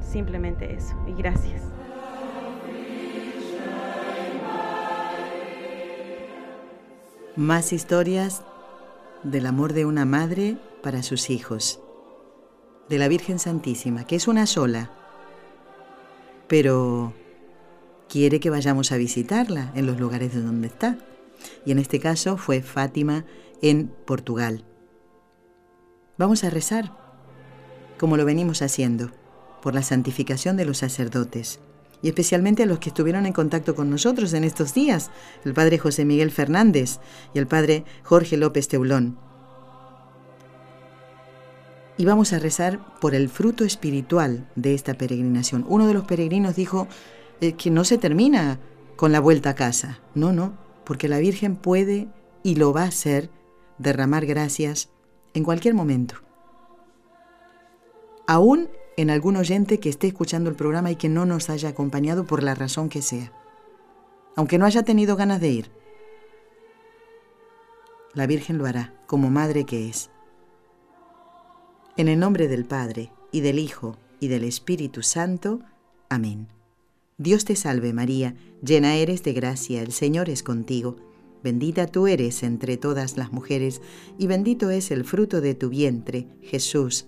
Simplemente 0.01 0.73
eso. 0.73 0.95
Y 1.07 1.13
gracias. 1.13 1.71
Más 7.39 7.71
historias 7.71 8.41
del 9.23 9.45
amor 9.45 9.71
de 9.71 9.85
una 9.85 10.03
madre 10.03 10.57
para 10.83 11.03
sus 11.03 11.29
hijos, 11.29 11.79
de 12.89 12.97
la 12.97 13.07
Virgen 13.07 13.39
Santísima, 13.39 14.03
que 14.03 14.17
es 14.17 14.27
una 14.27 14.45
sola, 14.45 14.91
pero 16.49 17.13
quiere 18.09 18.41
que 18.41 18.49
vayamos 18.49 18.91
a 18.91 18.97
visitarla 18.97 19.71
en 19.73 19.85
los 19.85 20.01
lugares 20.01 20.33
de 20.33 20.41
donde 20.41 20.67
está. 20.67 20.97
Y 21.65 21.71
en 21.71 21.79
este 21.79 22.01
caso 22.01 22.35
fue 22.35 22.61
Fátima 22.61 23.23
en 23.61 23.87
Portugal. 23.87 24.65
Vamos 26.17 26.43
a 26.43 26.49
rezar, 26.49 26.91
como 27.97 28.17
lo 28.17 28.25
venimos 28.25 28.61
haciendo, 28.61 29.11
por 29.61 29.73
la 29.73 29.83
santificación 29.83 30.57
de 30.57 30.65
los 30.65 30.79
sacerdotes 30.79 31.61
y 32.01 32.07
especialmente 32.07 32.63
a 32.63 32.65
los 32.65 32.79
que 32.79 32.89
estuvieron 32.89 33.25
en 33.25 33.33
contacto 33.33 33.75
con 33.75 33.89
nosotros 33.89 34.33
en 34.33 34.43
estos 34.43 34.73
días, 34.73 35.11
el 35.45 35.53
padre 35.53 35.77
José 35.77 36.05
Miguel 36.05 36.31
Fernández 36.31 36.99
y 37.33 37.39
el 37.39 37.47
padre 37.47 37.83
Jorge 38.03 38.37
López 38.37 38.67
Teulón. 38.67 39.17
Y 41.97 42.05
vamos 42.05 42.31
a 42.31 42.39
rezar 42.39 42.79
por 43.01 43.13
el 43.13 43.27
fruto 43.27 43.65
espiritual 43.65 44.47
de 44.55 44.73
esta 44.73 44.93
peregrinación. 44.93 45.65
Uno 45.67 45.85
de 45.85 45.93
los 45.93 46.05
peregrinos 46.05 46.55
dijo 46.55 46.87
que 47.39 47.71
no 47.71 47.83
se 47.83 47.97
termina 47.97 48.59
con 48.95 49.11
la 49.11 49.19
vuelta 49.19 49.49
a 49.49 49.55
casa. 49.55 49.99
No, 50.15 50.31
no, 50.31 50.57
porque 50.85 51.09
la 51.09 51.19
Virgen 51.19 51.57
puede 51.57 52.07
y 52.41 52.55
lo 52.55 52.71
va 52.71 52.83
a 52.83 52.87
hacer 52.87 53.29
derramar 53.77 54.25
gracias 54.25 54.89
en 55.33 55.43
cualquier 55.43 55.73
momento. 55.73 56.15
Aún 58.27 58.69
en 59.01 59.09
algún 59.09 59.37
oyente 59.37 59.79
que 59.79 59.87
esté 59.87 60.07
escuchando 60.07 60.49
el 60.49 60.57
programa 60.57 60.91
y 60.91 60.97
que 60.97 61.07
no 61.07 61.25
nos 61.25 61.49
haya 61.49 61.69
acompañado 61.69 62.25
por 62.25 62.43
la 62.43 62.53
razón 62.53 62.89
que 62.89 63.01
sea, 63.01 63.31
aunque 64.35 64.57
no 64.57 64.65
haya 64.65 64.83
tenido 64.83 65.15
ganas 65.15 65.39
de 65.39 65.49
ir. 65.49 65.71
La 68.13 68.27
Virgen 68.27 68.57
lo 68.57 68.65
hará, 68.65 68.93
como 69.07 69.29
madre 69.29 69.63
que 69.63 69.87
es. 69.87 70.09
En 71.95 72.09
el 72.09 72.19
nombre 72.19 72.49
del 72.49 72.65
Padre, 72.65 73.13
y 73.31 73.39
del 73.39 73.57
Hijo, 73.57 73.95
y 74.19 74.27
del 74.27 74.43
Espíritu 74.43 75.01
Santo. 75.01 75.61
Amén. 76.09 76.49
Dios 77.17 77.45
te 77.45 77.55
salve 77.55 77.93
María, 77.93 78.35
llena 78.61 78.97
eres 78.97 79.23
de 79.23 79.31
gracia, 79.31 79.81
el 79.81 79.93
Señor 79.93 80.29
es 80.29 80.43
contigo. 80.43 80.97
Bendita 81.41 81.87
tú 81.87 82.07
eres 82.07 82.43
entre 82.43 82.75
todas 82.75 83.15
las 83.15 83.31
mujeres, 83.31 83.81
y 84.17 84.27
bendito 84.27 84.69
es 84.71 84.91
el 84.91 85.05
fruto 85.05 85.39
de 85.39 85.55
tu 85.55 85.69
vientre, 85.69 86.27
Jesús. 86.41 87.07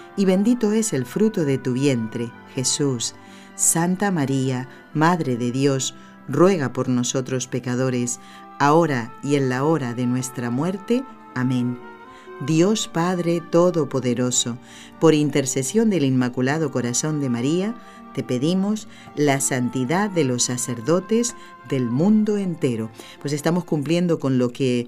y 0.17 0.25
bendito 0.25 0.71
es 0.71 0.93
el 0.93 1.05
fruto 1.05 1.45
de 1.45 1.57
tu 1.57 1.73
vientre, 1.73 2.31
Jesús. 2.53 3.15
Santa 3.55 4.11
María, 4.11 4.67
Madre 4.93 5.37
de 5.37 5.51
Dios, 5.51 5.95
ruega 6.27 6.73
por 6.73 6.89
nosotros 6.89 7.47
pecadores, 7.47 8.19
ahora 8.59 9.13
y 9.23 9.35
en 9.35 9.49
la 9.49 9.63
hora 9.63 9.93
de 9.93 10.05
nuestra 10.05 10.49
muerte. 10.49 11.03
Amén. 11.35 11.77
Dios 12.45 12.87
Padre 12.87 13.39
Todopoderoso, 13.39 14.57
por 14.99 15.13
intercesión 15.13 15.89
del 15.89 16.05
Inmaculado 16.05 16.71
Corazón 16.71 17.19
de 17.19 17.29
María, 17.29 17.75
te 18.13 18.23
pedimos 18.23 18.87
la 19.15 19.39
santidad 19.39 20.09
de 20.09 20.23
los 20.23 20.43
sacerdotes 20.43 21.35
del 21.69 21.89
mundo 21.89 22.37
entero. 22.37 22.89
Pues 23.21 23.33
estamos 23.33 23.63
cumpliendo 23.63 24.19
con 24.19 24.37
lo 24.37 24.49
que 24.49 24.87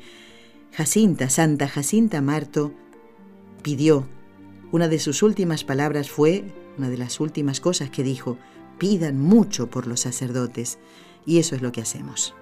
Jacinta, 0.71 1.29
Santa 1.29 1.67
Jacinta 1.67 2.21
Marto, 2.21 2.73
pidió. 3.61 4.07
Una 4.73 4.87
de 4.87 4.97
sus 4.97 5.21
últimas 5.21 5.63
palabras 5.63 6.09
fue, 6.09 6.45
una 6.79 6.89
de 6.89 6.97
las 6.97 7.19
últimas 7.19 7.59
cosas 7.59 7.91
que 7.91 8.01
dijo, 8.01 8.39
pidan 8.79 9.19
mucho 9.19 9.69
por 9.69 9.85
los 9.85 9.99
sacerdotes. 9.99 10.79
Y 11.27 11.37
eso 11.37 11.55
es 11.55 11.61
lo 11.61 11.71
que 11.71 11.81
hacemos. 11.81 12.33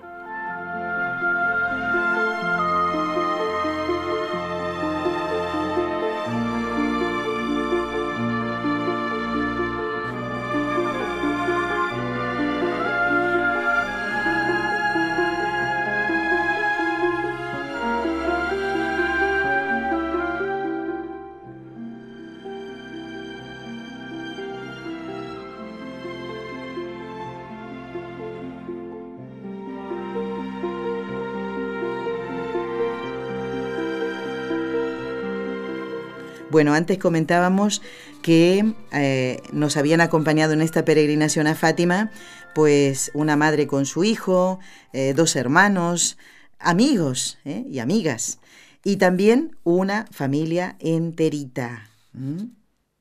Bueno, 36.52 36.74
antes 36.74 36.98
comentábamos 36.98 37.82
que 38.22 38.74
eh, 38.92 39.42
nos 39.54 39.78
habían 39.78 40.02
acompañado 40.02 40.52
en 40.52 40.62
esta 40.62 40.84
peregrinación 40.84 41.48
a 41.48 41.56
Fátima, 41.56 42.12
pues 42.54 43.10
una 43.14 43.38
madre 43.38 43.68
con 43.68 43.86
su 43.86 44.04
hijo, 44.04 44.60
eh, 44.92 45.14
dos 45.16 45.38
hermanos, 45.38 46.18
amigos 46.60 47.40
eh, 47.46 47.64
y 47.70 47.80
amigas, 47.80 48.40
y 48.84 48.98
también 48.98 49.56
una 49.64 50.08
familia 50.12 50.76
enterita. 50.80 51.90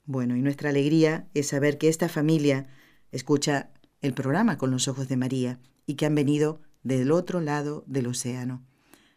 Bueno, 0.05 0.37
y 0.37 0.43
nuestra 0.43 0.71
alegría 0.71 1.27
es 1.35 1.49
saber 1.49 1.77
que 1.77 1.89
esta 1.89 2.09
familia 2.09 2.69
escucha 3.11 3.71
el 4.01 4.15
programa 4.15 4.59
con 4.59 4.71
los 4.71 4.87
ojos 4.87 5.09
de 5.09 5.17
María 5.17 5.59
y 5.87 5.95
que 5.95 6.07
han 6.07 6.15
venido 6.15 6.61
del 6.85 7.11
otro 7.11 7.41
lado 7.41 7.83
del 7.89 8.07
océano. 8.07 8.65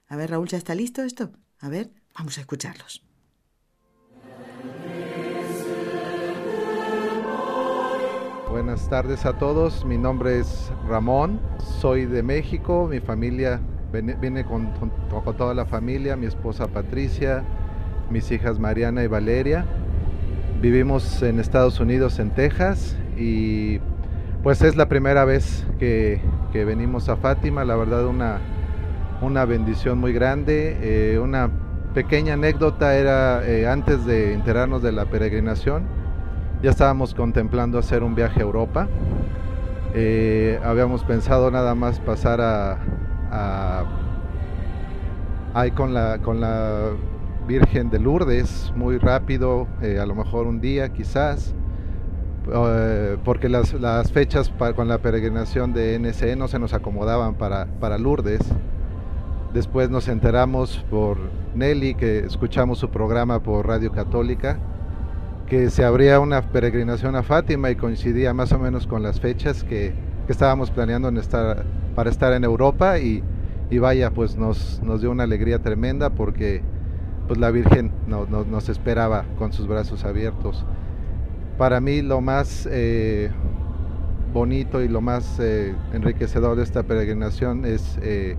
A 0.08 0.16
ver, 0.16 0.32
Raúl, 0.32 0.48
¿ya 0.48 0.58
está 0.58 0.74
listo 0.74 1.04
esto? 1.04 1.34
A 1.60 1.70
ver, 1.70 1.92
vamos 2.16 2.40
a 2.40 2.42
escucharlos. 2.42 3.04
Buenas 8.54 8.88
tardes 8.88 9.26
a 9.26 9.34
todos, 9.34 9.84
mi 9.84 9.98
nombre 9.98 10.38
es 10.38 10.72
Ramón, 10.88 11.40
soy 11.58 12.06
de 12.06 12.22
México, 12.22 12.88
mi 12.88 13.00
familia 13.00 13.60
viene 13.92 14.46
con, 14.46 14.72
toda 15.36 15.56
la 15.56 15.66
familia, 15.66 16.16
mi 16.16 16.28
esposa 16.28 16.68
Patricia, 16.68 17.44
mis 18.12 18.32
hijas 18.32 18.60
Mariana 18.60 19.04
y 19.04 19.08
Valeria. 19.08 19.66
Vivimos 20.62 21.24
en 21.24 21.40
Estados 21.40 21.80
Unidos, 21.80 22.20
en 22.20 22.30
Texas, 22.30 22.96
y 23.18 23.80
pues 24.44 24.62
es 24.62 24.76
la 24.76 24.88
primera 24.88 25.26
vez 25.26 25.66
que, 25.80 26.22
venimos 26.54 27.10
a 27.10 27.16
Fátima, 27.16 27.66
la 27.66 27.76
verdad 27.76 28.06
una, 28.06 28.38
una 29.24 29.46
bendición 29.46 29.98
muy 29.98 30.14
grande. 30.14 30.78
Eh, 30.80 31.18
una 31.18 31.50
pequeña 31.96 32.36
anécdota 32.36 32.96
era 32.98 33.44
eh, 33.48 33.68
antes 33.68 34.06
de 34.06 34.34
enterarnos 34.34 34.84
de 34.84 34.92
la 34.92 35.06
peregrinación 35.06 36.03
ya 36.64 36.70
estábamos 36.70 37.14
contemplando 37.14 37.78
hacer 37.78 38.04
un 38.04 38.16
viaje 38.16 38.40
a 38.40 38.44
Europa. 38.44 38.88
Eh, 39.94 40.60
habíamos 40.64 41.04
pensado 41.04 41.52
nada 41.52 41.76
más 41.76 42.00
pasar 42.00 42.40
a, 42.40 43.84
ahí 45.54 45.72
con 45.72 45.94
la, 45.94 46.20
con 46.20 46.40
la 46.40 46.92
Virgen 47.46 47.90
de 47.90 48.00
Lourdes 48.00 48.72
muy 48.78 48.98
rápido, 48.98 49.68
eh, 49.82 50.00
a 50.00 50.06
lo 50.06 50.16
mejor 50.16 50.48
un 50.48 50.62
día 50.62 50.94
quizás, 50.94 51.54
eh, 52.50 53.18
porque 53.26 53.50
las, 53.50 53.74
fechas 54.14 54.50
con 54.74 54.88
la 54.88 55.00
peregrinación 55.00 55.74
de 55.74 56.00
NSE 56.00 56.38
no 56.38 56.48
se 56.48 56.60
nos 56.60 56.74
acomodaban 56.74 57.36
para, 57.36 57.66
para 57.82 57.98
Lourdes. 57.98 58.40
Después 59.54 59.90
nos 59.90 60.08
enteramos 60.08 60.84
por 60.90 61.18
Nelly, 61.56 61.96
que 61.96 62.20
escuchamos 62.20 62.80
su 62.80 62.90
programa 62.90 63.44
por 63.44 63.68
Radio 63.68 63.92
Católica, 63.92 64.58
que 65.48 65.70
se 65.70 65.84
abría 65.84 66.20
una 66.20 66.42
peregrinación 66.52 67.16
a 67.16 67.24
Fátima 67.24 67.70
y 67.70 67.76
coincidía 67.76 68.34
más 68.34 68.52
o 68.52 68.60
menos 68.60 68.88
con 68.88 69.04
las 69.04 69.20
fechas 69.20 69.64
que, 69.64 69.94
estábamos 70.28 70.72
planeando 70.72 71.12
para 71.96 72.10
estar 72.10 72.32
en 72.32 72.46
Europa 72.46 72.98
y, 72.98 73.22
vaya, 73.78 74.12
pues 74.12 74.38
nos, 74.38 74.82
nos, 74.84 75.02
dio 75.02 75.12
una 75.12 75.24
alegría 75.24 75.60
tremenda 75.60 76.12
porque 76.12 76.62
pues 77.28 77.40
la 77.40 77.52
Virgen 77.52 77.92
nos 78.08 78.70
esperaba 78.70 79.26
con 79.38 79.52
sus 79.52 79.68
brazos 79.68 80.06
abiertos. 80.06 80.66
Para 81.58 81.80
mí 81.82 82.02
lo 82.02 82.22
más 82.22 82.68
eh, 82.72 83.32
bonito 84.34 84.82
y 84.82 84.88
lo 84.88 85.02
más 85.02 85.40
eh, 85.40 85.76
enriquecedor 85.94 86.58
de 86.58 86.64
esta 86.64 86.84
peregrinación 86.84 87.66
es 87.66 87.98
eh, 88.02 88.36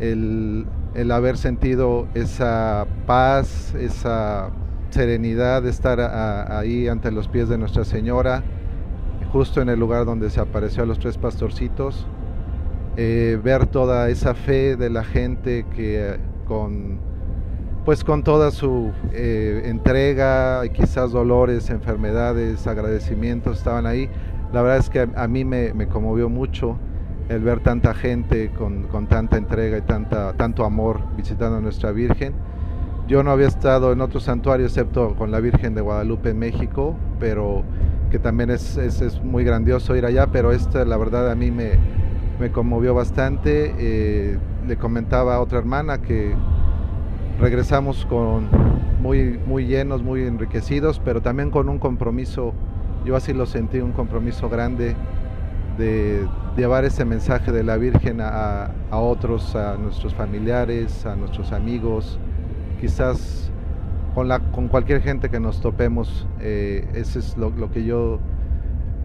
el, 0.00 0.66
haber 1.12 1.36
sentido 1.36 2.08
esa 2.14 2.86
paz, 3.06 3.74
esa 3.74 4.50
serenidad 4.94 5.62
de 5.62 5.70
estar 5.70 6.00
ahí 6.00 6.86
ante 6.86 7.10
los 7.10 7.26
pies 7.26 7.48
de 7.48 7.58
Nuestra 7.58 7.84
Señora, 7.84 8.44
justo 9.32 9.60
en 9.60 9.68
el 9.68 9.80
lugar 9.80 10.04
donde 10.04 10.30
se 10.30 10.40
apareció 10.40 10.84
a 10.84 10.86
los 10.86 11.00
tres 11.00 11.18
pastorcitos, 11.18 12.06
eh, 12.96 13.36
ver 13.42 13.66
toda 13.66 14.08
esa 14.08 14.34
fe 14.34 14.76
de 14.76 14.90
la 14.90 15.02
gente 15.02 15.66
que 15.74 16.16
con 16.46 17.00
pues 17.84 18.02
con 18.02 18.22
toda 18.22 18.50
su 18.50 18.92
eh, 19.12 19.62
entrega, 19.66 20.62
quizás 20.68 21.10
dolores, 21.12 21.68
enfermedades, 21.68 22.66
agradecimientos 22.66 23.58
estaban 23.58 23.84
ahí. 23.84 24.08
La 24.54 24.62
verdad 24.62 24.78
es 24.78 24.88
que 24.88 25.06
a, 25.14 25.28
mí 25.28 25.44
me, 25.44 25.74
me 25.74 25.86
conmovió 25.86 26.30
mucho 26.30 26.78
el 27.28 27.42
ver 27.42 27.60
tanta 27.60 27.92
gente 27.92 28.50
con, 28.56 28.86
tanta 29.08 29.36
entrega 29.36 29.76
y 29.76 29.82
tanta, 29.82 30.32
tanto 30.34 30.64
amor 30.64 31.00
visitando 31.16 31.58
a 31.58 31.60
nuestra 31.60 31.90
Virgen. 31.90 32.32
Yo 33.06 33.22
no 33.22 33.30
había 33.30 33.48
estado 33.48 33.92
en 33.92 34.00
otro 34.00 34.18
santuario 34.18 34.64
excepto 34.64 35.14
con 35.14 35.30
la 35.30 35.40
Virgen 35.40 35.74
de 35.74 35.82
Guadalupe 35.82 36.30
en 36.30 36.38
México, 36.38 36.96
pero 37.20 37.62
que 38.10 38.18
también 38.18 38.50
es, 38.50 38.78
es, 38.78 39.22
muy 39.22 39.44
grandioso 39.44 39.94
ir 39.94 40.06
allá, 40.06 40.28
pero 40.28 40.52
esta 40.52 40.84
la 40.86 40.96
verdad 40.96 41.30
a 41.30 41.34
mí 41.34 41.50
me, 41.50 41.72
me 42.40 42.50
conmovió 42.50 42.94
bastante. 42.94 43.74
Eh, 43.78 44.38
le 44.66 44.76
comentaba 44.76 45.34
a 45.34 45.40
otra 45.40 45.58
hermana 45.58 46.00
que 46.00 46.34
regresamos 47.38 48.06
con 48.06 48.48
muy, 49.02 49.38
muy 49.46 49.66
llenos, 49.66 50.02
muy 50.02 50.22
enriquecidos, 50.22 50.98
pero 51.04 51.20
también 51.20 51.50
con 51.50 51.68
un 51.68 51.78
compromiso, 51.78 52.54
yo 53.04 53.16
así 53.16 53.34
lo 53.34 53.44
sentí, 53.44 53.80
un 53.80 53.92
compromiso 53.92 54.48
grande 54.48 54.96
de 55.76 56.26
llevar 56.56 56.86
ese 56.86 57.04
mensaje 57.04 57.52
de 57.52 57.64
la 57.64 57.76
Virgen 57.76 58.20
a, 58.22 58.70
otros, 58.92 59.54
a 59.56 59.76
nuestros 59.76 60.14
familiares, 60.14 61.04
a 61.04 61.16
nuestros 61.16 61.52
amigos, 61.52 62.18
quizás 62.84 63.50
con, 64.14 64.28
la, 64.28 64.40
con 64.40 64.68
cualquier 64.68 65.00
gente 65.00 65.30
que 65.30 65.40
nos 65.40 65.62
topemos. 65.62 66.26
Eh, 66.40 66.86
ese 66.92 67.20
es 67.20 67.34
lo, 67.38 67.70
que 67.70 67.82
yo, 67.82 68.18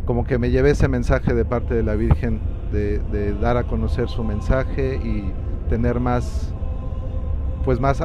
como 0.06 0.26
que 0.26 0.38
me 0.38 0.52
llevé 0.52 0.72
ese 0.72 0.90
mensaje 0.90 1.34
de 1.34 1.46
parte 1.46 1.76
de 1.76 1.84
la 1.84 1.96
Virgen, 1.96 2.42
de, 2.74 3.34
dar 3.40 3.56
a 3.56 3.64
conocer 3.64 4.10
su 4.10 4.22
mensaje 4.22 4.98
y 4.98 5.32
tener 5.70 6.02
más, 6.02 6.54
pues 7.64 7.80
más 7.80 8.04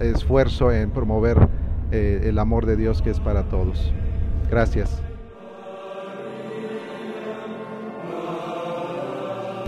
esfuerzo 0.00 0.72
en 0.72 0.90
promover 0.90 1.48
eh, 1.90 2.24
el 2.24 2.38
amor 2.38 2.66
de 2.66 2.76
Dios 2.76 3.00
que 3.00 3.08
es 3.08 3.18
para 3.18 3.44
todos. 3.44 3.94
Gracias. 4.50 5.02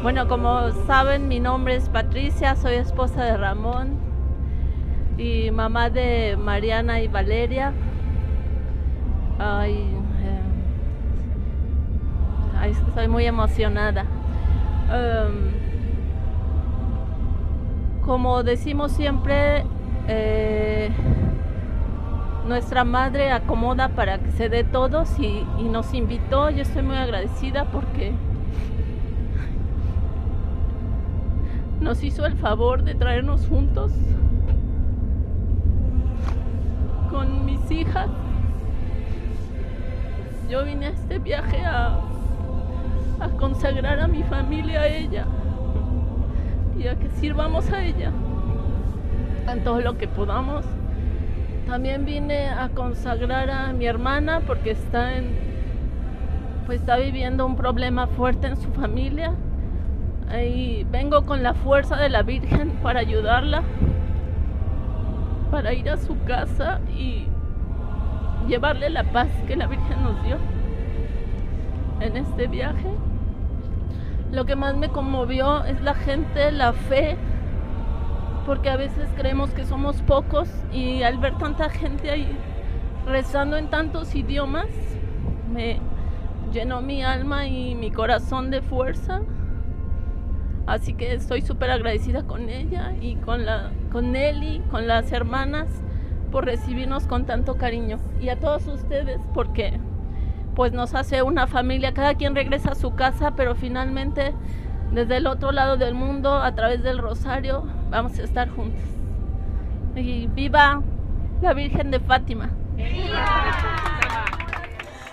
Bueno, 0.03 0.29
como 0.29 0.71
saben, 0.87 1.29
mi 1.29 1.41
nombre 1.41 1.77
es 1.77 1.89
Patricia, 1.89 2.57
soy 2.57 2.75
esposa 2.75 3.25
de 3.25 3.39
Ramón 3.39 4.10
y 5.21 5.51
mamá 5.51 5.91
de 5.91 6.37
Mariana 6.39 7.01
y 7.03 7.09
Valeria. 7.09 7.75
Ay, 9.39 9.87
eh, 12.65 12.71
estoy 12.71 13.07
muy 13.07 13.27
emocionada. 13.27 14.07
Em, 14.91 15.53
como 18.03 18.43
decimos 18.43 18.93
siempre, 18.93 19.67
eh, 20.09 20.91
nuestra 22.47 22.85
madre 22.85 23.31
acomoda 23.31 23.91
para 23.91 24.19
que 24.19 24.31
se 24.33 24.49
dé 24.49 24.65
todos 24.65 25.19
y 25.19 25.45
nos 25.65 25.93
invitó. 25.93 26.49
Yo 26.49 26.63
estoy 26.63 26.83
muy 26.83 26.97
agradecida 26.97 27.67
porque 27.67 28.13
nos 31.79 32.03
hizo 32.03 32.25
el 32.25 32.37
favor 32.37 32.85
de 32.85 32.95
traernos 32.95 33.47
juntos 33.47 33.93
con 37.11 37.45
mis 37.45 37.71
hijas. 37.71 38.09
Yo 40.49 40.65
vine 40.65 40.87
a 40.87 40.89
este 40.91 41.19
viaje 41.19 41.65
a, 41.65 41.99
consagrar 43.39 44.01
a 44.01 44.09
mi 44.09 44.23
familia 44.23 44.81
a 44.81 44.87
ella 44.87 45.27
y 46.79 46.87
a 46.89 46.95
que 46.95 47.11
sirvamos 47.21 47.71
a 47.71 47.85
ella 47.85 48.11
en 49.47 49.63
todo 49.63 49.81
lo 49.81 49.99
que 49.99 50.09
podamos. 50.09 50.65
También 51.67 52.05
vine 52.05 52.49
a 52.49 52.71
consagrar 52.71 53.51
a 53.51 53.73
mi 53.73 53.87
hermana 53.87 54.41
porque 54.47 54.71
está 54.71 55.11
pues 56.67 56.81
está 56.81 56.97
viviendo 56.97 57.45
un 57.45 57.57
problema 57.57 58.07
fuerte 58.07 58.47
en 58.47 58.57
su 58.57 58.71
familia 58.71 59.35
Ahí 60.31 60.87
vengo 60.93 61.23
con 61.23 61.43
la 61.43 61.55
fuerza 61.55 61.97
de 61.97 62.09
la 62.09 62.23
Virgen 62.23 62.71
para 62.85 63.01
ayudarla, 63.01 63.65
para 65.51 65.73
ir 65.73 65.91
a 65.91 65.97
su 65.97 66.19
casa 66.25 66.81
y 66.97 67.27
llevarle 68.47 68.91
la 68.91 69.05
paz 69.05 69.29
que 69.47 69.57
la 69.57 69.67
Virgen 69.67 70.03
nos 70.03 70.23
dio 70.25 70.37
en 72.01 72.17
este 72.17 72.47
viaje. 72.47 72.89
Lo 74.33 74.45
que 74.45 74.57
más 74.57 74.77
me 74.77 74.89
conmovió 74.89 75.65
es 75.65 75.81
la 75.83 75.95
gente, 75.95 76.53
la 76.53 76.73
fe, 76.73 77.17
porque 78.47 78.71
a 78.71 78.77
veces 78.77 79.09
creemos 79.17 79.51
que 79.51 79.65
somos 79.65 80.01
pocos 80.03 80.49
y 80.73 81.03
al 81.03 81.19
ver 81.19 81.37
tanta 81.39 81.69
gente 81.69 82.11
ahí 82.11 82.37
rezando 83.07 83.57
en 83.57 83.69
tantos 83.69 84.15
idiomas, 84.15 84.69
me 85.53 85.81
llenó 86.53 86.81
mi 86.81 87.03
alma 87.03 87.47
y 87.47 87.75
mi 87.75 87.91
corazón 87.91 88.51
de 88.51 88.63
fuerza. 88.63 89.21
Así 90.71 90.95
que 90.95 91.13
estoy 91.15 91.43
súper 91.43 91.73
agradecida 91.73 92.23
con 92.23 92.49
ella 92.49 92.93
y 93.01 93.17
con, 93.17 93.45
la, 93.45 93.73
con 93.91 94.13
Nelly, 94.13 94.63
con 94.71 94.87
las 94.87 95.11
hermanas, 95.11 95.67
por 96.31 96.45
recibirnos 96.45 97.09
con 97.09 97.27
tanto 97.27 97.57
cariño. 97.57 97.99
Y 98.21 98.29
a 98.29 98.39
todos 98.39 98.69
ustedes, 98.69 99.19
porque 99.35 99.81
pues 100.55 100.73
nos 100.73 100.95
hace 100.95 101.23
una 101.23 101.49
familia, 101.49 101.93
cada 101.93 102.15
quien 102.15 102.37
regresa 102.37 102.71
a 102.71 102.75
su 102.77 102.95
casa, 102.95 103.33
pero 103.35 103.57
finalmente 103.57 104.33
desde 104.93 105.17
el 105.17 105.27
otro 105.27 105.51
lado 105.51 105.77
del 105.77 105.95
mundo, 105.95 106.35
a 106.35 106.55
través 106.55 106.85
del 106.85 106.99
rosario, 106.99 107.65
vamos 107.91 108.17
a 108.21 108.23
estar 108.23 108.49
juntos. 108.49 108.85
Y 109.97 110.29
viva 110.29 110.83
la 111.43 111.53
Virgen 111.53 111.91
de 111.91 111.99
Fátima. 111.99 112.49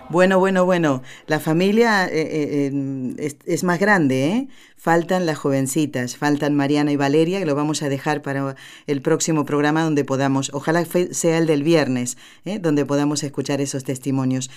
Bueno, 0.09 0.39
bueno, 0.39 0.63
bueno, 0.63 1.03
la 1.25 1.41
familia 1.41 2.07
eh, 2.07 2.71
eh, 2.71 3.37
es, 3.45 3.63
más 3.65 3.77
grande, 3.77 4.27
¿eh? 4.27 4.47
Faltan 4.77 5.25
las 5.25 5.37
jovencitas, 5.37 6.15
faltan 6.15 6.55
Mariana 6.55 6.93
y 6.93 6.95
Valeria, 6.95 7.39
que 7.39 7.45
lo 7.45 7.55
vamos 7.55 7.83
a 7.83 7.89
dejar 7.89 8.21
para 8.21 8.55
el 8.85 9.01
próximo 9.01 9.43
programa 9.43 9.83
donde 9.83 10.05
podamos, 10.05 10.49
ojalá 10.53 10.85
sea 10.85 11.37
el 11.37 11.45
del 11.45 11.63
viernes, 11.63 12.17
¿eh? 12.45 12.57
donde 12.57 12.85
podamos 12.85 13.21
escuchar 13.23 13.59
esos 13.59 13.83
testimonios. 13.83 14.49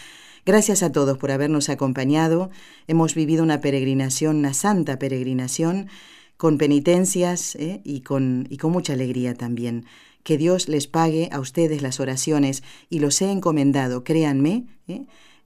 Gracias 0.46 0.84
a 0.84 0.92
todos 0.92 1.18
por 1.18 1.32
habernos 1.32 1.68
acompañado. 1.68 2.50
Hemos 2.86 3.16
vivido 3.16 3.42
una 3.42 3.60
peregrinación, 3.60 4.36
una 4.36 4.54
santa 4.54 5.00
peregrinación, 5.00 5.88
con 6.36 6.58
penitencias 6.58 7.58
y, 7.58 8.00
con, 8.02 8.46
y 8.48 8.56
con 8.56 8.70
mucha 8.70 8.92
alegría 8.92 9.34
también. 9.34 9.84
Que 10.22 10.38
Dios 10.38 10.68
les 10.68 10.86
pague 10.86 11.28
a 11.32 11.40
ustedes 11.40 11.82
las 11.82 11.98
oraciones 11.98 12.62
y 12.88 13.00
los 13.00 13.20
he 13.20 13.30
encomendado, 13.30 14.04
créanme, 14.04 14.64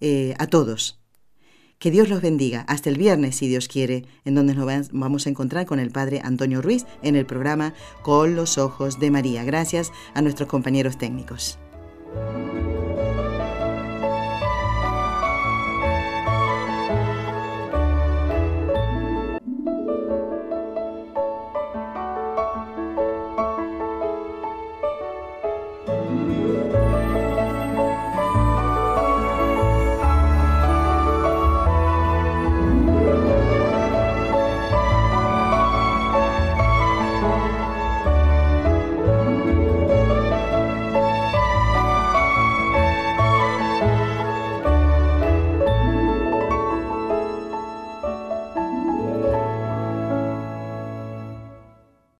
eh, 0.06 0.34
a 0.38 0.46
todos. 0.48 1.00
Que 1.78 1.90
Dios 1.90 2.10
los 2.10 2.20
bendiga. 2.20 2.60
Hasta 2.68 2.90
el 2.90 2.98
viernes, 2.98 3.36
si 3.36 3.48
Dios 3.48 3.68
quiere, 3.68 4.04
en 4.26 4.34
donde 4.34 4.54
nos 4.54 4.90
vamos 4.92 5.26
a 5.26 5.30
encontrar 5.30 5.64
con 5.64 5.80
el 5.80 5.90
Padre 5.90 6.20
Antonio 6.22 6.60
Ruiz 6.60 6.84
en 7.02 7.16
el 7.16 7.24
programa 7.24 7.72
Con 8.02 8.36
los 8.36 8.58
Ojos 8.58 9.00
de 9.00 9.10
María. 9.10 9.44
Gracias 9.44 9.92
a 10.12 10.20
nuestros 10.20 10.46
compañeros 10.46 10.98
técnicos. 10.98 11.58